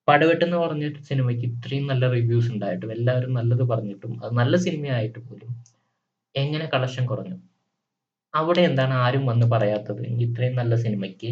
പടവെട്ട് 0.08 0.44
എന്ന് 0.48 0.58
പറഞ്ഞ 0.64 0.86
സിനിമയ്ക്ക് 1.10 1.46
ഇത്രയും 1.52 1.86
നല്ല 1.92 2.06
റിവ്യൂസ് 2.16 2.50
ഉണ്ടായിട്ടും 2.54 2.92
എല്ലാവരും 2.98 3.32
നല്ലത് 3.40 3.64
പറഞ്ഞിട്ടും 3.72 4.12
അത് 4.24 4.34
നല്ല 4.42 4.56
സിനിമയായിട്ട് 4.66 5.20
പോലും 5.28 5.52
എങ്ങനെ 6.36 6.66
കളക്ഷൻ 6.74 7.04
കുറഞ്ഞു? 7.12 7.38
അവിടെ 8.34 8.62
എന്താണ് 8.70 8.96
ആരും 9.06 9.24
വന്ന് 9.32 9.48
പറയാത്തത്? 9.54 10.04
ഇത്രയും 10.26 10.56
നല്ല 10.62 10.76
സിനിമയ്ക്ക് 10.86 11.32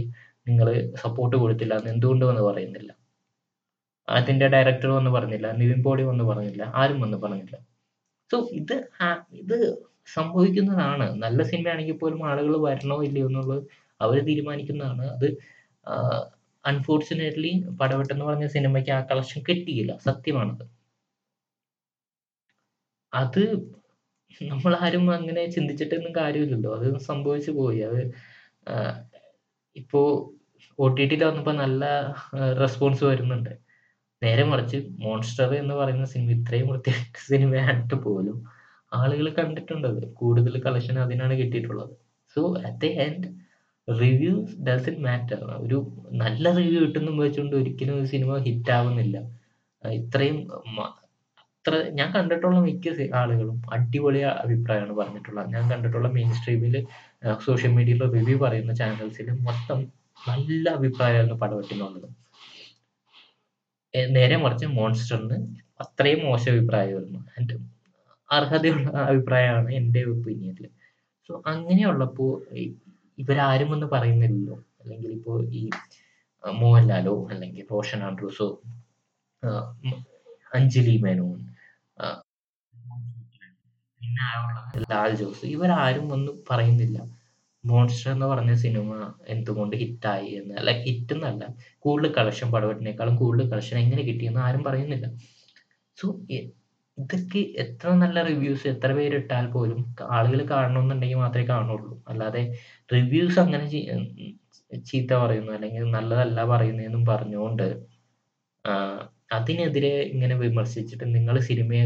നിങ്ങൾ 0.50 0.68
സപ്പോർട്ട് 1.04 1.36
കൊടുത്തില്ല 1.44 1.74
എന്ന് 1.80 1.92
എന്തുകൊണ്ട് 1.96 2.26
വന്ന് 2.30 2.44
പറയുന്നില്ല? 2.50 2.92
അതിന്റെ 4.08 4.48
ഡയറക്ടർ 4.56 4.90
വന്ന് 4.98 5.12
പറഞ്ഞില്ല 5.18 5.48
നിവിൻ 5.62 5.80
പോളി 5.88 6.04
വന്ന് 6.12 6.24
പറഞ്ഞില്ല 6.30 6.64
ആരും 6.82 7.00
വന്ന് 7.06 7.18
പറഞ്ഞില്ല. 7.24 7.56
സോ 8.32 8.38
ഇത് 8.60 8.76
ഇത് 9.42 9.58
സംഭവിക്കുന്നതാണ്. 10.08 11.06
നല്ല 11.24 11.44
സിനിമയാണെങ്കിൽ 11.44 11.98
പോലും 11.98 12.22
ആളുകൾ 12.30 12.56
വരണോ 12.68 12.98
ഇല്ലയോ 13.04 13.28
എന്നുള്ളത് 13.28 13.64
അവർ 14.02 14.18
തീരുമാനിക്കുന്നതാണ്. 14.30 15.06
അത് 15.16 15.28
അൺഫോർച്ചുനേറ്റ്ലി 16.66 17.52
പടവെട്ടെന്ന് 17.82 18.26
പറഞ്ഞ 18.26 18.48
സിനിമയ്ക്ക് 18.48 18.92
ആ 18.92 19.00
കളക്ഷൻ 19.12 19.42
കിട്ടിയില്ല. 19.50 19.98
സത്യമാണത്. 20.08 20.66
അത് 23.14 23.42
നമ്മൾ 24.42 24.74
ആരും 24.86 25.06
അങ്ങനെ 25.16 25.46
ചിന്തിച്ചിട്ടൊന്നും 25.56 26.14
കാര്യമില്ലല്ലോ. 26.16 26.72
അത് 26.78 26.88
സംഭവിച്ചു 27.10 27.52
പോയി. 27.52 27.82
അത് 27.90 28.02
ഇപ്പോ 29.76 30.02
ഒ 30.80 30.88
ടി 30.98 31.04
ടിയിൽ 31.10 31.24
വന്നപ്പോ 31.26 31.54
നല്ല 31.64 31.84
റെസ്പോൺസ് 32.62 33.04
വരുന്നുണ്ട്. 33.04 33.52
നേരെ 34.22 34.44
മറിച്ച് 34.52 34.78
മോൺസ്റ്റർ 35.06 35.50
എന്ന് 35.62 35.76
പറയുന്ന 35.76 36.06
സിനിമ 36.14 36.32
ഇത്രയും 36.40 36.68
വൃത്തിയായിട്ട് 36.72 37.20
സിനിമയായിട്ട് 37.32 37.96
പോലും 38.06 38.38
ആളുകൾ 39.00 39.28
കണ്ടിട്ടുണ്ട് 39.40 39.88
കൂടുതൽ 40.22 40.56
കളക്ഷൻ 40.66 40.98
അതിനാണ് 41.06 41.36
കിട്ടിയിട്ടുള്ളത്. 41.42 41.94
So 42.36 42.42
at 42.68 42.80
the 42.84 42.92
end 43.06 43.28
reviews 43.88 44.52
does 44.68 44.88
it 44.90 45.04
matter 45.08 45.40
ഒരു 45.64 45.78
നല്ല 46.24 46.46
റിവ്യൂ 46.60 46.80
കിട്ടുന്നു 46.84 47.12
വെച്ചുകൊണ്ട് 47.24 47.56
ഒരിക്കലും 47.62 47.96
ഒരു 48.00 48.08
സിനിമ 48.14 48.38
ഹിറ്റ് 48.48 48.74
ആവുന്നില്ല. 48.78 49.18
ഇത്രയും 49.84 50.38
അത്ര 50.86 51.76
ഞാൻ 51.98 52.08
കണ്ടിട്ടുള്ള 52.16 52.60
മിക്ക 52.68 52.94
ആളുകളും 53.20 53.58
അടിപൊളി 53.76 54.22
അഭിപ്രായമാണ് 54.44 54.94
പറഞ്ഞിട്ടുള്ളത്. 55.00 55.48
ഞാൻ 55.56 55.64
കണ്ടിട്ടുള്ള 55.72 56.08
മെയിൻ 56.18 56.32
സ്ട്രീമിൽ 56.40 56.76
സോഷ്യൽ 57.46 57.72
മീഡിയയിൽ 57.78 58.02
റിവ്യൂ 58.16 58.38
പറയുന്ന 58.46 58.74
ചാനൽസിൽ 58.82 59.30
മൊത്തം 59.48 59.80
നല്ല 60.30 60.66
അഭിപ്രായമായിരുന്നു 60.80 61.38
പടവെട്ടിനുള്ളത്. 61.44 62.10
നേരെ 64.18 64.36
മറിച്ച് 64.44 64.68
മോൺസ്റ്ററിന് 64.80 65.38
അത്രയും 65.84 66.22
മോശം 66.30 66.52
അഭിപ്രായമായിരുന്നു. 66.56 67.22
ആൻഡ് 67.38 67.56
അർഹതയുള്ള 68.36 68.90
അഭിപ്രായമാണ് 69.10 69.70
എന്റെ 69.80 70.02
ഒപ്പീനിയനിൽ 70.14 70.68
സോ 71.30 71.34
അങ്ങനെയുള്ളപ്പോൾ 71.52 72.32
ഇവരാരും 73.22 73.70
ഒന്നും 73.76 73.90
പറയുന്നില്ലല്ലോ. 73.94 74.58
അല്ലെങ്കിൽ 74.82 75.12
ഇപ്പോൾ 75.18 75.40
ഈ 75.60 75.64
മോഹൻലാലോ 76.44 77.16
അല്ലെങ്കിൽ 77.32 77.66
റോഷൻ 77.74 78.00
ആൻഡ്രൂസോ 78.08 78.48
അഞ്ജലി 80.58 80.96
മേനോൻ 81.06 81.40
ലാൽ 84.92 85.12
ജോസ് 85.20 85.46
ഇവരാരും 85.56 86.08
ഒന്നും 86.16 86.36
പറയുന്നില്ല. 86.50 86.98
മോൺസ്റ്റർ 87.64 88.08
എന്ന് 88.14 88.26
പറഞ്ഞ 88.32 88.54
സിനിമ 88.64 88.90
എന്തുകൊണ്ട് 89.34 89.76
ഹിറ്റായി 89.82 90.30
എന്ന് 90.40 90.54
അല്ല 90.62 90.72
ഹിറ്റ് 90.86 91.14
എന്നല്ല 91.16 91.44
കൂടുതൽ 91.86 92.12
കളക്ഷൻ 92.18 92.48
പടവെട്ടിനേക്കാളും 92.56 93.16
കൂടുതൽ 93.22 93.46
കളക്ഷൻ 93.52 93.78
എങ്ങനെ 93.84 94.04
കിട്ടിയെന്ന് 94.10 94.42
ആരും 94.48 94.64
പറയുന്നില്ല. 94.68 95.08
സോ 95.98 96.08
ഇതൊക്കെ 96.98 97.42
എത്ര 97.64 97.88
നല്ല 98.02 98.18
റിവ്യൂസ് 98.30 98.66
എത്ര 98.72 98.90
പേര് 98.98 99.16
ഇട്ടാൽ 99.22 99.46
പോലും 99.56 99.80
ആളുകൾ 100.18 100.40
കാണണമെന്നുണ്ടെങ്കിൽ 100.52 101.20
മാത്രമേ 101.24 101.48
കാണുള്ളൂ 101.54 101.94
അല്ലാതെ 102.12 102.44
റിവ്യൂസ് 102.90 103.40
അങ്ങനെ 103.44 103.66
ചീത്ത 104.90 105.12
പറയുന്നു 105.24 105.52
അല്ലെങ്കിൽ 105.58 105.86
നല്ലതല്ല 105.98 106.40
പറയുന്നതെന്നും 106.54 107.04
പറഞ്ഞുകൊണ്ട് 107.12 107.66
അതിനെതിരെ 109.38 109.94
ഇങ്ങനെ 110.14 110.36
വിമർശിച്ചിട്ട് 110.44 111.06
നിങ്ങൾ 111.18 111.36
സിനിമയെ 111.50 111.86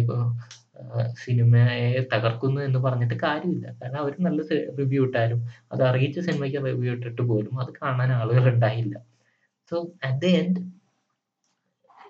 സിനിമയെ 1.24 1.86
തകർക്കുന്നു 2.14 2.60
എന്ന് 2.68 2.80
പറഞ്ഞിട്ട് 2.86 3.16
കാര്യമില്ല. 3.24 3.68
കാരണം 3.80 4.00
അവർ 4.04 4.14
നല്ല 4.28 4.42
റിവ്യൂ 4.80 5.02
ഇട്ടാലും 5.08 5.40
അത് 5.74 5.82
അറിയിച്ച 5.90 6.20
സിനിമയ്ക്ക് 6.28 6.60
റിവ്യൂ 6.68 6.92
ഇട്ടിട്ട് 6.98 7.24
പോലും 7.32 7.56
അത് 7.64 7.72
കാണാൻ 7.82 8.12
ആളുകൾ 8.20 8.46
ഉണ്ടായില്ല. 8.54 8.96
സോ 9.72 9.76
അറ്റ് 10.08 10.20
ദി 10.24 10.32
എൻഡ് 10.42 10.60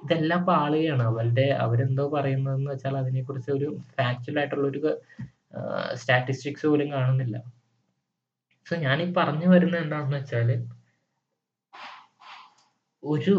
ഇതെല്ലാം 0.08 0.42
പാളുകയാണ്. 0.50 1.04
അവരുടെ 1.12 1.46
അവരെന്തോ 1.66 2.06
പറയുന്നതെന്ന് 2.16 2.70
വെച്ചാൽ 2.74 2.96
അതിനെക്കുറിച്ച് 3.04 3.52
ഒരു 3.58 3.70
ഫാക്ച്വൽ 3.98 4.38
ആയിട്ടുള്ള 4.42 4.68
ഒരു 4.74 4.82
സ്റ്റാറ്റിസ്റ്റിക്സ് 6.02 6.68
പോലും 6.72 6.90
കാണുന്നില്ല. 6.96 7.38
സോ 8.68 8.76
ഈ 9.06 9.08
പറഞ്ഞു 9.20 9.48
വരുന്നത് 9.54 9.82
എന്താണെന്ന് 9.84 10.18
വെച്ചാൽ 10.18 10.50
ഒരു 13.04 13.34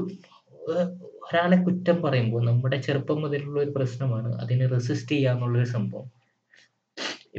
ഒരാളെ 1.27 1.57
കുറ്റം 1.67 1.97
പറയുമ്പോൾ 2.05 2.43
നമ്മുടെ 2.49 2.77
ചെറുപ്പം 2.87 3.19
മുതലുള്ള 3.23 3.59
ഒരു 3.65 3.73
പ്രശ്നമാണ് 3.77 4.29
അതിനെ 4.43 4.67
റെസിസ്റ്റ് 4.75 5.13
ചെയ്യാന്നുള്ളൊരു 5.15 5.69
സംഭവം. 5.77 6.07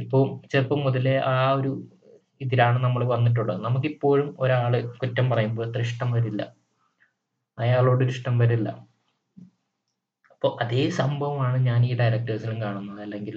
ഇപ്പൊ 0.02 0.18
ചെറുപ്പം 0.52 0.80
മുതലേ 0.86 1.14
ആ 1.32 1.34
ഒരു 1.60 1.72
ഇതിലാണ് 2.44 2.78
നമ്മൾ 2.84 3.02
വന്നിട്ടുള്ളത്. 3.14 3.60
നമുക്കിപ്പോഴും 3.66 4.28
ഒരാൾ 4.42 4.74
കുറ്റം 5.02 5.26
പറയുമ്പോൾ 5.32 5.64
അത്ര 5.68 5.82
ഇഷ്ടം 5.88 6.10
വരില്ല. 6.16 6.42
അയാളോടൊരു 7.58 8.12
ഇഷ്ടം 8.16 8.34
വരില്ല. 8.42 8.68
അപ്പൊ 10.42 10.58
അതേ 10.64 10.90
സംഭവമാണ് 10.90 11.66
ഞാൻ 11.66 11.86
ഈ 11.86 11.96
ഡയറക്ടേഴ്സിലും 11.98 12.62
കാണുന്നത്. 12.62 13.00
അല്ലെങ്കിൽ 13.00 13.34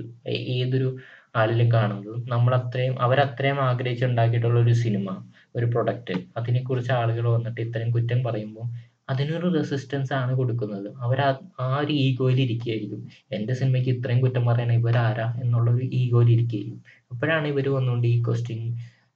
ഏതൊരു 0.57 0.89
ആളിലും 1.35 1.71
കാണുന്നത്. 1.71 2.29
നമ്മളത്രയും 2.31 2.95
അവരത്രയും 3.01 3.59
ആഗ്രഹിച്ചുണ്ടാക്കിയിട്ടുള്ള 3.59 4.59
ഒരു 4.59 4.73
സിനിമ, 4.73 5.07
ഒരു 5.55 5.65
പ്രൊഡക്റ്റ് 5.65 6.13
അതിനെക്കുറിച്ച് 6.37 6.91
ആളുകൾ 6.91 7.25
വന്നിട്ട് 7.29 7.59
ഇത്രയും 7.61 7.91
കുറ്റം 7.91 8.23
പറയുമ്പോൾ 8.23 8.67
അതിനൊരു 9.09 9.47
റെസിസ്റ്റൻസ് 9.57 10.13
ആണ് 10.13 10.35
കൊടുക്കുന്നത്. 10.35 10.87
അവർ 11.05 11.19
ആ 11.65 11.67
ഒരു 11.81 11.93
ഈഗോയിൽ 11.93 12.39
ഇരിക്കുകയായിരിക്കും. 12.41 13.01
എന്റെ 13.31 13.53
സിനിമയ്ക്ക് 13.53 13.89
ഇത്രയും 13.89 14.21
കുറ്റം 14.21 14.45
പറയണ 14.45 14.71
ഇവരാരാ 14.71 15.27
എന്നുള്ള 15.43 15.71
ഒരു 15.71 15.85
ഈഗോയിൽ 16.01 16.31
ഇരിക്കുകയായിരിക്കും. 16.31 16.81
അപ്പോഴാണ് 17.11 17.47
ഇവർ 17.47 17.69
വന്നുകൊണ്ട് 17.69 18.07
ഈ 18.07 18.23
ക്വസ്റ്റ്യൻ 18.23 18.61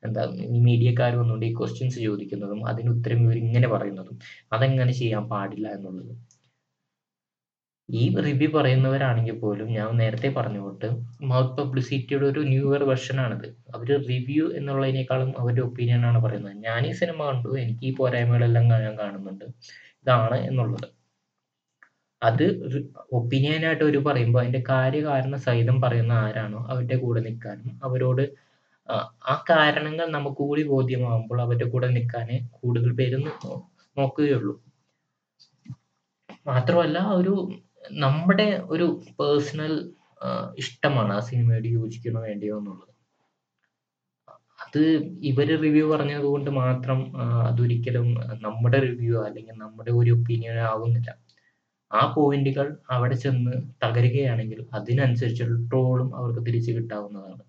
എന്താ 0.03 0.23
മീഡിയക്കാർ 0.67 1.15
വന്നുകൊണ്ട് 1.15 1.45
ഈ 1.45 1.53
ക്വസ്റ്റ്യൻസ് 1.53 1.99
ചോദിക്കുന്നതും 1.99 2.69
അതിന് 2.69 2.89
ഉത്തരം 2.89 3.23
ഇവർ 3.23 3.37
ഇങ്ങനെ 3.37 3.67
പറയുന്നതും 3.67 4.17
അതെങ്ങനെ 4.53 4.91
ചെയ്യാൻ 4.91 5.23
പാടില്ല 5.29 5.67
എന്നുള്ളത്. 5.67 6.13
ഈ 7.89 8.15
റിവ്യൂ 8.17 8.47
പറയുന്നവരാണെങ്കിൽ 8.51 9.39
പോലും 9.39 9.67
ഞാൻ 9.67 9.89
നേരത്തെ 9.97 10.27
പറഞ്ഞു 10.27 10.61
മൗത്ത് 11.21 11.57
പബ്ലിസിറ്റിയുടെ 11.61 12.25
ഒരു 12.25 12.39
ന്യൂവർ 12.39 12.83
വെർഷൻ 12.83 13.19
ആണിത്. 13.19 13.47
അവർ 13.75 13.89
റിവ്യൂ 14.09 14.45
എന്നുള്ളതിനേക്കാളും 14.51 15.29
അവരുടെ 15.39 15.61
ഒപ്പീനിയൻ 15.61 16.05
ആണ് 16.05 16.19
പറയുന്നത്. 16.23 16.57
ഞാൻ 16.65 16.81
ഈ 16.87 16.91
സിനിമ 16.91 17.19
കണ്ടു. 17.25 17.49
എനിക്ക് 17.59 17.85
ഈ 17.85 17.95
പോരായ്മകളെല്ലാം 17.95 18.65
ഞാൻ 18.69 18.95
കാണുന്നുണ്ട്. 18.99 19.45
ഇതാണ് 20.03 20.37
എന്നുള്ളത്. 20.49 20.87
അത് 22.21 22.45
ഒപ്പീനിയൻ 23.11 23.65
ആയിട്ട് 23.65 23.83
ഒരു 23.83 23.97
പറയുമ്പോൾ 23.97 24.39
അതിന്റെ 24.39 24.63
കാര്യകാരണ 24.69 25.35
സഹിതം 25.37 25.81
പറയുന്ന 25.81 26.13
ആരാണോ 26.13 26.59
അവരുടെ 26.69 26.97
കൂടെ 26.97 27.21
നിൽക്കാനും 27.21 27.79
അവരോട് 27.83 28.23
ആ 29.25 29.35
കാരണങ്ങൾ 29.49 30.07
നമുക്ക് 30.07 30.37
കൂടി 30.37 30.63
ബോധ്യമാകുമ്പോൾ 30.63 31.41
അവരുടെ 31.41 31.67
കൂടെ 31.69 31.87
നിൽക്കാനേ 31.87 32.37
കൂടുതൽ 32.51 32.91
പേരും 32.93 33.23
നോക്കുകയുള്ളൂ. 33.97 34.53
മാത്രമല്ല 36.47 36.99
ഒരു 37.19 37.33
നമ്മുടെ 37.91 38.47
ഒരു 38.73 38.85
പേഴ്സണൽ 39.19 39.73
ഇഷ്ടമാണ് 40.57 41.13
ആ 41.13 41.19
സിനിമയോട് 41.19 41.67
യോജിക്കണോ 41.67 42.21
വേണ്ടയോ 42.21 42.57
എന്നുള്ളത്. 42.59 42.93
അത് 44.63 44.81
ഇവർ 45.29 45.49
റിവ്യൂ 45.65 45.85
പറഞ്ഞത് 45.91 46.23
കൊണ്ട് 46.23 46.49
മാത്രം 46.49 46.99
അതൊരിക്കലും 47.49 48.07
നമ്മുടെ 48.41 48.79
റിവ്യൂ 48.79 49.17
അല്ലെങ്കിൽ 49.27 49.55
നമ്മുടെ 49.65 49.91
ഒരു 49.91 50.11
ഒപ്പീനിയൻ 50.17 50.57
ആവുന്നില്ല. 50.59 51.09
ആ 51.91 52.13
പോയിന്റുകൾ 52.15 52.77
അവിടെ 52.91 53.15
ചെന്ന് 53.15 53.53
തകരുകയാണെങ്കിൽ 53.83 54.59
അതിനനുസരിച്ചുള്ള 54.73 55.57
ട്രോളും 55.69 56.09
അവർക്ക് 56.19 56.41
തിരിച്ച് 56.47 56.71
കിട്ടാവുന്നതാണ്. 56.71 57.43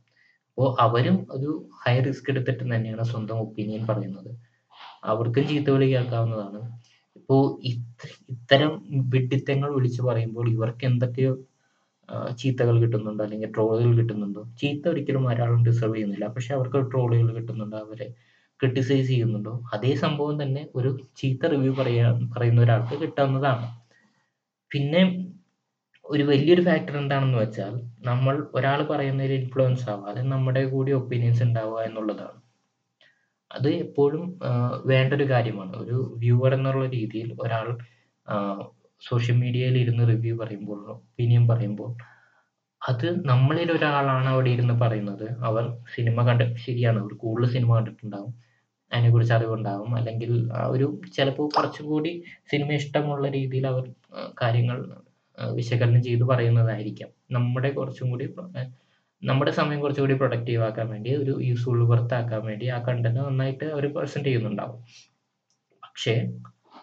അപ്പോൾ 0.51 0.69
അവരും 0.81 1.27
ഒരു 1.31 1.51
ഹൈ 1.83 2.01
റിസ്ക് 2.01 2.31
എടുത്തിട്ട് 2.31 2.65
തന്നെയാണ് 2.75 3.03
സ്വന്തം 3.03 3.41
ഒപ്പീനിയൻ 3.41 3.87
പറയുന്നത്. 3.87 4.31
അവർക്കും 5.05 5.45
ചീത്തവിളി 5.51 5.87
കേൾക്കാവുന്നതാണ്. 5.95 6.61
ഇത്ര 7.71 8.07
ഇത്തരം 8.35 8.73
വിഡ്ഢിത്തങ്ങൾ 9.13 9.71
വിളിച്ചു 9.77 10.03
പറയുമ്പോൾ 10.03 10.47
ഇവർക്ക് 10.55 10.85
എന്തൊക്കെയോ 10.91 11.33
ചീത്തകൾ 12.41 12.75
കിട്ടുന്നുണ്ടോ 12.83 13.23
അല്ലെങ്കിൽ 13.25 13.51
ട്രോളുകൾ 13.57 13.91
കിട്ടുന്നുണ്ടോ? 13.99 14.43
ചീത്ത 14.61 14.85
ഒരിക്കലും 14.89 15.25
ഒരാളും 15.33 15.61
ഡിസർവ് 15.67 15.95
ചെയ്യുന്നില്ല. 15.97 16.27
പക്ഷെ 16.37 16.53
അവർക്ക് 16.55 16.79
ട്രോളുകൾ 16.93 17.29
കിട്ടുന്നുണ്ടോ? 17.39 17.79
അവരെ 17.87 18.07
ക്രിട്ടിസൈസ് 18.61 19.09
ചെയ്യുന്നുണ്ടോ? 19.09 19.53
അതേ 19.75 19.93
സംഭവം 20.05 20.37
തന്നെ 20.43 20.63
ഒരു 20.75 20.91
ചീത്ത 21.21 21.47
റിവ്യൂ 21.55 21.73
പറയാ 21.81 22.07
പറയുന്ന 22.35 22.61
ഒരാൾക്ക് 22.67 22.97
കിട്ടാവുന്നതാണ്. 23.03 23.67
പിന്നെ 24.71 25.03
ഒരു 26.05 26.23
വലിയൊരു 26.23 26.63
ഫാക്ടർ 26.69 26.97
എന്താണെന്ന് 27.03 27.39
വെച്ചാൽ 27.39 27.75
നമ്മൾ 28.01 28.35
ഒരാൾ 28.59 28.81
പറയുന്നതിൽ 28.93 29.33
ഇൻഫ്ലുവൻസ് 29.41 29.87
ആവാതെ 29.95 30.23
നമ്മുടെ 30.35 30.65
കൂടി 30.75 30.93
ഒപ്പീനിയൻസ് 31.01 31.43
ഉണ്ടാവുക 31.49 31.81
എന്നുള്ളതാണ്. 31.89 32.39
അത് 33.57 33.69
എപ്പോഴും 33.85 34.25
വേണ്ട 34.87 35.11
ഒരു 35.15 35.27
കാര്യമാണ്. 35.31 35.73
ഒരു 35.77 36.15
വ്യൂവർ 36.17 36.53
എന്നുള്ള 36.55 36.85
രീതിയിൽ 36.89 37.29
ഒരാൾ 37.41 37.67
സോഷ്യൽ 39.03 39.37
മീഡിയയിൽ 39.37 39.77
ഇരുന്ന് 39.79 40.05
റിവ്യൂ 40.09 40.35
പറയുമ്പോൾ 40.37 40.79
ഒപ്പീനിയൻ 40.95 41.45
പറയുമ്പോൾ 41.49 41.91
അത് 42.83 43.07
നമ്മളിൽ 43.29 43.69
ഒരാളാണ് 43.73 44.29
അവിടെ 44.29 44.51
ഇരുന്ന് 44.51 44.75
പറയുന്നത്. 44.83 45.27
അവർ 45.49 45.65
സിനിമ 45.95 46.23
കണ്ട 46.29 46.43
ശരിയാണ് 46.67 46.99
അവർ 46.99 47.13
കൂടുതൽ 47.15 47.49
സിനിമ 47.53 47.71
കണ്ടിട്ടുണ്ടാവും. 47.77 48.35
അതിനെക്കുറിച്ച് 48.93 49.35
അറിവുണ്ടാവും. 49.35 49.91
അല്ലെങ്കിൽ 49.97 50.31
ഒരു 50.75 50.87
ചിലപ്പോൾ 51.17 51.49
കുറച്ചുകൂടി 51.57 52.13
സിനിമ 52.51 52.71
ഇഷ്ടമുള്ള 52.73 53.29
രീതിയിൽ 53.29 53.67
അവർ 53.67 53.85
കാര്യങ്ങൾ 54.43 54.79
വിശകലനം 55.55 56.03
ചെയ്ത് 56.03 56.25
പറയുന്നതായിരിക്കാം. 56.25 57.11
നമ്മുടെ 57.33 57.71
കുറച്ചും 57.71 58.11
കൂടി 58.11 58.27
നമ്മുടെ 59.23 59.51
സമയം 59.51 59.81
കുറച്ചുകൂടി 59.81 60.15
പ്രൊഡക്റ്റീവ് 60.15 60.63
ആക്കാൻ 60.63 60.89
വേണ്ടി 60.89 61.17
ഒരു 61.17 61.39
യൂസ്ഫുൾ 61.41 61.89
വർത്ത് 61.89 62.15
ആക്കാൻ 62.15 62.45
വേണ്ടി 62.45 62.69
ആ 62.69 62.79
കണ്ടന്റ് 62.89 63.21
നന്നായിട്ട് 63.21 63.65
അവർ 63.65 63.95
പ്രസന്റ് 63.95 64.29
ചെയ്യുന്നുണ്ടാവും. 64.29 64.81
പക്ഷേ 65.85 66.33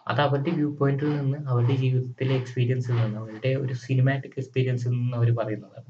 അത് 0.08 0.22
അവരുടെ 0.22 0.50
വ്യൂ 0.50 0.76
പോയിന്റിൽ 0.76 1.10
നിന്ന് 1.18 1.38
അവരുടെ 1.48 1.76
ജീവിതത്തിലെ 1.76 2.36
എക്സ്പീരിയൻസിൽ 2.36 2.94
നിന്ന് 2.94 3.20
അവരുടെ 3.20 3.56
ഒരു 3.56 3.74
സിനിമാറ്റിക് 3.74 4.34
എക്സ്പീരിയൻസിൽ 4.38 4.90
നിന്ന് 4.90 5.18
അവർ 5.18 5.36
പറയുന്നതാണ്. 5.36 5.90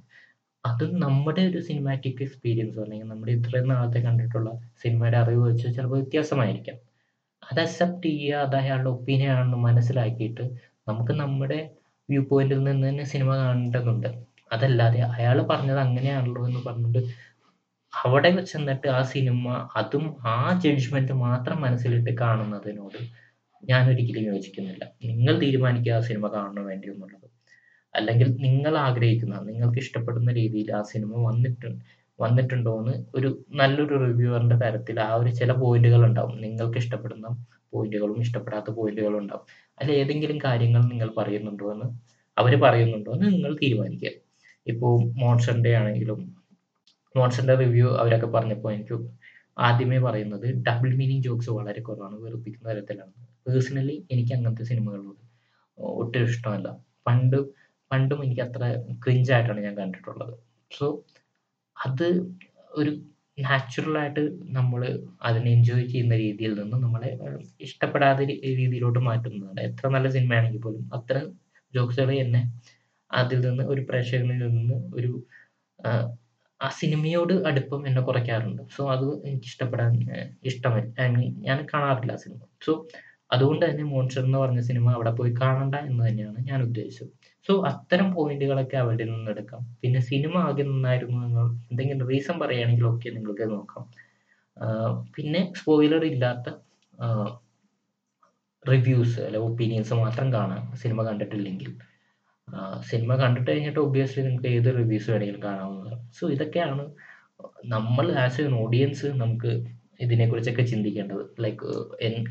അത് 0.66 0.96
നമ്മുടെ 1.02 1.42
ഒരു 1.42 1.60
സിനിമാറ്റിക് 1.60 2.22
എക്സ്പീരിയൻസ് 2.22 2.80
അല്ലെങ്കിൽ 2.80 3.08
നമ്മുടെ 3.08 3.32
ഇത്രയും 3.32 3.68
നാളത്തെ 3.68 4.00
കണ്ടിട്ടുള്ള 4.00 4.50
സിനിമയുടെ 4.84 5.18
അറിവ് 5.18 5.50
വെച്ച് 5.50 5.76
ചിലപ്പോൾ 5.76 5.96
വ്യത്യാസമായിരിക്കാം. 5.96 6.78
അത് 7.52 7.60
അക്സെപ്റ്റ് 7.60 8.08
ചെയ്യുക. 8.08 8.36
അത് 8.38 8.56
അയാളുടെ 8.56 8.90
ഒപ്പീനിയൻ 8.90 9.32
ആണെന്ന് 9.32 9.58
മനസ്സിലാക്കിയിട്ട് 9.58 10.42
നമുക്ക് 10.88 11.12
നമ്മുടെ 11.12 11.60
വ്യൂ 12.10 12.24
പോയിന്റിൽ 12.24 12.64
നിന്ന് 12.64 12.90
തന്നെ 12.90 13.04
സിനിമ 13.04 13.36
കാണേണ്ടതുണ്ട്. 13.36 14.35
അതല്ലാതെ 14.52 15.00
അയാൾ 15.16 15.38
പറഞ്ഞത് 15.42 15.78
അങ്ങനെയാണല്ലോ 15.78 16.42
എന്ന് 16.48 16.62
പറഞ്ഞിട്ട് 16.68 17.02
അവിടെ 17.94 18.30
ചെന്നിട്ട് 18.42 18.88
ആ 18.88 19.02
സിനിമ 19.04 19.46
അതും 19.76 20.06
ആ 20.26 20.38
ജഡ്ജ്മെന്റ് 20.64 21.14
മാത്രം 21.26 21.62
മനസ്സിലിട്ട് 21.62 22.12
കാണുന്നതിനോട് 22.20 23.00
ഞാൻ 23.64 23.84
ഒരിക്കലും 23.92 24.24
യോജിക്കുന്നില്ല. 24.24 24.84
നിങ്ങൾ 25.04 25.34
തീരുമാനിക്കുക 25.40 25.94
ആ 25.94 26.00
സിനിമ 26.00 26.28
കാണണം 26.28 26.66
വേണ്ടി 26.66 26.88
എന്നുള്ളത്. 26.90 27.28
അല്ലെങ്കിൽ 27.94 28.28
നിങ്ങൾ 28.38 28.74
ആഗ്രഹിക്കുന്ന 28.78 29.36
നിങ്ങൾക്ക് 29.42 29.80
ഇഷ്ടപ്പെടുന്ന 29.80 30.32
രീതിയിൽ 30.32 30.70
ആ 30.72 30.82
സിനിമ 30.84 31.12
വന്നിട്ടുണ്ട് 31.28 31.84
വന്നിട്ടുണ്ടോ 32.20 32.74
എന്ന് 32.82 32.94
ഒരു 33.16 33.30
നല്ലൊരു 33.52 33.96
റിവ്യൂവറിന്റെ 34.06 34.56
തരത്തിൽ 34.56 34.98
ആ 35.00 35.10
ഒരു 35.16 35.32
ചില 35.36 35.52
പോയിന്റുകൾ 35.54 36.02
ഉണ്ടാവും. 36.06 36.36
നിങ്ങൾക്ക് 36.42 36.78
ഇഷ്ടപ്പെടുന്ന 36.78 37.28
പോയിന്റുകളും 37.74 38.20
ഇഷ്ടപ്പെടാത്ത 38.22 38.70
പോയിന്റുകളും 38.72 39.20
ഉണ്ടാവും. 39.20 39.46
അതിൽ 39.78 39.92
ഏതെങ്കിലും 39.94 40.38
കാര്യങ്ങൾ 40.48 40.82
നിങ്ങൾ 40.94 41.10
പറയുന്നുണ്ടോ 41.18 41.68
എന്ന് 41.74 41.88
അവർ 42.38 42.54
പറയുന്നുണ്ടോ 42.62 43.12
എന്ന് 43.14 43.28
നിങ്ങൾ 43.34 43.52
തീരുമാനിക്കുക. 43.64 44.25
ഇപ്പോ 44.68 44.88
മോൺസറിന്റെ 45.16 45.72
ആണെങ്കിലും 45.76 46.20
മോൺസറിന്റെ 47.16 47.56
റിവ്യൂ 47.56 47.88
അവരൊക്കെ 48.02 48.28
പറഞ്ഞപ്പോൾ 48.28 48.72
എനിക്ക് 48.74 48.96
ആദ്യമേ 49.58 50.00
പറയുന്നത് 50.00 50.48
ഡബിൾ 50.68 50.90
മീനിങ് 50.96 51.24
ജോക്സ് 51.24 51.50
വളരെ 51.50 51.82
കുറവാണ്. 51.82 52.16
വെറുപ്പിക്കുന്ന 52.16 52.68
തരത്തിലാണ്. 52.72 53.14
പേഴ്സണലി 53.48 53.96
എനിക്ക് 54.12 54.34
അങ്ങനത്തെ 54.34 54.64
സിനിമകളോട് 54.64 55.22
ഒട്ടും 56.02 56.24
ഇഷ്ടമല്ല. 56.24 56.68
പണ്ട് 57.08 57.38
പണ്ടും 57.92 58.24
എനിക്ക് 58.24 58.42
അത്ര 58.42 58.64
ക്രിഞ്ചായിട്ടാണ് 59.04 59.62
ഞാൻ 59.62 59.76
കണ്ടിട്ടുള്ളത്. 59.78 60.36
സോ 60.72 60.86
അത് 61.78 62.08
ഒരു 62.72 62.92
നാച്ചുറൽ 63.38 63.98
ആയിട്ട് 63.98 64.24
നമ്മൾ 64.58 64.82
അതിനെ 65.22 65.50
എൻജോയ് 65.52 65.86
ചെയ്യുന്ന 65.88 66.16
രീതിയിൽ 66.16 66.54
നിന്ന് 66.62 66.78
നമ്മളെ 66.84 67.10
ഇഷ്ടപ്പെടാത്ത 67.62 68.20
രീതിയിലോട്ട് 68.62 69.00
മാറ്റുന്നതാണ്. 69.00 69.60
എത്ര 69.62 69.88
നല്ല 69.88 70.10
സിനിമയാണെങ്കിൽ 70.10 70.62
പോലും 70.62 70.84
അത്തരം 70.94 71.26
ജോക്സുകൾ 71.74 72.12
എന്നെ 72.26 72.42
അതിൽ 73.22 73.40
നിന്ന് 73.48 73.64
ഒരു 73.74 73.82
പ്രേക്ഷകനിൽ 73.90 74.44
നിന്ന് 74.58 74.78
ഒരു 74.98 75.12
ആ 76.62 76.68
സിനിമയോട് 76.80 77.34
അടുപ്പം 77.48 77.82
എന്നെ 77.88 78.02
കുറയ്ക്കാറുണ്ട്. 78.02 78.62
സോ 78.76 78.82
അത് 78.94 79.08
എനിക്ക് 79.28 79.48
ഇഷ്ടപ്പെടാൻ 79.52 79.94
ഇഷ്ടമല്ല. 80.50 81.08
ഞാൻ 81.48 81.60
കാണാറില്ല 81.74 82.14
സിനിമ. 82.24 82.40
സോ 82.66 82.74
അതുകൊണ്ട് 83.32 83.64
തന്നെ 83.66 83.84
മോൺസ്റ്റർ 83.84 84.22
എന്ന് 84.26 84.38
പറഞ്ഞ 84.38 84.62
സിനിമ 84.70 84.92
അവിടെ 84.98 85.12
പോയി 85.12 85.32
കാണണ്ട 85.42 85.76
എന്ന് 85.90 86.02
തന്നെയാണ് 86.08 86.40
ഞാൻ 86.50 86.60
ഉദ്ദേശിച്ചത്. 86.62 87.12
സോ 87.48 87.54
അത്തരം 87.70 88.08
പോയിന്റുകളൊക്കെ 88.16 88.78
അവിടെ 88.84 89.04
നിന്ന് 89.04 89.32
എടുക്കാം. 89.32 89.62
പിന്നെ 89.82 90.00
സിനിമ 90.12 90.36
ആകെ 90.48 90.64
നന്നായിരുന്നു 90.64 91.20
എന്ന് 91.28 91.44
എന്തെങ്കിലും 91.72 92.08
റീസൺ 92.14 92.38
പറയുകയാണെങ്കിൽ 92.44 92.86
ഓക്കെ 92.86 93.10
നിങ്ങൾക്ക് 93.10 93.48
നോക്കാം. 93.56 93.86
പിന്നെ 95.16 95.42
സ്പോയിലർ 95.60 96.04
ഇല്ലാത്ത 96.06 96.50
റിവ്യൂസ് 98.66 99.20
അല്ലെ 99.28 99.40
ഒപ്പീനിയൻസ് 99.48 99.94
മാത്രം 100.04 100.28
കാണാം 100.34 100.64
സിനിമ 100.84 101.00
കണ്ടിട്ടില്ലെങ്കിൽ 101.10 101.72
സിനിമ 102.90 103.12
കണ്ടിട്ട് 103.22 103.50
കഴിഞ്ഞിട്ട് 103.52 103.80
ഒബ്വിയസ്ലി 103.80 104.22
നിങ്ങൾക്ക് 104.24 104.50
ഏത് 104.58 104.70
റിവ്യൂസ് 104.80 105.10
വേണമെങ്കിലും 105.12 105.42
കാണാവുന്നതാണ്. 105.48 106.02
സോ 106.18 106.24
ഇതൊക്കെയാണ് 106.36 106.84
നമ്മൾ 107.66 108.06
ആസ് 108.24 108.42
എൻ 108.42 108.54
ഓഡിയൻസ് 108.64 109.08
നമുക്ക് 109.22 109.52
ഇതിനെക്കുറിച്ചൊക്കെ 110.06 110.64
ചിന്തിക്കേണ്ടത്. 110.72 111.24
ലൈക്ക് 111.44 111.68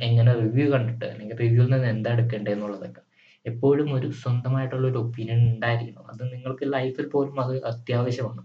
എങ്ങനെ 0.08 0.32
റിവ്യൂ 0.42 0.66
കണ്ടിട്ട് 0.74 1.06
അല്ലെങ്കിൽ 1.12 1.38
റിവ്യൂവിൽ 1.44 1.72
നിന്ന് 1.74 1.88
എന്താ 1.94 2.10
എടുക്കേണ്ടത് 2.16 2.54
എന്നുള്ളതൊക്കെ. 2.54 3.02
എപ്പോഴും 3.46 3.88
ഒരു 3.98 4.08
സ്വന്തമായിട്ടുള്ള 4.22 4.86
ഒരു 4.90 4.98
ഒപ്പീനിയൻ 5.04 5.40
ഉണ്ടായിരിക്കണം. 5.54 6.04
അത് 6.12 6.22
നിങ്ങൾക്ക് 6.34 6.66
ലൈഫിൽ 6.76 7.06
പോലും 7.14 7.36
അത് 7.44 7.54
അത്യാവശ്യമാണ്. 7.70 8.42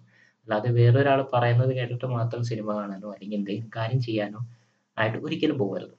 അല്ലാതെ 0.47 0.69
വേറൊരാൾ 0.79 1.19
പറയുന്നത് 1.33 1.71
കേട്ടിട്ട് 1.79 2.07
മാത്രം 2.17 2.43
സിനിമ 2.49 2.69
കാണാനോ 2.79 3.09
അല്ലെങ്കിൽ 3.15 3.37
എന്തെങ്കിലും 3.39 3.71
കാര്യം 3.77 4.01
ചെയ്യാനോ 4.07 4.41
ആയിട്ട് 4.97 5.17
ഒരിക്കലും 5.25 5.57
പോകരുത്. 5.63 5.95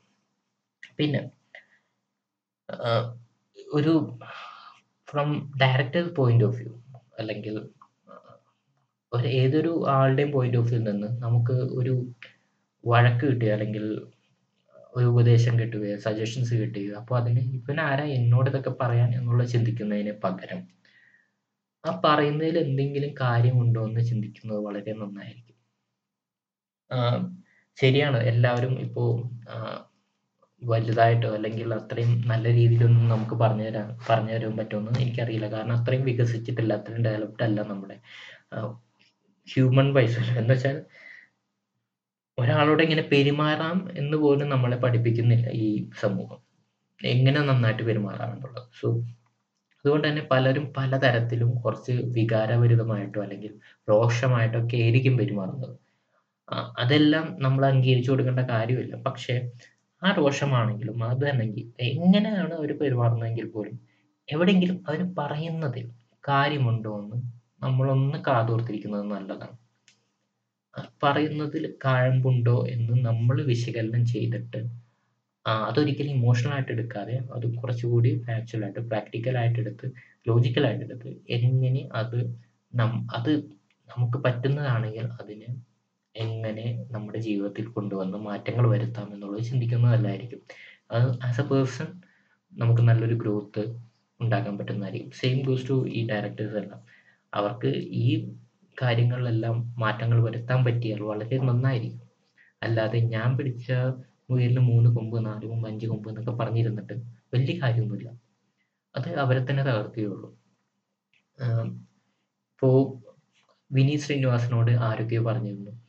പിന്നെ 0.98 1.20
ഒരു 3.78 3.92
from 5.11 5.29
director 5.59 6.05
point 6.14 6.44
of 6.44 6.59
view 6.61 6.73
അല്ലെങ്കിൽ 7.18 7.57
ഒരു 9.12 9.29
ഏതൊരു 9.40 9.73
ആളുടെയും 9.88 10.31
പോയിന്റ് 10.31 10.59
ഓഫ് 10.59 10.70
വ്യൂ 10.70 10.81
നിന്ന് 10.81 11.09
നമുക്ക് 11.23 11.53
ഒരു 11.53 11.94
വഴക്ക് 12.85 13.25
കിട്ടുക 13.25 13.51
അല്ലെങ്കിൽ 13.53 13.85
ഒരു 14.94 15.07
ഉപദേശം 15.07 15.55
കിട്ടുകയോ 15.61 15.96
സജഷൻസ് 15.99 16.55
കിട്ടുകയോ 16.55 16.94
അപ്പോൾ 16.96 17.16
അതിന് 17.18 17.42
ഇപ്പം 17.59 17.81
ആരാ 17.81 18.05
എന്നോട് 18.18 18.49
ഇതൊക്കെ 18.51 18.73
പറയാൻ 18.81 19.11
എന്നുള്ള 19.18 19.44
ചിന്തിക്കുന്നതിന് 19.44 20.12
പകരം 20.25 20.61
ആ 21.85 21.90
പറയുന്നതിൽ 22.05 22.57
എന്തെങ്കിലും 22.59 23.12
കാര്യമുണ്ടോ 23.20 23.83
എന്ന് 23.88 24.03
ചിന്തിക്കുന്നത് 24.11 24.61
വളരെ 24.61 24.92
നന്നായിരിക്കും. 24.92 25.57
ശരിയാണ്. 27.79 28.18
എല്ലാവരും 28.33 28.75
ഇപ്പോൾ 28.81 29.09
വലുതായിട്ടോ 30.62 31.29
അല്ലെങ്കിൽ 31.35 31.75
അത്രയും 31.75 32.23
നല്ല 32.27 32.49
രീതിയിലൊന്നും 32.53 33.09
നമുക്ക് 33.09 33.35
പറഞ്ഞു 33.35 33.64
തരാൻ 33.64 33.99
പറഞ്ഞു 34.11 34.33
തരാൻ 34.33 34.57
പറ്റുമെന്ന് 34.57 35.01
എനിക്കറിയില്ല. 35.01 35.53
കാരണം 35.53 35.73
അത്രയും 35.73 36.05
വികസിച്ചിട്ടില്ല 36.05 36.73
അത്രയും 36.73 37.05
ഡെവലപ്ഡ് 37.05 37.44
അല്ല 37.44 37.61
നമ്മുടെ 37.62 37.96
ഹ്യൂമൻ 39.49 39.94
വൈസ് 39.94 40.18
എന്ന് 40.40 40.55
വെച്ചാൽ 40.55 40.77
ഒരാളോട് 42.38 42.83
എങ്ങനെ 42.83 43.03
പെരുമാറാം 43.12 43.90
എന്ന് 43.99 44.16
പോലും 44.16 44.49
നമ്മളെ 44.49 44.77
പഠിപ്പിക്കുന്നില്ല 44.77 45.49
ഈ 45.51 45.90
സമൂഹം. 46.01 46.40
എങ്ങനെ 47.01 47.40
നന്നായിട്ട് 47.40 47.83
പെരുമാറാം 47.83 48.33
എന്നുള്ളത്. 48.35 48.68
സോ 48.81 48.88
അതുകൊണ്ട് 49.85 50.09
തന്നെ 50.09 50.23
പലരും 50.31 50.73
പലതരത്തിലും 50.77 51.55
കുറച്ച് 51.55 51.92
വികാരഭരിതമായിട്ടോ 51.92 53.23
അല്ലെങ്കിൽ 53.23 53.53
രോഷമായിട്ടോ 53.90 54.59
ഒക്കെ 54.64 54.77
ആയിരിക്കും 54.77 55.18
പെരുമാറുന്നത്. 55.18 55.77
അതെല്ലാം 56.79 57.37
നമ്മൾ 57.40 57.66
അംഗീകരിച്ചു 57.66 58.11
കൊടുക്കേണ്ട 58.11 58.40
കാര്യമില്ല. 58.40 58.96
പക്ഷേ 58.96 59.51
ആ 60.03 60.11
രോഷമാണെങ്കിലും 60.19 60.99
അത് 61.07 61.25
എങ്ങനെയാണ് 61.91 62.53
അവർ 62.55 62.71
പെരുമാറുന്നതെങ്കിൽ 62.81 63.47
പോലും 63.55 63.77
എവിടെയെങ്കിലും 64.29 64.77
അവർ 64.89 65.01
പറയുന്നതിൽ 65.19 65.87
കാര്യമുണ്ടോ 66.25 66.93
എന്ന് 67.01 67.19
നമ്മളൊന്ന് 67.63 68.19
കാതോർത്തിരിക്കുന്നത് 68.27 69.07
നല്ലതാണ്. 69.13 69.57
പറയുന്നതിൽ 71.03 71.65
കാഴമ്പുണ്ടോ 71.85 72.57
എന്ന് 72.75 72.95
നമ്മൾ 73.09 73.37
വിശകലനം 73.51 74.03
ചെയ്തിട്ട് 74.07 74.61
അതൊരിക്കലും 75.67 76.13
ഇമോഷണൽ 76.17 76.53
ആയിട്ട് 76.53 76.73
എടുക്കാതെ 76.73 77.17
അത് 77.35 77.47
കുറച്ചുകൂടി 77.57 78.11
ഫാക്ച്വൽ 78.27 78.63
ആയിട്ട് 78.65 78.83
പ്രാക്ടിക്കൽ 78.91 79.37
ആയിട്ട് 79.39 79.59
എടുത്ത് 79.61 79.87
ലോജിക്കൽ 80.27 80.65
ആയിട്ട് 80.69 80.85
എടുത്ത് 80.87 81.11
എങ്ങനെ 81.39 81.83
അത് 82.01 82.19
നം 82.73 82.93
അത് 83.17 83.33
നമുക്ക് 83.89 84.19
പറ്റുന്നതാണെങ്കിൽ 84.25 85.07
അതിനെ 85.21 85.49
എങ്ങനെ 86.14 86.85
നമ്മുടെ 86.90 87.18
ജീവിതത്തിൽ 87.18 87.66
കൊണ്ടുവന്ന് 87.66 88.18
മാറ്റങ്ങൾ 88.18 88.68
വരുത്താം 88.70 89.14
എന്നുള്ളത് 89.14 89.42
ചിന്തിക്കുന്നതല്ലായിരിക്കും. 89.42 90.40
അത് 90.90 91.18
ആസ് 91.25 91.40
എ 91.40 91.44
പേഴ്സൺ 91.44 91.88
നമുക്ക് 92.53 92.83
നല്ലൊരു 92.83 93.14
ഗ്രോത്ത് 93.14 93.62
ഉണ്ടാക്കാൻ 94.20 94.59
പറ്റുന്നതായിരിക്കും. 94.59 95.11
സെയിം 95.11 95.46
ഗോസ് 95.46 95.68
ടു 95.68 95.88
ഈ 95.88 96.09
ഡയറക്ടേഴ്സ് 96.09 96.57
എല്ലാം. 96.57 96.81
അവർക്ക് 97.35 97.66
ഈ 98.05 98.35
കാര്യങ്ങളിലെല്ലാം 98.83 99.75
മാറ്റങ്ങൾ 99.79 100.25
വരുത്താൻ 100.25 100.64
പറ്റിയാൽ 100.64 101.01
വളരെ 101.03 101.38
നന്നായിരിക്കും. 101.38 102.07
അല്ലാതെ 102.62 102.99
ഞാൻ 102.99 103.37
പിടിച്ച 103.37 103.73
മുയലിന് 104.31 104.61
മൂന്ന് 104.61 104.90
കൊമ്പ് 104.96 105.27
നാല് 105.27 105.46
കൊമ്പ് 105.46 105.68
അഞ്ച് 105.68 105.87
കൊമ്പ് 105.87 106.09
എന്നൊക്കെ 106.09 106.33
പറഞ്ഞിരുന്നിട്ട് 106.33 106.92
വലിയ 107.35 107.61
കാര്യമൊന്നുമില്ല. 107.62 108.11
അത് 108.96 109.09
അവരെ 109.16 109.46
തന്നെ 109.51 109.62
തകർക്കുകയുള്ളൂ. 109.62 110.29
ഇപ്പോൾ 112.53 112.77
വിനീത് 113.73 114.01
ശ്രീനിവാസനോട് 114.01 114.70
ആരൊക്കെയോ 114.70 115.23
പറഞ്ഞിരുന്നു. 115.23 115.80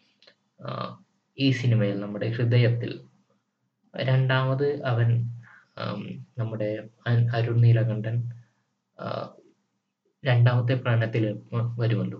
ഈ 1.38 1.47
സിനിമയിൽ 1.60 1.95
നമ്മുടെ 2.04 2.28
ഹൃദയത്തിൽ. 2.38 2.91
രണ്ടാമത് 3.93 4.67
അവൻ 4.91 5.10
നമ്മുടെ 6.39 6.69
അരുൺ 7.38 7.58
നീലകണ്ഠൻ 7.65 8.17
രണ്ടാമത്തെ 10.24 10.76
പ്രണയത്തിൽ 10.84 11.24
വരുമല്ലോ. 11.82 12.19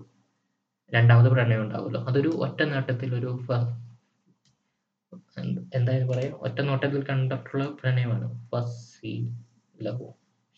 രണ്ടാമത് 0.92 1.28
പ്രണയം 1.34 1.62
ഉണ്ടാവുമല്ലോ. 1.62 2.00
അതൊരു 2.10 2.30
ഒറ്റ 2.44 2.60
നോട്ടത്തിൽ 2.72 3.10
ഒരു 3.18 3.30
എന്തായാലും 5.76 6.08
പറയാം. 6.08 6.34
ഒറ്റ 6.46 6.58
നോട്ടത്തിൽ 6.68 7.00
കണ്ടിട്ടുള്ള 7.10 7.64
പ്രണയമാണ് 7.80 8.26
ഫസി 8.50 9.12
ലവ് 9.82 10.08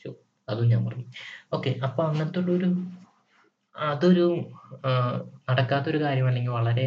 ഷോ 0.00 0.10
അതും 0.48 0.68
ഞാൻ 0.68 0.82
പറഞ്ഞു. 0.86 1.06
ഓക്കെ 1.52 1.70
അപ്പൊ 1.86 2.00
അങ്ങനത്തെ 2.10 2.40
ഒരു 2.56 2.70
അതൊരു 3.74 4.26
നടക്കാത്തൊരു 5.48 5.98
കാര്യം 6.04 6.26
അല്ലെങ്കിൽ 6.30 6.52
വളരെ 6.58 6.86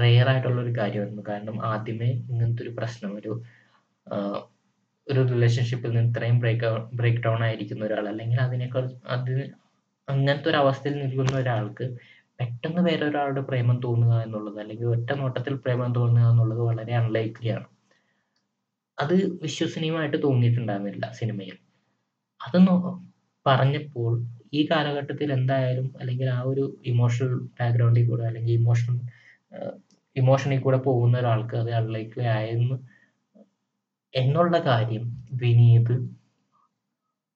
റെയർ 0.00 0.26
ആയിട്ടുള്ള 0.32 0.58
ഒരു 0.62 0.72
കാര്യമായിരുന്നു. 0.78 1.24
കാരണം 1.30 1.56
ആദ്യമേ 1.72 2.10
ഇങ്ങനത്തെ 2.30 2.62
ഒരു 2.66 2.72
പ്രശ്നം 2.78 3.12
ഒരു 3.20 3.32
ഒരു 5.06 5.20
റിലേഷൻഷിപ്പിൽ 5.32 5.90
നിന്ന് 5.90 6.10
ഇത്രയും 6.10 6.36
ബ്രേക്ക് 6.42 6.68
ബ്രേക്ക് 6.98 7.22
ഡൗൺ 7.24 7.40
ആയിരിക്കുന്ന 7.46 7.82
ഒരാൾ 7.88 8.04
അല്ലെങ്കിൽ 8.12 8.38
അതിനേക്കാൾ 8.46 8.84
അത് 9.14 9.32
അങ്ങനത്തെ 10.08 10.48
ഒരു 10.52 10.58
അവസ്ഥയിൽ 10.62 10.94
നിൽക്കുന്ന 11.02 11.34
ഒരാൾക്ക് 11.42 11.86
പെട്ടെന്ന് 12.38 12.82
വേറെ 12.88 13.04
ഒരാളുടെ 13.10 13.42
പ്രേമം 13.50 13.76
തോന്നുക 13.86 14.14
എന്നുള്ളത് 14.24 14.58
അല്ലെങ്കിൽ 14.62 14.86
ഒറ്റ 14.94 15.10
നോട്ടത്തിൽ 15.20 15.54
പ്രേമം 15.64 15.90
തോന്നുക 15.98 16.30
എന്നുള്ളത് 16.32 16.62
വളരെ 16.70 16.94
അൺലൈക്ലിയാണ് 17.00 17.66
അത് 18.98 19.14
വിശ്വസനീയമായിട്ട് 19.44 20.18
തോന്നിയിട്ടുണ്ടായിരുന്നില്ല 20.26 21.04
സിനിമയിൽ. 21.20 21.56
അത് 22.40 22.58
പറഞ്ഞപ്പോൾ 23.46 24.12
ഈ 24.58 24.60
കാലഘട്ടത്തിൽ 24.70 25.28
എന്തായാലും 25.38 25.86
അല്ലെങ്കിൽ 26.00 26.28
ആ 26.36 26.40
ഒരു 26.52 26.64
ഇമോഷണൽ 26.92 27.32
ബാക്ക്ഗ്രൗണ്ടിൽ 27.58 28.04
കൂടെ 28.10 28.24
അല്ലെങ്കിൽ 28.30 28.54
ഇമോഷണൽ 28.60 28.98
ഇമോഷനിൽ 30.16 30.60
കൂടെ 30.60 30.78
പോകുന്ന 30.78 31.18
ഒരാൾക്ക് 31.18 31.56
അത് 31.56 31.70
അൺലൈക്ലി 31.70 32.24
ആയെന്ന് 32.24 32.76
എന്നുള്ള 34.14 34.56
കാര്യം 34.60 35.04
വിനീത് 35.32 35.94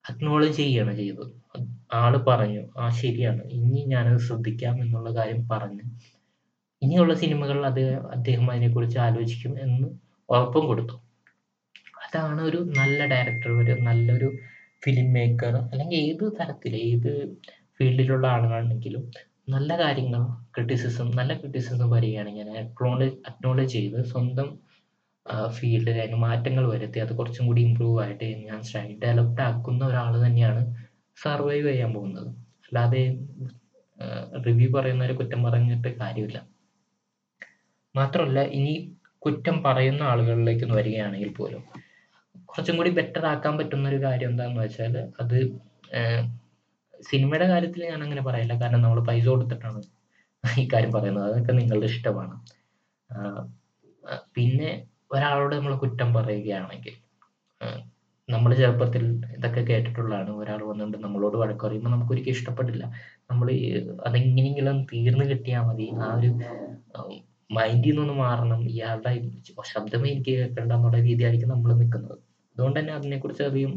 അക്നോളജ് 0.04 0.56
ചെയ്യാണ് 0.56 0.92
ചെയ്തത്. 0.96 1.32
ആൾ 1.92 2.12
പറഞ്ഞു 2.28 2.62
ആ 2.76 2.88
ശരിയാണ്. 2.90 3.42
ഇനി 3.50 3.80
ഞാനത് 3.84 4.18
ശ്രദ്ധിക്കാം 4.18 4.82
എന്നുള്ള 4.82 5.10
കാര്യം 5.10 5.48
പറഞ്ഞ് 5.48 5.84
ഇനിയുള്ള 6.82 7.14
സിനിമകളിൽ 7.14 7.66
അത് 7.66 7.84
അദ്ദേഹം 8.08 8.50
അതിനെക്കുറിച്ച് 8.50 8.98
ആലോചിക്കും 8.98 9.54
എന്ന് 9.60 9.88
ഉറപ്പും 10.28 10.64
കൊടുത്തു. 10.66 10.96
അതാണ് 12.04 12.40
ഒരു 12.42 12.58
നല്ല 12.78 13.06
ഡയറക്ടർ 13.06 13.50
ഒരു 13.52 13.74
നല്ലൊരു 13.82 14.28
ഫിലിം 14.84 15.08
മേക്കർ 15.12 15.54
അല്ലെങ്കിൽ 15.72 15.98
ഏത് 15.98 16.24
തരത്തിൽ 16.38 16.74
ഏത് 16.88 17.12
ഫീൽഡിലുള്ള 17.76 18.26
ആളുകളാണെങ്കിലും 18.26 19.02
നല്ല 19.48 19.72
കാര്യങ്ങൾ 19.78 20.22
ക്രിറ്റിസിസം 20.54 21.06
നല്ല 21.10 21.32
ക്രിറ്റിസിസം 21.34 21.88
വരികയാണെങ്കിൽ 21.90 22.48
അക്നോളജ് 22.62 23.14
അക്നോളജ് 23.26 23.72
ചെയ്ത് 23.72 23.98
സ്വന്തം 24.04 24.48
ഫീൽഡിൽ 25.50 25.96
അതിന് 26.02 26.18
മാറ്റങ്ങൾ 26.24 26.64
വരുത്തി 26.66 26.98
അത് 26.98 27.12
കുറച്ചും 27.16 27.46
കൂടി 27.46 27.60
ഇമ്പ്രൂവ് 27.60 27.98
ആയിട്ട് 28.04 28.28
ഞാൻ 28.48 28.60
ഡെവലപ്ഡ് 29.04 29.42
ആക്കുന്ന 29.42 29.82
ഒരാൾ 29.86 30.12
തന്നെയാണ് 30.26 30.62
സർവൈവ് 31.18 31.66
ചെയ്യാൻ 31.68 31.90
പോകുന്നത്. 31.94 32.30
അല്ലാതെ 32.66 33.02
റിവ്യൂ 34.46 34.68
പറയുന്നവരെ 34.76 35.14
കുറ്റം 35.14 35.40
പറഞ്ഞിട്ട് 35.42 35.88
കാര്യമില്ല. 36.02 36.38
മാത്രമല്ല 37.94 38.40
ഇനി 38.58 38.74
കുറ്റം 39.18 39.56
പറയുന്ന 39.62 40.02
ആളുകളിലേക്ക് 40.02 40.66
വരികയാണെങ്കിൽ 40.78 41.32
പോലും 41.32 41.62
കുറച്ചും 42.48 42.76
കൂടി 42.76 42.90
ബെറ്റർ 42.90 43.24
ആക്കാൻ 43.26 43.54
പറ്റുന്ന 43.58 43.88
ഒരു 43.88 43.98
കാര്യം 44.02 44.30
എന്താണെന്ന് 44.30 44.62
വെച്ചാൽ 44.62 44.94
അത് 45.20 45.38
സിനിമയുടെ 47.08 47.46
കാര്യത്തിൽ 47.52 47.82
ഞാൻ 47.92 48.00
അങ്ങനെ 48.06 48.22
പറയില്ല. 48.28 48.54
കാരണം 48.62 48.80
നമ്മൾ 48.84 49.00
പൈസ 49.08 49.24
കൊടുത്തിട്ടാണ് 49.34 49.80
ഈ 50.62 50.64
കാര്യം 50.72 50.92
പറയുന്നത്. 50.96 51.26
അതൊക്കെ 51.30 51.52
നിങ്ങളുടെ 51.60 51.88
ഇഷ്ടമാണ്. 51.92 52.34
പിന്നെ 54.36 54.70
ഒരാളോട് 55.14 55.54
നമ്മൾ 55.58 55.74
കുറ്റം 55.84 56.08
പറയുകയാണെങ്കിൽ 56.16 56.96
നമ്മൾ 58.28 58.50
ചെറുപ്പത്തിൽ 58.60 59.04
ഇതൊക്കെ 59.36 59.62
കേട്ടിട്ടുള്ളതാണ്. 59.70 60.30
ഒരാൾ 60.40 60.60
വന്നിട്ട് 60.70 60.98
നമ്മളോട് 61.04 61.36
വഴക്ക് 61.42 61.64
പറയുമ്പോൾ 61.66 61.92
നമുക്ക് 61.94 62.12
ഒരിക്കലും 62.14 62.36
ഇഷ്ടപ്പെട്ടില്ല 62.38 62.84
നമ്മൾ 63.30 63.48
അതെങ്ങനെയെങ്കിലും 64.08 64.76
തീർന്നു 64.92 65.24
കിട്ടിയാൽ 65.30 65.64
മതി. 65.68 65.86
ആ 66.04 66.08
ഒരു 66.18 66.30
മൈൻഡിൽ 67.56 67.90
നിന്നൊന്ന് 67.90 68.14
മാറണം. 68.24 68.60
ഇയാളുടെ 68.72 69.12
ശബ്ദമേ 69.72 70.08
എനിക്ക് 70.14 70.32
കേൾക്കണ്ട 70.38 70.72
എന്നുള്ള 70.78 70.98
രീതിയായിരിക്കും 71.08 71.52
നമ്മൾ 71.54 71.70
നിൽക്കുന്നത് 71.82 72.16
അതുകൊണ്ട് 72.56 72.78
തന്നെ 72.80 72.92
അതിനെക്കുറിച്ച് 72.98 73.44
അധികം 73.50 73.72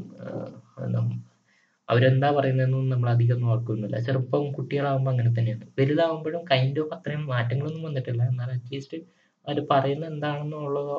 അവരെന്താ 1.92 2.28
പറയുന്നതെന്നൊന്നും 2.32 2.92
നമ്മൾ 2.94 3.10
അധികം 3.14 3.40
നോക്കുന്നില്ല 3.46 3.98
ചെറുപ്പം 4.06 4.44
കുട്ടികളാകുമ്പോൾ 4.58 5.12
അങ്ങനെ 5.12 5.32
തന്നെയാണ് 5.38 5.66
വലുതാകുമ്പോഴും 5.80 6.44
കൈൻഡ് 6.52 6.82
ഓഫ് 6.84 6.94
അത്രയും 6.98 7.24
മാറ്റങ്ങളൊന്നും 7.34 7.84
വന്നിട്ടില്ല 7.88 8.22
എന്നാൽ 8.32 8.52
അറ്റ്ലീസ്റ്റ് 8.56 9.00
അവർ 9.48 9.58
പറയുന്നത് 9.72 10.10
എന്താണെന്നുള്ളത് 10.14 10.94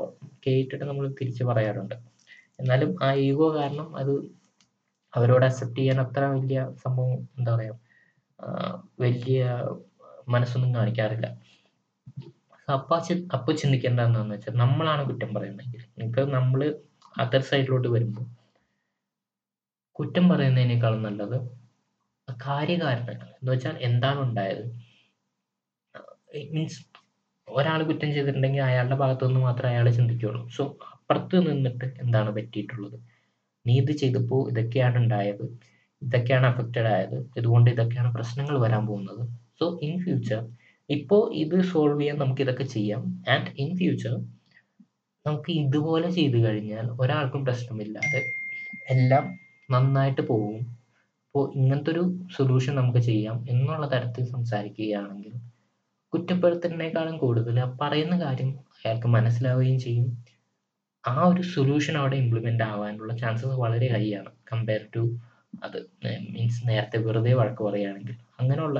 കേട്ടിട്ട് 0.46 0.84
നമ്മൾ 0.84 1.04
തിരിച്ച് 1.20 1.42
പറയാറുണ്ട്. 1.50 1.96
എന്നാലും 2.58 2.90
ആ 3.06 3.08
ഈഗോ 3.26 3.48
കാരണം 3.58 3.88
അത് 4.00 4.12
അവരോട് 5.12 5.44
അക്സെപ്റ്റ് 5.48 5.80
ചെയ്യാൻ 5.80 5.98
അത്ര 6.04 6.24
വലിയ 6.34 6.60
സംഭവം 6.84 7.16
എന്താ 7.38 7.50
പറയാ 7.54 7.74
ആഹ് 8.38 8.76
വലിയ 9.00 9.40
മനസ്സൊന്നും 10.28 10.70
കാണിക്കാറില്ല. 10.74 11.26
അപ്പൊ 12.68 12.96
ചി 13.06 13.14
അപ്പൊ 13.36 13.50
ചിന്തിക്കേണ്ടത് 13.60 14.06
എന്താന്ന് 14.08 14.34
വെച്ചാൽ 14.36 14.54
നമ്മളാണ് 14.62 15.02
കുറ്റം 15.08 15.30
പറയുന്നതെങ്കിൽ 15.36 15.82
ഇപ്പൊ 16.06 16.22
നമ്മൾ 16.36 16.60
അതർ 17.14 17.42
സൈഡിലോട്ട് 17.50 17.88
വരുമ്പോൾ 17.88 18.26
കുറ്റം 19.92 20.28
പറയുന്നതിനേക്കാളും 20.28 21.02
നല്ലത് 21.02 21.36
കാര്യകാരണങ്ങൾ. 22.46 23.26
എന്ന് 23.26 23.52
വെച്ചാൽ 23.52 23.76
എന്താണ് 23.80 24.20
ഉണ്ടായത്? 24.20 24.64
മീൻസ് 26.50 26.84
ഒരാൾ 27.48 27.82
കുറ്റം 27.82 28.14
ചെയ്തിട്ടുണ്ടെങ്കിൽ 28.14 28.62
അയാളുടെ 28.62 28.96
ഭാഗത്തു 28.96 29.24
നിന്ന് 29.24 29.40
മാത്രമേ 29.40 29.72
അയാൾ 29.72 29.90
ചിന്തിക്കുകയുള്ളൂ. 29.90 30.48
സോ 30.48 30.76
അപ്പുറത്ത് 30.92 31.50
നിന്നിട്ട് 31.50 31.84
എന്താണ് 31.84 32.30
പറ്റിയിട്ടുള്ളത്? 32.30 33.00
നീ 33.66 33.80
ഇത് 33.80 33.92
ചെയ്തപ്പോൾ 33.92 34.50
ഇതൊക്കെയാണ് 34.50 34.96
ഉണ്ടായത്. 34.96 35.58
ഇതൊക്കെയാണ് 36.02 36.46
അഫക്റ്റഡ് 36.46 36.86
ആയത്. 36.86 37.30
ഇതുകൊണ്ട് 37.36 37.70
ഇതൊക്കെയാണ് 37.70 38.14
പ്രശ്നങ്ങൾ 38.14 38.58
വരാൻ 38.60 38.86
പോകുന്നത്. 38.86 39.28
സോ 39.60 39.78
ഇൻ 39.82 40.02
ഫ്യൂച്ചർ 40.04 40.48
ഇപ്പോൾ 40.90 41.34
ഇത് 41.34 41.62
സോൾവ് 41.62 42.00
ചെയ്യാൻ 42.00 42.18
നമുക്ക് 42.18 42.42
ഇതൊക്കെ 42.42 42.64
ചെയ്യാം. 42.64 43.24
ആൻഡ് 43.28 43.50
ഇൻ 43.58 43.76
ഫ്യൂച്ചർ 43.76 44.14
നമുക്ക് 45.26 45.50
ഇതുപോലെ 45.50 46.10
ചെയ്തു 46.10 46.36
കഴിഞ്ഞാൽ 46.36 46.86
ഒരാൾക്കും 47.00 47.44
പ്രശ്നമില്ലാതെ 47.44 48.22
എല്ലാം 48.90 49.41
നന്നായിട്ട് 49.72 50.22
പോകും 50.22 50.58
അപ്പോൾ 51.26 51.44
ഇങ്ങനത്തെ 51.56 51.90
ഒരു 51.90 52.02
സൊല്യൂഷൻ 52.36 52.72
നമുക്ക് 52.74 52.98
ചെയ്യാം 52.98 53.36
എന്നുള്ള 53.50 53.86
തരത്തിൽ 53.94 54.24
സംസാരിക്കുകയാണെങ്കിൽ 54.26 55.34
കുറ്റപ്പെടുത്തലിനേക്കാളും 56.12 57.16
കൂടുതൽ 57.18 57.56
ആ 57.60 57.66
പറയുന്ന 57.80 58.14
കാര്യം 58.24 58.50
അയാൾക്ക് 58.78 59.08
മനസ്സിലാവുകയും 59.08 59.78
ചെയ്യും. 59.78 60.08
ആ 61.04 61.14
ഒരു 61.22 61.42
സൊല്യൂഷൻ 61.54 61.94
അവിടെ 61.98 62.16
ഇംപ്ലിമെന്റ് 62.16 62.64
ആവാനുള്ള 62.64 63.12
ചാൻസസ് 63.16 63.56
വളരെ 63.64 63.88
ഹൈ 63.94 64.04
ആണ് 64.20 64.30
കമ്പയർ 64.52 64.82
ടു 64.96 65.02
അത്. 65.64 65.78
മീൻസ് 66.34 66.60
നേരത്തെ 66.68 66.98
വെറുതെ 67.06 67.32
വഴക്ക് 67.40 67.62
പറയുകയാണെങ്കിൽ. 67.64 68.16
അങ്ങനെയുള്ള 68.40 68.78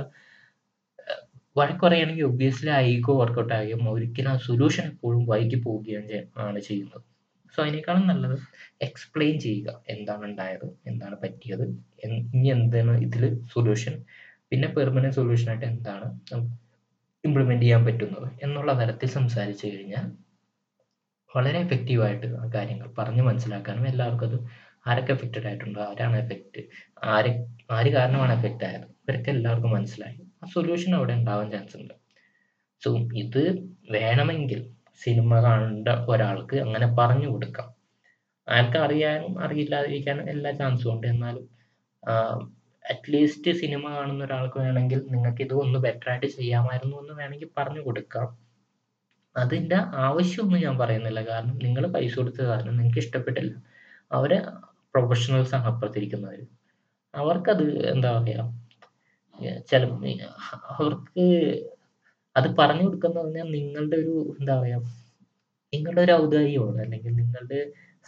വഴക്ക് 1.56 1.82
പറയുകയാണെങ്കിൽ 1.86 2.26
ഒബ്വിയസ്ലി 2.30 2.70
ഈഗോ 2.92 3.14
വർക്കൗട്ട് 3.22 3.54
ആകുകയും 3.54 3.88
ഒരിക്കലും 3.90 4.30
ആ 4.34 4.36
സൊല്യൂഷൻ 4.48 4.84
എപ്പോഴും 4.92 5.22
വൈകി 5.32 5.58
പോവുകയാണ് 5.66 6.20
ആണ് 6.46 6.60
ചെയ്യുന്നത്. 6.68 7.04
സോ 7.56 7.62
അതിനേക്കാളും 7.62 8.06
നല്ലത് 8.06 8.36
എക്സ്പ്ലെയിൻ 8.80 9.40
ചെയ്യുക. 9.40 9.84
എന്താണ് 9.88 10.24
ഉണ്ടായത്? 10.24 10.66
എന്താണ് 10.86 11.16
പറ്റിയത്? 11.16 11.64
ഇനി 12.04 12.48
എന്താണ് 12.48 13.02
ഇതിൽ 13.02 13.42
സൊല്യൂഷൻ 13.54 14.04
പിന്നെ 14.50 14.68
പെർമനന്റ് 14.68 15.14
സൊല്യൂഷൻ 15.14 15.48
ആയിട്ട് 15.50 15.66
എന്താണ് 15.66 16.06
ഇംപ്ലിമെന്റ് 17.24 17.62
ചെയ്യാൻ 17.62 17.84
പറ്റുന്നത്? 17.84 18.28
എന്നുള്ള 18.42 18.72
തരത്തിൽ 18.72 19.08
സംസാരിച്ചു 19.08 19.66
കഴിഞ്ഞാൽ 19.66 20.06
വളരെ 21.36 21.58
എഫക്റ്റീവായിട്ട് 21.58 22.26
ആ 22.26 22.46
കാര്യങ്ങൾ 22.54 22.94
പറഞ്ഞ് 22.98 23.22
മനസ്സിലാക്കാനും 23.22 23.86
എല്ലാവർക്കും 23.88 24.26
അത് 24.26 24.38
ആരൊക്കെ 24.86 25.12
എഫക്റ്റഡ് 25.12 25.46
ആയിട്ടുണ്ടോ? 25.46 25.80
ആരാണ് 25.80 26.16
എഫക്റ്റ് 26.16 26.62
ആര് 27.04 27.46
ആര് 27.70 27.92
കാരണമാണ് 27.92 28.32
എഫക്റ്റ് 28.32 28.64
ആയത്? 28.64 28.86
ഇവരൊക്കെ 29.02 29.30
എല്ലാവർക്കും 29.30 29.70
മനസ്സിലായി. 29.70 30.20
ആ 30.42 30.46
സൊല്യൂഷൻ 30.46 30.94
അവിടെ 30.94 31.12
ഉണ്ടാവാൻ 31.12 31.50
ചാൻസ് 31.50 31.76
ഉണ്ട്. 31.76 31.94
സോ 32.84 32.90
ഇത് 32.96 33.70
വേണമെങ്കിൽ 33.90 34.71
സിനിമ 35.00 35.40
കണ്ട 35.40 35.88
ഒരാൾക്ക് 35.88 36.56
അങ്ങനെ 36.56 36.86
പറഞ്ഞു 36.98 37.28
കൊടുക്കാം. 37.28 37.68
അയാൾക്ക് 38.48 38.78
അറിയാനും 38.78 39.44
അറിയില്ലാതിരിക്കാനും 39.44 40.30
എല്ലാ 40.30 40.50
ചാൻസും 40.50 40.90
ഉണ്ട്. 40.94 41.06
എന്നാലും 41.06 41.44
അറ്റ്ലീസ്റ്റ് 42.84 43.50
സിനിമ 43.52 43.84
കാണുന്ന 43.96 44.24
ഒരാൾക്ക് 44.24 44.58
വേണമെങ്കിൽ 44.58 45.00
നിങ്ങൾക്ക് 45.10 45.42
ഇത് 45.42 45.54
ഒന്ന് 45.54 45.78
ബെറ്റർ 45.78 46.10
ആയിട്ട് 46.10 46.26
ചെയ്യാമായിരുന്നു 46.26 46.96
എന്ന് 47.00 47.14
വേണമെങ്കിൽ 47.20 47.50
പറഞ്ഞു 47.58 47.80
കൊടുക്കാം. 47.80 48.28
അതിന്റെ 49.36 49.76
ആവശ്യമൊന്നും 49.76 50.60
ഞാൻ 50.62 50.78
പറയുന്നില്ല. 50.78 51.20
കാരണം 51.30 51.56
നിങ്ങൾ 51.58 51.84
പൈസ 51.86 52.14
കൊടുത്ത 52.18 52.40
കാരണം 52.42 52.76
നിങ്ങൾക്ക് 52.76 52.98
ഇഷ്ടപ്പെട്ടില്ല. 52.98 53.52
അവർ 54.12 54.32
പ്രൊഫഷണൽസ് 54.94 55.54
ആണ് 55.54 55.64
അപ്പുറത്തിരിക്കുന്നവർ 55.64 56.40
അവർക്കത് 57.14 57.66
എന്താ 57.92 58.10
പറയാ 58.18 58.42
ചില 59.70 59.84
അവർക്ക് 60.72 61.24
അത് 62.36 62.48
പറഞ്ഞു 62.58 62.84
കൊടുക്കുന്ന 62.86 63.16
പറഞ്ഞാൽ 63.22 63.48
നിങ്ങളുടെ 63.56 63.96
ഒരു 64.02 64.14
എന്താ 64.40 64.54
പറയാ 64.60 64.78
നിങ്ങളുടെ 65.72 66.00
ഒരു 66.06 66.12
ഔദാര്യമാണ്. 66.22 66.78
അല്ലെങ്കിൽ 66.84 67.12
നിങ്ങളുടെ 67.20 67.60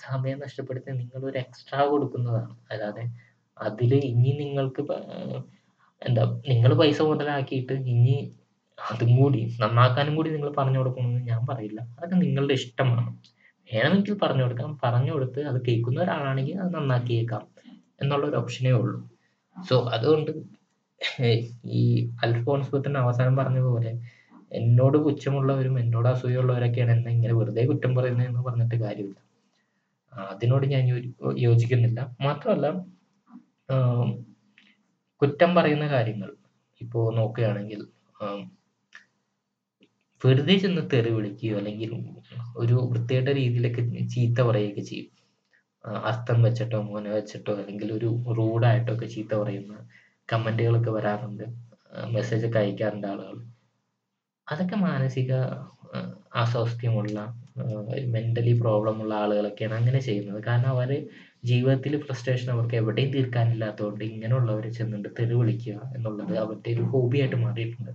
സമയം 0.06 0.38
നഷ്ടപ്പെടുത്തി 0.44 0.90
നിങ്ങൾ 1.00 1.20
ഒരു 1.30 1.38
എക്സ്ട്രാ 1.44 1.80
കൊടുക്കുന്നതാണ്. 1.92 2.54
അല്ലാതെ 2.72 3.04
അതിൽ 3.56 3.92
ഇനി 4.12 4.32
നിങ്ങൾക്ക് 4.42 4.82
എന്താ 6.02 6.22
നിങ്ങൾ 6.50 6.70
പൈസ 6.80 6.98
മുതലാക്കിയിട്ട് 7.10 7.74
ഇനി 7.92 8.16
അതും 8.78 9.10
കൂടി 9.20 9.40
നന്നാക്കാനും 9.62 10.14
കൂടി 10.18 10.30
നിങ്ങൾ 10.30 10.50
പറഞ്ഞു 10.58 10.78
കൊടുക്കണമെന്ന് 10.78 11.22
ഞാൻ 11.32 11.40
പറയില്ല. 11.50 11.80
അതൊക്കെ 11.96 12.16
നിങ്ങളുടെ 12.24 12.54
ഇഷ്ടമാണ്. 12.60 13.10
വേണമെങ്കിൽ 13.68 14.14
പറഞ്ഞു 14.24 14.42
കൊടുക്കാം. 14.44 14.70
പറഞ്ഞു 14.84 15.12
കൊടുത്ത് 15.12 15.40
അത് 15.50 15.58
കേൾക്കുന്ന 15.66 16.00
ഒരാളാണെങ്കിൽ 16.06 16.56
അത് 16.62 16.70
നന്നാക്കിയേക്കാം 16.76 17.44
എന്നുള്ള 18.02 18.24
ഒരു 18.30 18.36
ഓപ്ഷനേ 18.42 18.72
ഉള്ളൂ. 18.72 18.98
സോ 19.56 19.76
അതുകൊണ്ട് 19.96 20.32
ഈ 21.80 21.82
അൽഫോൺസ് 22.24 22.70
പുത്തൻ 22.72 22.94
അവസാനം 23.04 23.34
പറഞ്ഞതുപോലെ 23.36 23.92
എന്നോട് 24.58 24.96
പുച്ഛമുള്ളവരും 24.98 25.78
എന്നോട് 25.78 26.08
അസൂയുള്ളവരൊക്കെയാണ് 26.08 26.92
എന്നെ 26.96 27.10
ഇങ്ങനെ 27.12 27.34
വെറുതെ 27.34 27.62
കുറ്റം 27.66 27.94
പറയുന്നത് 27.94 28.26
എന്ന് 28.26 28.40
പറഞ്ഞിട്ട് 28.40 28.74
കാര്യമില്ല. 28.74 29.18
അതിനോട് 30.12 30.66
ഞാൻ 30.74 30.84
യോജിക്കുന്നില്ല. 31.46 32.00
മാത്രമല്ല 32.20 32.66
കുറ്റം 35.22 35.54
പറയുന്ന 35.54 35.86
കാര്യങ്ങൾ. 35.86 36.30
ഇപ്പോ 36.80 37.00
നോക്കുകയാണെങ്കിൽ 37.16 37.80
വെറുതെ 40.24 40.54
ചെന്ന് 40.58 40.82
തെറി 40.92 41.10
വിളിക്കുകയോ 41.10 41.56
അല്ലെങ്കിൽ 41.58 41.90
ഒരു 42.56 42.74
വൃത്തികെട്ട 42.90 43.28
രീതിയിലൊക്കെ 43.28 43.82
ചീത്ത 44.14 44.40
പറയുകയൊക്കെ 44.40 44.80
ചെയ്യും. 44.80 45.10
അർത്ഥം 46.10 46.38
വെച്ചിട്ടോ 46.42 46.78
മോനെ 46.82 47.10
വെച്ചിട്ടോ 47.10 47.52
അല്ലെങ്കിൽ 47.52 47.88
ഒരു 47.92 48.08
റൂഡായിട്ടോ 48.38 48.90
ഒക്കെ 48.94 49.06
ചീത്ത 49.06 49.34
പറയുന്ന 49.34 49.74
കമന്റുകളൊക്കെ 50.32 50.90
വരാറുണ്ട്. 50.90 51.44
മെസ്സേജ് 52.12 52.46
ഒക്കെ 52.46 52.58
അയക്കാറുണ്ട് 52.58 53.06
ആളുകൾ. 53.06 53.36
അതൊക്കെ 54.48 54.76
മാനസിക 54.88 55.32
അസ്വാസ്ഥ്യമുള്ള 56.42 57.18
മെന്റലി 58.14 58.52
പ്രോബ്ലം 58.62 58.96
ഉള്ള 59.02 59.12
ആളുകളൊക്കെയാണ് 59.24 59.74
അങ്ങനെ 59.80 60.00
ചെയ്യുന്നത്. 60.06 60.40
കാരണം 60.48 60.70
അവർ 60.76 60.90
ജീവിതത്തിൽ 61.50 61.92
ഫ്രസ്ട്രേഷൻ 62.04 62.48
അവർക്ക് 62.54 62.76
എവിടെയും 62.80 63.10
തീർക്കാനില്ലാത്തതുകൊണ്ട് 63.16 64.02
ഇങ്ങനെയുള്ളവരെ 64.10 64.70
ചെന്നിട്ട് 64.78 65.10
തെറി 65.18 65.34
വിളിക്കുക 65.40 65.76
എന്നുള്ളത് 65.96 66.34
അവരുടെ 66.44 66.70
ഒരു 66.76 66.84
ഹോബിയായിട്ട് 66.94 67.38
മാറിയിട്ടുണ്ട്. 67.44 67.92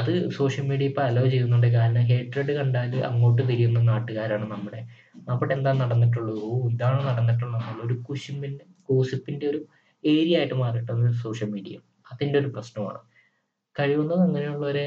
അത് 0.00 0.10
സോഷ്യൽ 0.38 0.64
മീഡിയ 0.70 0.90
ഇപ്പൊ 0.90 1.02
അലോ 1.10 1.22
ചെയ്യുന്നുണ്ട്. 1.34 1.68
കാരണം 1.76 2.02
ഹേറ്റഡ് 2.10 2.52
കണ്ടാൽ 2.58 2.94
അങ്ങോട്ട് 3.10 3.42
തിരിയുന്ന 3.50 3.80
നാട്ടുകാരാണ് 3.92 4.46
നമ്മുടെ. 4.54 4.80
അവിടെ 5.32 5.54
എന്താ 5.58 5.72
നടന്നിട്ടുള്ളൂ? 5.82 6.34
ഓ 6.48 6.50
ഇതാണ് 6.72 7.00
നടന്നിട്ടുള്ളത് 7.10 7.60
എന്നുള്ള 7.62 7.82
ഒരു 7.88 7.96
കുശുമ്പിന്റെ 8.08 8.64
ഗോസിപ്പിന്റെ 8.90 9.46
ഒരു 9.52 9.60
ഏരിയ 10.04 10.38
ആയിട്ട് 10.40 10.56
മാറിയിട്ടുണ്ട് 10.62 11.08
സോഷ്യൽ 11.24 11.50
മീഡിയ 11.56 11.76
അതിന്റെ 12.12 12.38
ഒരു 12.42 12.50
പ്രശ്നമാണ്. 12.56 13.00
കഴിയുന്നത് 13.76 14.22
അങ്ങനെയുള്ളവരെ 14.26 14.86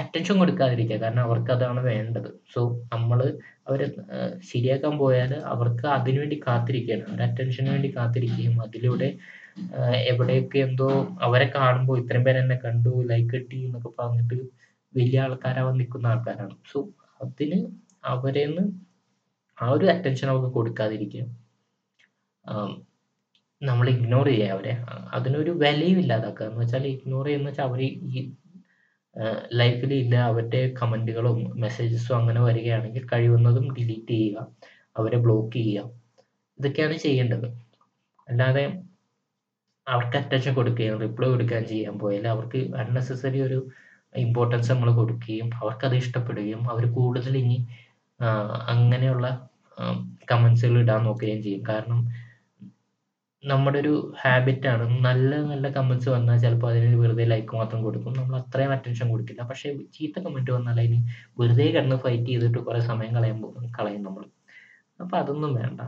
അറ്റൻഷൻ 0.00 0.34
കൊടുക്കാതിരിക്കുക. 0.38 0.98
കാരണം 1.02 1.22
അവർക്ക് 1.28 1.50
അതാണ് 1.54 1.80
വേണ്ടത്. 1.90 2.28
സോ 2.54 2.60
നമ്മൾ 2.92 3.18
അവരെ 3.68 3.86
ശരിയാക്കാൻ 4.50 4.94
പോയാൽ 4.98 5.32
അവർക്ക് 5.52 5.86
അതിനുവേണ്ടി 5.96 6.36
കാത്തിരിക്കുകയാണ്. 6.46 7.04
അവർ 7.10 7.20
അറ്റൻഷന് 7.28 7.70
വേണ്ടി 7.74 7.90
കാത്തിരിക്കുകയും 7.96 8.56
അതിലൂടെ 8.66 9.08
എവിടെയൊക്കെ 10.10 10.58
എന്തോ 10.58 10.88
അവരെ 11.26 11.46
കാണുമ്പോൾ 11.56 11.96
ഇത്രയും 12.02 12.24
പേര് 12.26 12.38
എന്നെ 12.44 12.56
കണ്ടു 12.64 12.92
ലൈക്ക് 13.10 13.32
കിട്ടി 13.34 13.58
എന്നൊക്കെ 13.66 13.90
പറഞ്ഞിട്ട് 14.00 14.38
വലിയ 14.94 15.20
ആൾക്കാരാവാൻ 15.24 15.74
നിൽക്കുന്ന 15.80 16.12
ആൾക്കാരാണ്. 16.12 16.54
സോ 16.72 16.78
അതിന് 17.24 17.58
അവരെന്ന് 18.14 18.64
ആ 19.58 19.68
ഒരു 19.76 19.86
അറ്റൻഷൻ 19.94 20.28
അവർക്ക് 20.32 20.50
കൊടുക്കാതിരിക്കുക 20.58 21.24
നമ്മൾ 23.62 23.86
ഇഗ്നോർ 23.92 24.26
ചെയ്യുക 24.28 24.54
അവരെ. 24.54 24.72
അതിനൊരു 25.16 25.52
വിലയും 25.62 25.98
ഇല്ലാതാക്കുക. 26.02 26.46
എന്ന് 26.46 26.60
വെച്ചാൽ 26.62 26.84
ഇഗ്നോർ 26.94 27.24
ചെയ്യുന്ന 27.26 27.48
വെച്ചാൽ 27.50 27.66
അവർ 27.68 27.80
ഈ 27.84 28.20
ലൈഫിൽ 29.60 29.92
ഇല്ല. 30.02 30.14
അവരുടെ 30.30 30.60
കമന്റുകളും 30.80 31.38
മെസ്സേജസും 31.62 32.16
അങ്ങനെ 32.18 32.40
വരികയാണെങ്കിൽ 32.40 33.04
കഴിയുന്നതും 33.12 33.66
ഡിലീറ്റ് 33.78 34.12
ചെയ്യുക. 34.14 34.44
അവരെ 34.96 35.18
ബ്ലോക്ക് 35.24 35.52
ചെയ്യുക. 35.58 35.90
ഇതൊക്കെയാണ് 36.58 36.96
ചെയ്യേണ്ടത്. 37.06 37.48
അല്ലാതെ 38.28 38.64
അവർക്ക് 39.86 40.16
അറ്റൻഷൻ 40.16 40.52
കൊടുക്കുകയും 40.54 40.96
റിപ്ലൈ 41.04 41.28
കൊടുക്കുകയും 41.28 41.66
ചെയ്യാൻ 41.72 41.94
പോയാൽ 41.98 42.26
അവർക്ക് 42.28 42.60
അൺനെസസറി 42.82 43.38
ഒരു 43.48 43.58
ഇമ്പോർട്ടൻസ് 44.14 44.70
നമ്മൾ 44.72 44.90
കൊടുക്കുകയും 45.00 45.48
അവർക്കത് 45.60 45.96
ഇഷ്ടപ്പെടുകയും 46.02 46.62
അവർ 46.72 46.84
കൂടുതൽ 46.98 47.34
ഇനി 47.36 47.58
അങ്ങനെയുള്ള 48.74 49.26
കമൻസുകൾ 50.30 50.76
ഇടാൻ 50.84 51.00
നോക്കുകയും 51.04 51.40
ചെയ്യും. 51.46 51.62
കാരണം 51.68 52.00
നമ്മുടെ 53.44 53.78
ഒരു 53.78 53.92
ഹാബിറ്റാണ് 54.22 54.84
നല്ല 55.04 55.36
നല്ല 55.42 55.68
കമന്റ്സ് 55.68 56.08
വന്നാൽ 56.08 56.38
ചിലപ്പോൾ 56.38 56.70
അതിന് 56.70 56.96
വെറുതെ 56.96 57.24
ലൈക്ക് 57.24 57.56
മാത്രം 57.56 57.82
കൊടുക്കും. 57.82 58.12
നമ്മൾ 58.12 58.36
അത്രയും 58.40 58.72
അറ്റൻഷൻ 58.72 59.08
കൊടുക്കില്ല. 59.08 59.42
പക്ഷേ 59.42 59.68
ചീത്ത 59.96 60.18
കമന്റ് 60.18 60.50
വന്നാൽ 60.50 60.80
അതിന് 60.80 60.98
വെറുതെ 61.40 61.66
കിടന്ന് 61.66 61.96
ഫൈറ്റ് 61.96 62.26
ചെയ്തിട്ട് 62.26 62.58
കുറേ 62.58 62.80
സമയം 62.80 63.14
കളയുമ്പോൾ 63.14 63.52
കളയും 63.78 64.02
നമ്മൾ. 64.02 64.24
അപ്പൊ 65.00 65.18
അതൊന്നും 65.18 65.54
വേണ്ട. 65.54 65.80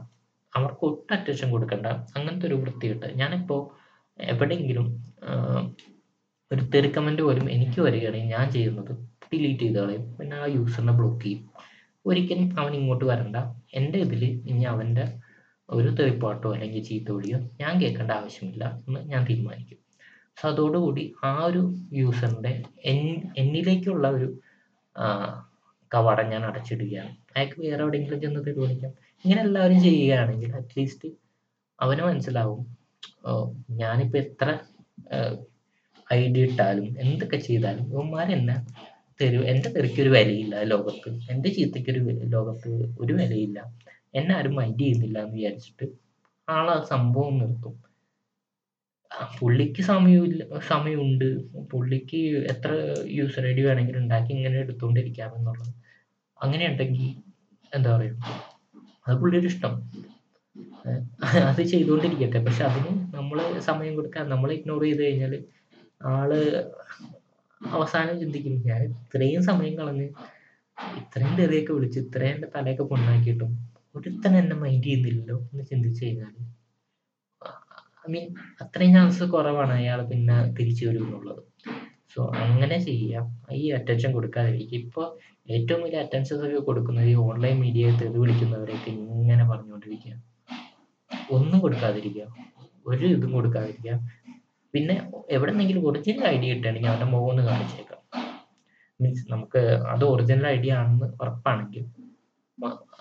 അവർക്ക് 0.52 0.84
ഒട്ടും 0.84 1.14
അറ്റൻഷൻ 1.16 1.50
കൊടുക്കണ്ട. 1.50 1.86
അങ്ങനത്തെ 2.16 2.46
ഒരു 2.46 2.54
വൃത്തികെട്ട്. 2.54 3.06
ഞാനിപ്പോ 3.14 3.56
എവിടെയെങ്കിലും 4.18 4.86
ആഹ്, 5.28 5.62
ഒരു 6.50 6.62
തെറി 6.74 6.88
കമന്റ് 6.88 7.22
പോലും 7.22 7.50
എനിക്ക് 7.50 7.80
വരികയാണെങ്കിൽ 7.80 8.28
ഞാൻ 8.28 8.50
ചെയ്യുന്നത് 8.50 8.92
ഡിലീറ്റ് 9.32 9.60
ചെയ്ത് 9.60 9.78
കളയും. 9.78 10.16
പിന്നെ 10.18 10.36
ആ 10.36 10.46
യൂസറിനെ 10.46 10.92
ബ്ലോക്ക് 10.92 11.22
ചെയ്യും. 11.22 11.42
ഒരിക്കലും 12.06 12.60
അവൻ 12.60 12.74
ഇങ്ങോട്ട് 12.74 13.04
വരണ്ട. 13.04 13.36
എന്റെ 13.74 13.98
ഇതിൽ 13.98 14.24
ഇനി 14.24 14.62
അവന്റെ 14.64 15.04
ഒരു 15.70 15.90
തെറിപ്പാട്ടോ 15.98 16.48
അല്ലെങ്കിൽ 16.54 16.82
ചീത്തോടിയോ 16.84 17.38
ഞാൻ 17.60 17.72
കേൾക്കേണ്ട 17.80 18.12
ആവശ്യമില്ല 18.20 18.64
എന്ന് 18.86 19.00
ഞാൻ 19.12 19.22
തീരുമാനിക്കും. 19.30 19.78
സോ 20.38 20.44
അതോടുകൂടി 20.48 21.04
ആ 21.30 21.32
ഒരു 21.44 21.62
യൂസറിന്റെ 21.92 22.52
എന്നിലേക്കുള്ള 23.36 24.06
ഒരു 24.08 24.28
കവാടം 25.92 26.26
ഞാൻ 26.30 26.42
അടച്ചിടുകയാണ്. 26.48 27.12
അയാൾക്ക് 27.36 27.56
വേറെ 27.60 27.82
എവിടെയെങ്കിലും 27.84 28.20
ചെന്ന് 28.20 28.40
തീരുമാനിക്കാം 28.46 28.92
ഇങ്ങനെ 29.24 29.40
എല്ലാവരും 29.42 29.80
ചെയ്യുകയാണെങ്കിൽ 29.82 30.50
അറ്റ്ലീസ്റ്റ് 30.56 31.08
അവന് 31.78 32.02
മനസ്സിലാവും 32.02 32.60
ഞാനിപ്പോൾ 33.82 34.18
എത്ര 34.18 34.48
ഐഡിയ 36.12 36.48
ഇട്ടാലും 36.50 36.86
എന്തൊക്കെ 37.04 37.38
ചെയ്താലും 37.48 37.84
ഇവന്മാരെന്നെ 37.92 38.56
തെറി 39.20 39.38
എന്റെ 39.52 39.68
തെറിക്കൊരു 39.76 40.10
വിലയില്ല 40.16 40.62
ലോകത്ത്. 40.72 41.10
എന്റെ 41.32 41.48
ചീത്തയ്ക്കൊരു 41.56 42.02
ലോകത്ത് 42.34 42.70
ഒരു 43.02 43.12
വിലയില്ല. 43.12 43.58
എന്നെ 44.14 44.32
ആരും 44.36 44.54
മൈൻഡ് 44.54 44.80
ചെയ്യുന്നില്ല 44.80 45.18
എന്ന് 45.24 45.36
വിചാരിച്ചിട്ട് 45.38 45.86
ആളാ 46.48 46.74
സംഭവം 46.92 47.34
നിർത്തും. 47.40 47.74
ആ, 49.10 49.18
പുള്ളിക്ക് 49.38 49.82
സമയമില്ല 49.82 50.42
സമയമുണ്ട്. 50.68 51.28
പുള്ളിക്ക് 51.72 52.20
എത്ര 52.52 52.70
യൂസർ 53.16 53.44
ഐ 53.46 53.52
ഡി 53.52 53.62
വേണമെങ്കിലും 53.66 54.02
ഉണ്ടാക്കി 54.02 54.32
ഇങ്ങനെ 54.36 54.58
എടുത്തുകൊണ്ടിരിക്കാം 54.64 55.30
എന്നുള്ളത് 55.38 55.72
അങ്ങനെ 56.38 56.64
ഉണ്ടെങ്കിൽ 56.70 57.08
എന്താ 57.72 57.90
പറയുക 57.96 58.16
അത് 59.06 59.14
പുള്ളിയുടെ 59.22 59.48
ഇഷ്ടം. 59.52 59.74
അത് 61.48 61.60
ചെയ്തുകൊണ്ടിരിക്കട്ടെ 61.72 62.40
പക്ഷെ 62.46 62.62
അതിന് 62.68 62.92
നമ്മൾ 63.16 63.38
സമയം 63.68 63.94
കൊടുക്കാൻ 63.94 64.24
നമ്മൾ 64.32 64.50
ഇഗ്നോർ 64.56 64.82
ചെയ്ത് 64.84 65.02
കഴിഞ്ഞാൽ 65.02 65.34
ആൾ 66.10 66.30
അവസാനം 67.60 68.14
ചിന്തിക്കും 68.22 68.54
ഞാൻ 68.68 68.80
ഇത്രയും 68.90 69.42
സമയം 69.50 69.74
കളഞ്ഞ് 69.80 70.06
ഇത്രയും 71.00 71.34
തെറിയൊക്കെ 71.40 71.72
വിളിച്ച് 71.72 71.98
ഇത്രയും 72.04 72.38
തലയൊക്കെ 72.54 72.84
പൊണ്ണാക്കിയിട്ടും 72.92 73.50
ഒരുത്തൻ 73.94 74.36
എന്നെ 74.38 74.56
മൈൻഡ് 74.56 74.84
ചെയ്യുന്നില്ലല്ലോ 74.84 75.36
എന്ന് 75.52 75.64
ചിന്തിച്ചു 75.64 76.04
കഴിഞ്ഞാൽ 76.04 76.34
ഐ 78.06 78.10
മീൻ 78.12 78.26
അത്രയും 78.62 78.92
ചാൻസ് 78.94 79.24
കുറവാണ് 79.24 79.72
അയാൾ 79.72 80.00
പിന്നെ 80.10 80.36
തിരിച്ചു 80.58 80.86
വരും 80.86 81.02
എന്നുള്ളത് 81.06 81.42
സോ 82.14 82.20
അങ്ങനെ 82.44 82.76
ചെയ്യാം. 82.84 83.26
ഈ 83.52 83.70
അറ്റൻഷൻ 83.72 84.12
കൊടുക്കാതിരിക്കും 84.12 84.78
ഇപ്പോൾ 84.78 85.06
ഏറ്റവും 85.52 85.82
വലിയ 85.82 85.98
അറ്റൻഷൻസ് 85.98 86.44
ഒക്കെ 86.46 86.60
കൊടുക്കുന്നത് 86.68 87.06
ഈ 87.06 87.14
ഓൺലൈൻ 87.26 87.56
മീഡിയയെ 87.64 87.92
തെറി 88.00 88.18
വിളിക്കുന്നവരെയൊക്കെ 88.18 88.90
ഇങ്ങനെ 88.90 89.44
പറഞ്ഞുകൊണ്ടിരിക്കുക. 89.50 90.14
ഒന്നും 91.30 91.58
കൊടുക്കാതിരിക്കുക. 91.60 92.24
ഒരു 92.86 93.06
ഇതും 93.06 93.32
കൊടുക്കാതിരിക്കുക. 93.32 93.94
പിന്നെ 94.74 94.94
എവിടെന്നെങ്കിലും 95.30 95.86
ഒറിജിനൽ 95.88 96.24
ഐഡിയ 96.34 96.54
കിട്ടുകയാണെങ്കിൽ 96.54 96.90
അവന്റെ 96.90 97.08
മുഖം 97.12 97.30
ഒന്ന് 97.30 97.42
കാണിച്ചേക്കാം. 97.42 98.00
മീൻസ് 99.00 99.32
നമുക്ക് 99.32 99.62
അത് 99.94 100.04
ഒറിജിനൽ 100.04 100.46
ഐഡിയ 100.56 100.72
ആണെന്ന് 100.72 101.06
ഉറപ്പാണെങ്കിൽ 101.22 101.84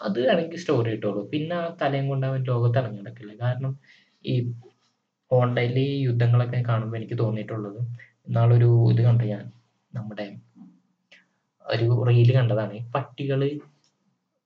അത് 0.07 0.17
വേണമെങ്കിൽ 0.25 0.59
സ്റ്റോറി 0.63 0.91
ഇട്ടോളൂ. 0.97 1.21
പിന്നെ 1.33 1.55
ആ 1.61 1.65
തലയും 1.81 2.05
കൊണ്ട് 2.11 2.25
അവൻ 2.29 2.41
ലോകത്ത് 2.51 2.79
ഇറങ്ങി 2.81 2.99
നടക്കില്ല. 3.01 3.33
കാരണം 3.43 3.71
ഈ 4.25 4.35
ഓൺലൈനിൽ 5.31 5.79
ഈ 5.79 5.89
യുദ്ധങ്ങളൊക്കെ 6.07 6.59
കാണുമ്പോൾ 6.69 6.97
എനിക്ക് 6.97 7.17
തോന്നിയിട്ടുള്ളത് 7.23 7.79
ഇന്നാളൊരു 8.27 8.69
ഇത് 8.93 9.01
കണ്ടു 9.07 9.25
ഞാൻ. 9.33 9.43
നമ്മുടെ 9.91 10.25
ഒരു 11.65 11.87
റീൽ 12.09 12.29
കണ്ടതാണ്. 12.37 12.73
ഈ 12.79 12.83
പട്ടികൾ 12.95 13.41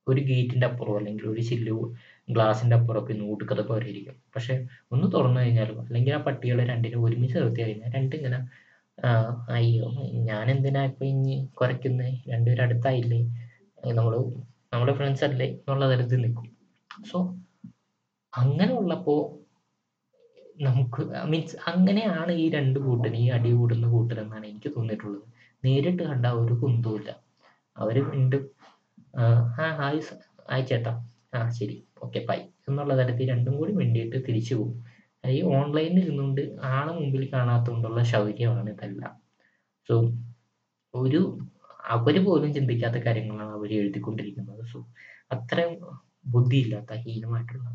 ഒരു 0.08 0.22
ഗേറ്റിന്റെ 0.30 0.68
അപ്പുറം 0.68 0.96
അല്ലെങ്കിൽ 1.00 1.26
ഒരു 1.28 1.42
ചില്ലു 1.50 1.76
ഗ്ലാസിന്റെ 2.28 2.76
അപ്പുറമൊക്കെ 2.80 3.12
ഇന്ന് 3.14 3.26
ഊടുക്കഥ 3.34 3.62
പോലെ 3.70 3.86
ഇരിക്കും. 3.92 4.16
പക്ഷെ 4.36 4.54
ഒന്ന് 4.92 5.08
തുറന്നു 5.16 5.40
കഴിഞ്ഞാലും 5.42 5.78
അല്ലെങ്കിൽ 5.82 6.14
ആ 6.14 6.22
പട്ടികളെ 6.28 6.64
രണ്ടിനും 6.72 7.06
ഒരുമിച്ച് 7.08 7.38
നിർത്തി 7.38 7.62
കഴിഞ്ഞാൽ 7.64 7.92
രണ്ടിങ്ങനെ 7.98 8.40
ഇങ്ങനെ 8.40 8.40
അയ്യോ 9.58 9.88
ഞാൻ 10.30 10.46
എന്തിനാ 10.52 10.82
ഇപ്പൊ 10.90 11.04
ഇനി 11.06 11.36
കുറയ്ക്കുന്നേ? 11.60 12.10
രണ്ടുപേരും 12.32 12.64
അടുത്തായില്ലേ? 12.66 13.22
നമ്മൾ 13.92 14.14
നമ്മുടെ 14.74 14.94
ഫ്രണ്ട്സ് 15.00 15.24
അല്ലേ 15.28 15.48
എന്നുള്ള 15.54 15.86
തരത്തിൽ 15.94 16.22
നിൽക്കും 16.26 16.46
സോ 17.10 17.18
അങ്ങനെ 18.34 18.74
ഉള്ളപ്പോ 18.74 19.16
നമുക്ക് 20.68 21.02
മീൻസ് 21.32 21.56
അങ്ങനെയാണ് 21.72 22.32
ഈ 22.44 22.46
രണ്ട് 22.56 22.80
കൂട്ടരും 22.80 23.18
ഈ 23.24 23.26
അടി 23.36 23.52
കൂടുന്ന 23.60 23.86
കൂട്ടരെന്നാണ് 23.94 24.46
എനിക്ക് 24.52 24.70
തോന്നിയിട്ടുള്ളത്. 24.76 25.24
നേരിട്ട് 25.64 26.04
കണ്ട 26.10 26.26
ഒരു 26.42 26.56
കുന്തവുമില്ല 26.62 27.12
അവർ 27.78 27.98
വീണ്ടും 28.10 28.44
ആ 29.20 29.24
ഹായ് 29.58 30.02
ഹായ് 30.52 30.66
ചേട്ടാ. 30.72 30.94
ആ 31.36 31.40
ശരി. 31.60 31.78
ഓക്കെ 32.04 32.20
ബൈ 32.30 32.40
എന്നുള്ള 32.68 32.94
തരത്തിൽ 33.02 33.30
രണ്ടും 33.34 33.54
കൂടി 33.60 33.74
വേണ്ടിയിട്ട് 33.82 34.18
തിരിച്ചു 34.28 34.54
പോകും. 34.56 34.74
ഈ 35.24 35.40
ഓൺലൈനിൽ 35.58 36.00
ഇരുന്നുകൊണ്ട് 36.04 36.42
ആളെ 36.76 36.94
മുമ്പിൽ 37.00 37.24
കാണാത്തതുകൊണ്ടുള്ള 37.34 38.02
ശൗര്യമാണ് 38.14 38.70
ഇതെല്ലാം. 38.76 39.14
സോ 39.90 39.96
ഒരു 40.94 41.22
അവർ 41.84 42.16
പോലും 42.26 42.50
ചിന്തിക്കാത്ത 42.54 42.98
കാര്യങ്ങളാണ് 43.06 43.54
അവർ 43.58 43.70
എഴുതിക്കൊണ്ടിരിക്കുന്നത്. 43.80 44.64
സോ 44.72 44.80
അത്രയും 45.36 45.74
ബുദ്ധിയില്ലാത്ത 46.34 46.94
ഹീനമായിട്ടുള്ള 47.06 47.68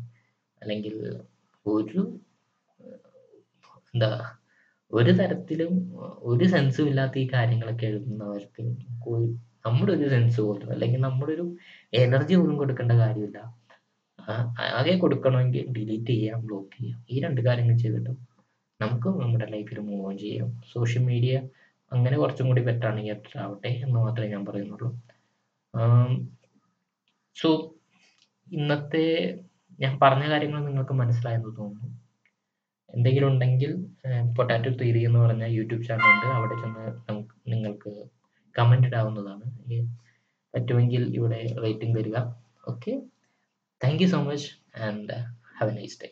അല്ലെങ്കിൽ 0.61 0.95
ഒരു 1.65 2.01
എന്താ 3.93 4.09
ഒരു 4.91 5.11
തരത്തിലും 5.19 5.73
ഒരു 6.29 6.45
സെൻസും 6.53 6.87
ഇല്ലാത്ത 6.91 7.15
ഈ 7.23 7.25
കാര്യങ്ങളൊക്കെ 7.33 7.85
എഴുതുന്നവർക്ക് 7.85 8.63
നമ്മുടെ 9.65 9.91
ഒരു 9.97 10.05
സെൻസ് 10.09 10.41
പോലും 10.41 10.69
അല്ലെങ്കിൽ 10.73 10.99
നമ്മുടെ 11.07 11.31
ഒരു 11.37 11.45
എനർജി 11.93 12.35
പോലും 12.35 12.55
കൊടുക്കേണ്ട 12.57 12.93
കാര്യമില്ല. 13.01 13.39
ആകെ 14.79 14.95
കൊടുക്കണമെങ്കിൽ 15.03 15.65
ഡിലീറ്റ് 15.75 16.11
ചെയ്യാം 16.13 16.39
ബ്ലോക്ക് 16.47 16.75
ചെയ്യാം. 16.77 16.99
ഈ 17.13 17.21
രണ്ട് 17.25 17.41
കാര്യങ്ങൾ 17.47 17.75
ചെയ്തിട്ട് 17.83 18.11
നമുക്ക് 18.79 19.09
നമ്മുടെ 19.21 19.47
ലൈഫിൽ 19.55 19.79
മൂവ് 19.89 20.03
ഓൺ 20.09 20.17
ചെയ്യാം. 20.17 20.49
സോഷ്യൽ 20.73 21.03
മീഡിയ 21.11 21.35
അങ്ങനെ 21.91 22.15
കുറച്ചും 22.17 22.47
കൂടി 22.47 22.61
ബെറ്ററാണ് 22.61 22.99
ഈ 23.05 23.09
അപ്ഡേറ്റ് 23.13 23.39
ആവട്ടെ 23.45 23.71
എന്ന് 23.85 23.97
മാത്രമേ 23.99 24.29
ഞാൻ 24.33 24.43
പറയുന്നുള്ളൂ. 24.45 24.89
സോ 27.37 27.49
ഇന്നത്തെ 28.47 29.05
ഞാൻ 29.79 29.99
പറഞ്ഞ 30.03 30.25
കാര്യങ്ങൾ 30.29 30.59
നിങ്ങൾക്ക് 30.65 30.93
മനസ്സിലായെന്ന് 30.93 31.51
തോന്നുന്നു. 31.57 31.89
എന്തെങ്കിലും 32.95 33.27
ഉണ്ടെങ്കിൽ 33.27 33.71
പൊട്ടാറ്റോ 34.37 34.71
തീരി 34.81 35.01
എന്ന് 35.07 35.19
പറഞ്ഞ 35.19 35.45
യൂട്യൂബ് 35.57 35.83
ചാനൽ 35.83 36.07
ഉണ്ട്. 36.13 36.27
അവിടെ 36.37 36.55
ചെന്ന് 36.61 36.85
നിങ്ങൾക്ക് 37.51 37.91
കമന്റ് 38.55 38.87
ഇടാവുന്നതാണ്. 38.87 39.45
പറ്റുമെങ്കിൽ 40.53 41.03
ഇവിടെ 41.17 41.41
റേറ്റിംഗ് 41.63 41.97
തരിക 41.99 42.17
okay 42.69 42.93
thank 43.83 44.01
you 44.03 44.07
so 44.07 44.21
much 44.29 44.47
and 44.87 45.17
have 45.59 45.71
a 45.71 45.75
nice 45.79 45.99
day 46.03 46.09